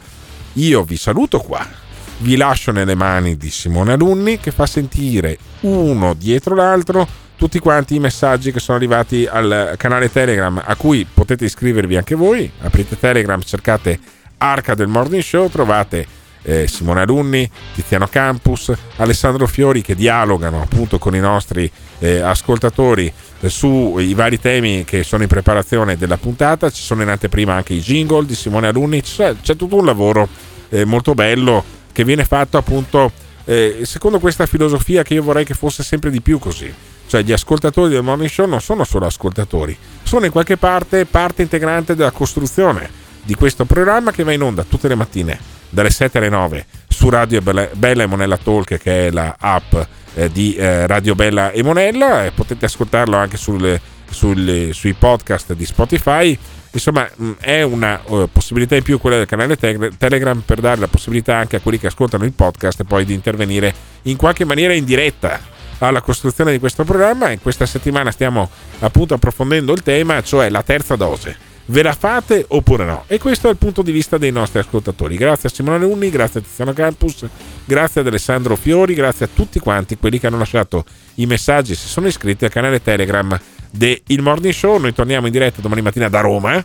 [0.54, 1.82] io vi saluto qua.
[2.18, 7.96] Vi lascio nelle mani di Simone Alunni che fa sentire uno dietro l'altro tutti quanti
[7.96, 12.50] i messaggi che sono arrivati al canale Telegram a cui potete iscrivervi anche voi.
[12.62, 13.98] Aprite Telegram, cercate
[14.38, 16.06] Arca del Morning Show, trovate
[16.40, 23.12] eh, Simone Alunni, Tiziano Campus, Alessandro Fiori che dialogano appunto con i nostri eh, ascoltatori
[23.40, 26.70] eh, sui vari temi che sono in preparazione della puntata.
[26.70, 30.26] Ci sono in anteprima anche i jingle di Simone Alunni, c'è, c'è tutto un lavoro
[30.70, 31.62] eh, molto bello
[31.92, 33.12] che viene fatto appunto
[33.44, 36.72] eh, secondo questa filosofia che io vorrei che fosse sempre di più così.
[37.06, 41.42] Cioè gli ascoltatori del Morning Show non sono solo ascoltatori, sono in qualche parte parte
[41.42, 45.38] integrante della costruzione di questo programma che va in onda tutte le mattine
[45.70, 49.74] dalle 7 alle 9 su Radio Bella e Monella Talk che è la app
[50.14, 53.78] eh, di eh, Radio Bella e Monella e potete ascoltarlo anche sul,
[54.08, 56.38] sul, sui podcast di Spotify.
[56.70, 60.80] Insomma mm, è una uh, possibilità in più quella del canale te- Telegram per dare
[60.80, 63.72] la possibilità anche a quelli che ascoltano il podcast poi di intervenire
[64.02, 65.40] in qualche maniera in diretta
[65.78, 68.48] alla costruzione di questo programma e questa settimana stiamo
[68.80, 73.04] appunto approfondendo il tema cioè la terza dose ve la fate oppure no?
[73.06, 75.16] E questo è il punto di vista dei nostri ascoltatori.
[75.16, 77.26] Grazie a Simone Unni, grazie a Tiziano Campus,
[77.64, 80.84] grazie ad Alessandro Fiori, grazie a tutti quanti quelli che hanno lasciato
[81.14, 83.38] i messaggi, si sono iscritti al canale Telegram
[83.70, 84.78] del Morning Show.
[84.78, 86.64] Noi torniamo in diretta domani mattina da Roma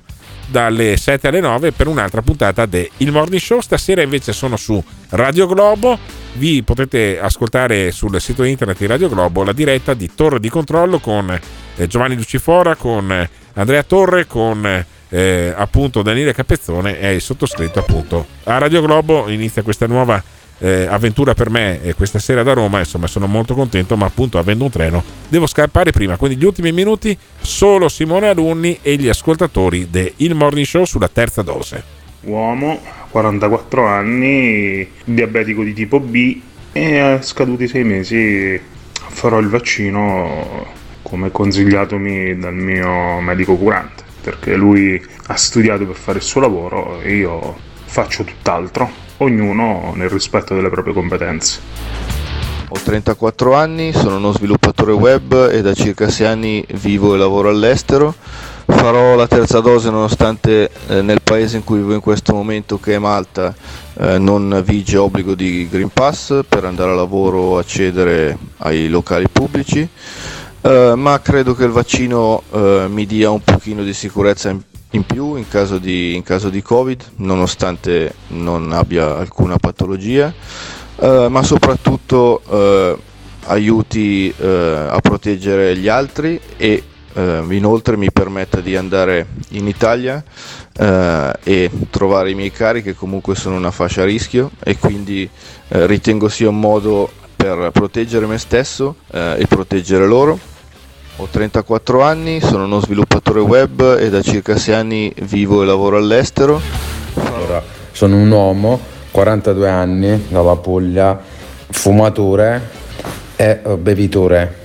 [0.49, 3.59] dalle 7 alle 9 per un'altra puntata de Il Morning Show.
[3.59, 5.97] Stasera invece sono su Radio Globo.
[6.33, 10.99] Vi potete ascoltare sul sito internet di Radio Globo la diretta di Torre di Controllo
[10.99, 11.37] con
[11.75, 17.79] eh, Giovanni Lucifora, con eh, Andrea Torre, con eh, appunto Daniele Capezzone e il sottoscritto
[17.79, 18.25] appunto.
[18.45, 20.21] A Radio Globo inizia questa nuova
[20.59, 24.37] eh, avventura per me eh, questa sera da Roma, insomma sono molto contento, ma appunto
[24.37, 29.07] avendo un treno devo scappare prima, quindi gli ultimi minuti solo Simone Alunni e gli
[29.07, 31.97] ascoltatori del Morning Show sulla terza dose.
[32.21, 32.79] Uomo,
[33.09, 36.41] 44 anni, diabetico di tipo B
[36.73, 38.61] e scaduti 6 mesi
[38.91, 46.17] farò il vaccino come consigliatomi dal mio medico curante, perché lui ha studiato per fare
[46.17, 51.59] il suo lavoro e io faccio tutt'altro ognuno nel rispetto delle proprie competenze.
[52.71, 57.49] Ho 34 anni, sono uno sviluppatore web e da circa 6 anni vivo e lavoro
[57.49, 58.13] all'estero.
[58.67, 62.93] Farò la terza dose nonostante eh, nel paese in cui vivo in questo momento, che
[62.93, 63.55] è Malta,
[63.97, 69.27] eh, non vige obbligo di Green Pass per andare a lavoro o accedere ai locali
[69.27, 69.89] pubblici.
[70.61, 72.43] Uh, ma credo che il vaccino
[72.89, 74.59] mi dia un pochino di sicurezza in
[74.91, 80.33] in più in caso di, in caso di Covid, nonostante non abbia alcuna patologia,
[80.95, 82.97] eh, ma soprattutto eh,
[83.45, 86.83] aiuti eh, a proteggere gli altri e
[87.13, 90.23] eh, inoltre mi permetta di andare in Italia
[90.73, 95.29] eh, e trovare i miei cari che comunque sono una fascia a rischio e quindi
[95.69, 100.37] eh, ritengo sia un modo per proteggere me stesso e proteggere loro
[101.21, 105.97] ho 34 anni, sono uno sviluppatore web e da circa 6 anni vivo e lavoro
[105.97, 106.61] all'estero.
[107.15, 108.79] Allora, sono un uomo,
[109.11, 111.21] 42 anni, dalla Puglia,
[111.71, 112.69] fumatore
[113.35, 114.55] e eh, bevitore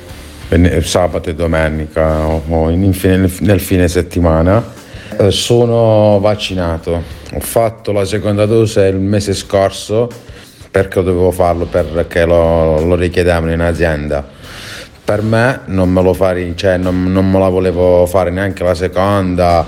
[0.83, 4.65] sabato e domenica o nel fine settimana.
[5.19, 7.03] Eh, sono vaccinato,
[7.33, 10.09] ho fatto la seconda dose il mese scorso
[10.71, 14.34] perché dovevo farlo perché lo, lo richiedevano in azienda
[15.05, 18.75] per me non me lo farei, cioè non, non, me la volevo fare neanche la
[18.75, 19.67] seconda,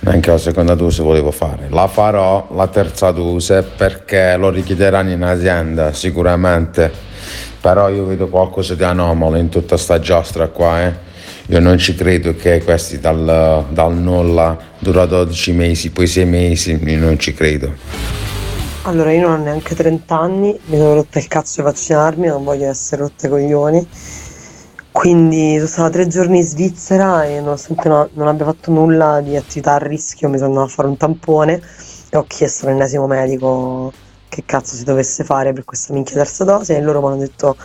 [0.00, 1.68] neanche la seconda dose volevo fare.
[1.70, 6.90] La farò la terza dose perché lo richiederanno in azienda sicuramente,
[7.60, 11.10] però io vedo qualcosa di anomalo in tutta sta giostra qua, eh.
[11.46, 16.80] Io non ci credo che questi dal, dal nulla dura 12 mesi, poi 6 mesi,
[16.82, 17.72] io non ci credo.
[18.82, 22.42] Allora, io non ho neanche 30 anni, mi sono rotta il cazzo di vaccinarmi, non
[22.42, 23.86] voglio essere rotta coglioni
[24.92, 29.36] quindi sono stata tre giorni in Svizzera e nonostante no, non abbia fatto nulla di
[29.36, 31.60] attività a rischio mi sono andata a fare un tampone
[32.10, 33.92] e ho chiesto all'ennesimo medico
[34.28, 37.56] che cazzo si dovesse fare per questa minchia terza dose e loro mi hanno detto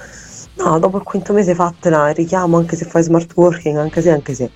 [0.55, 4.33] no, dopo il quinto mese fatela, richiamo anche se fai smart working, anche se, anche
[4.33, 4.51] se.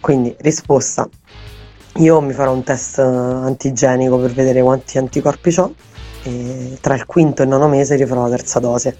[0.00, 1.08] Quindi risposta,
[1.96, 5.74] io mi farò un test antigenico per vedere quanti anticorpi ho
[6.24, 8.96] e tra il quinto e il nono mese rifarò la terza dose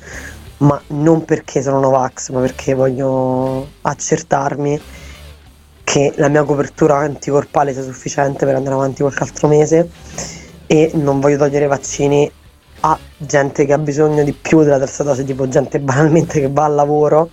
[0.58, 4.80] ma non perché sono Novax, ma perché voglio accertarmi
[5.84, 9.90] che la mia copertura anticorpale sia sufficiente per andare avanti qualche altro mese
[10.66, 12.30] e non voglio togliere i vaccini
[12.84, 16.64] a gente che ha bisogno di più della terza dose, tipo gente banalmente che va
[16.64, 17.30] al lavoro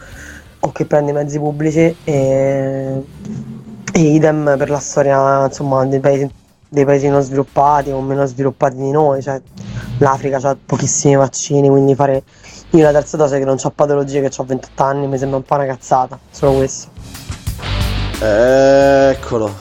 [0.60, 3.04] o che prende i mezzi pubblici e,
[3.94, 6.30] e idem per la storia insomma, dei, paesi,
[6.68, 9.42] dei paesi non sviluppati o meno sviluppati di noi, cioè
[10.00, 12.24] l'Africa ha pochissimi vaccini, quindi fare
[12.72, 15.44] io la terza dose che non ho patologie, che ho 28 anni, mi sembra un
[15.44, 16.88] po' una cazzata, solo questo.
[18.20, 19.52] Eccolo,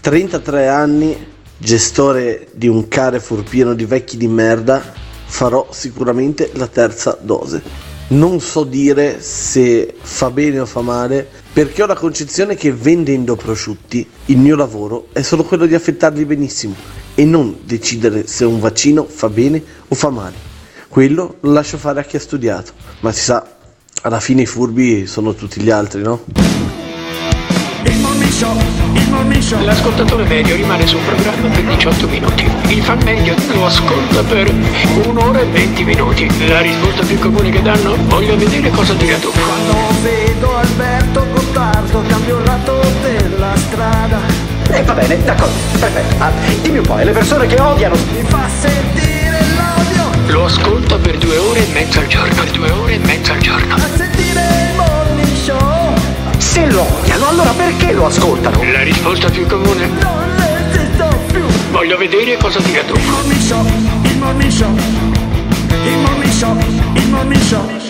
[0.00, 1.26] 33 anni,
[1.56, 4.82] gestore di un Carrefour pieno di vecchi di merda,
[5.24, 7.62] farò sicuramente la terza dose.
[8.08, 13.34] Non so dire se fa bene o fa male, perché ho la concezione che vendendo
[13.36, 16.74] prosciutti il mio lavoro è solo quello di affettarli benissimo
[17.14, 20.47] e non decidere se un vaccino fa bene o fa male.
[20.88, 23.46] Quello lo lascio fare a chi ha studiato, ma si sa,
[24.02, 26.24] alla fine i furbi sono tutti gli altri, no?
[28.28, 28.56] Il show,
[29.28, 29.64] il show.
[29.64, 32.50] L'ascoltatore medio rimane sul programma per 18 minuti.
[32.68, 34.52] Il fan medio lo ascolta per
[35.06, 36.46] un'ora e 20 minuti.
[36.46, 37.96] La risposta più comune che danno?
[38.06, 39.30] Voglio vedere cosa dirà tu.
[39.30, 44.20] Quando vedo Alberto Gottardo cambio il lato della strada.
[44.70, 46.14] E eh, va bene, d'accordo, perfetto.
[46.22, 46.30] Ah,
[46.62, 47.96] dimmi un po', le persone che odiano...
[48.12, 49.17] Mi fa sentire
[50.30, 52.34] lo ascolta per due ore e mezza al giorno.
[52.34, 53.74] Per due ore e mezza al giorno.
[53.74, 54.40] A sentire
[54.70, 55.94] il morning show.
[56.38, 58.62] Se lo odiano, allora perché lo ascoltano?
[58.70, 59.86] La risposta più comune?
[59.86, 61.42] Non esisto più.
[61.70, 62.94] Voglio vedere cosa dirà tu.
[62.94, 63.66] Il morning show,
[64.02, 66.56] il morning show, il morning show,
[66.94, 67.87] il morning show.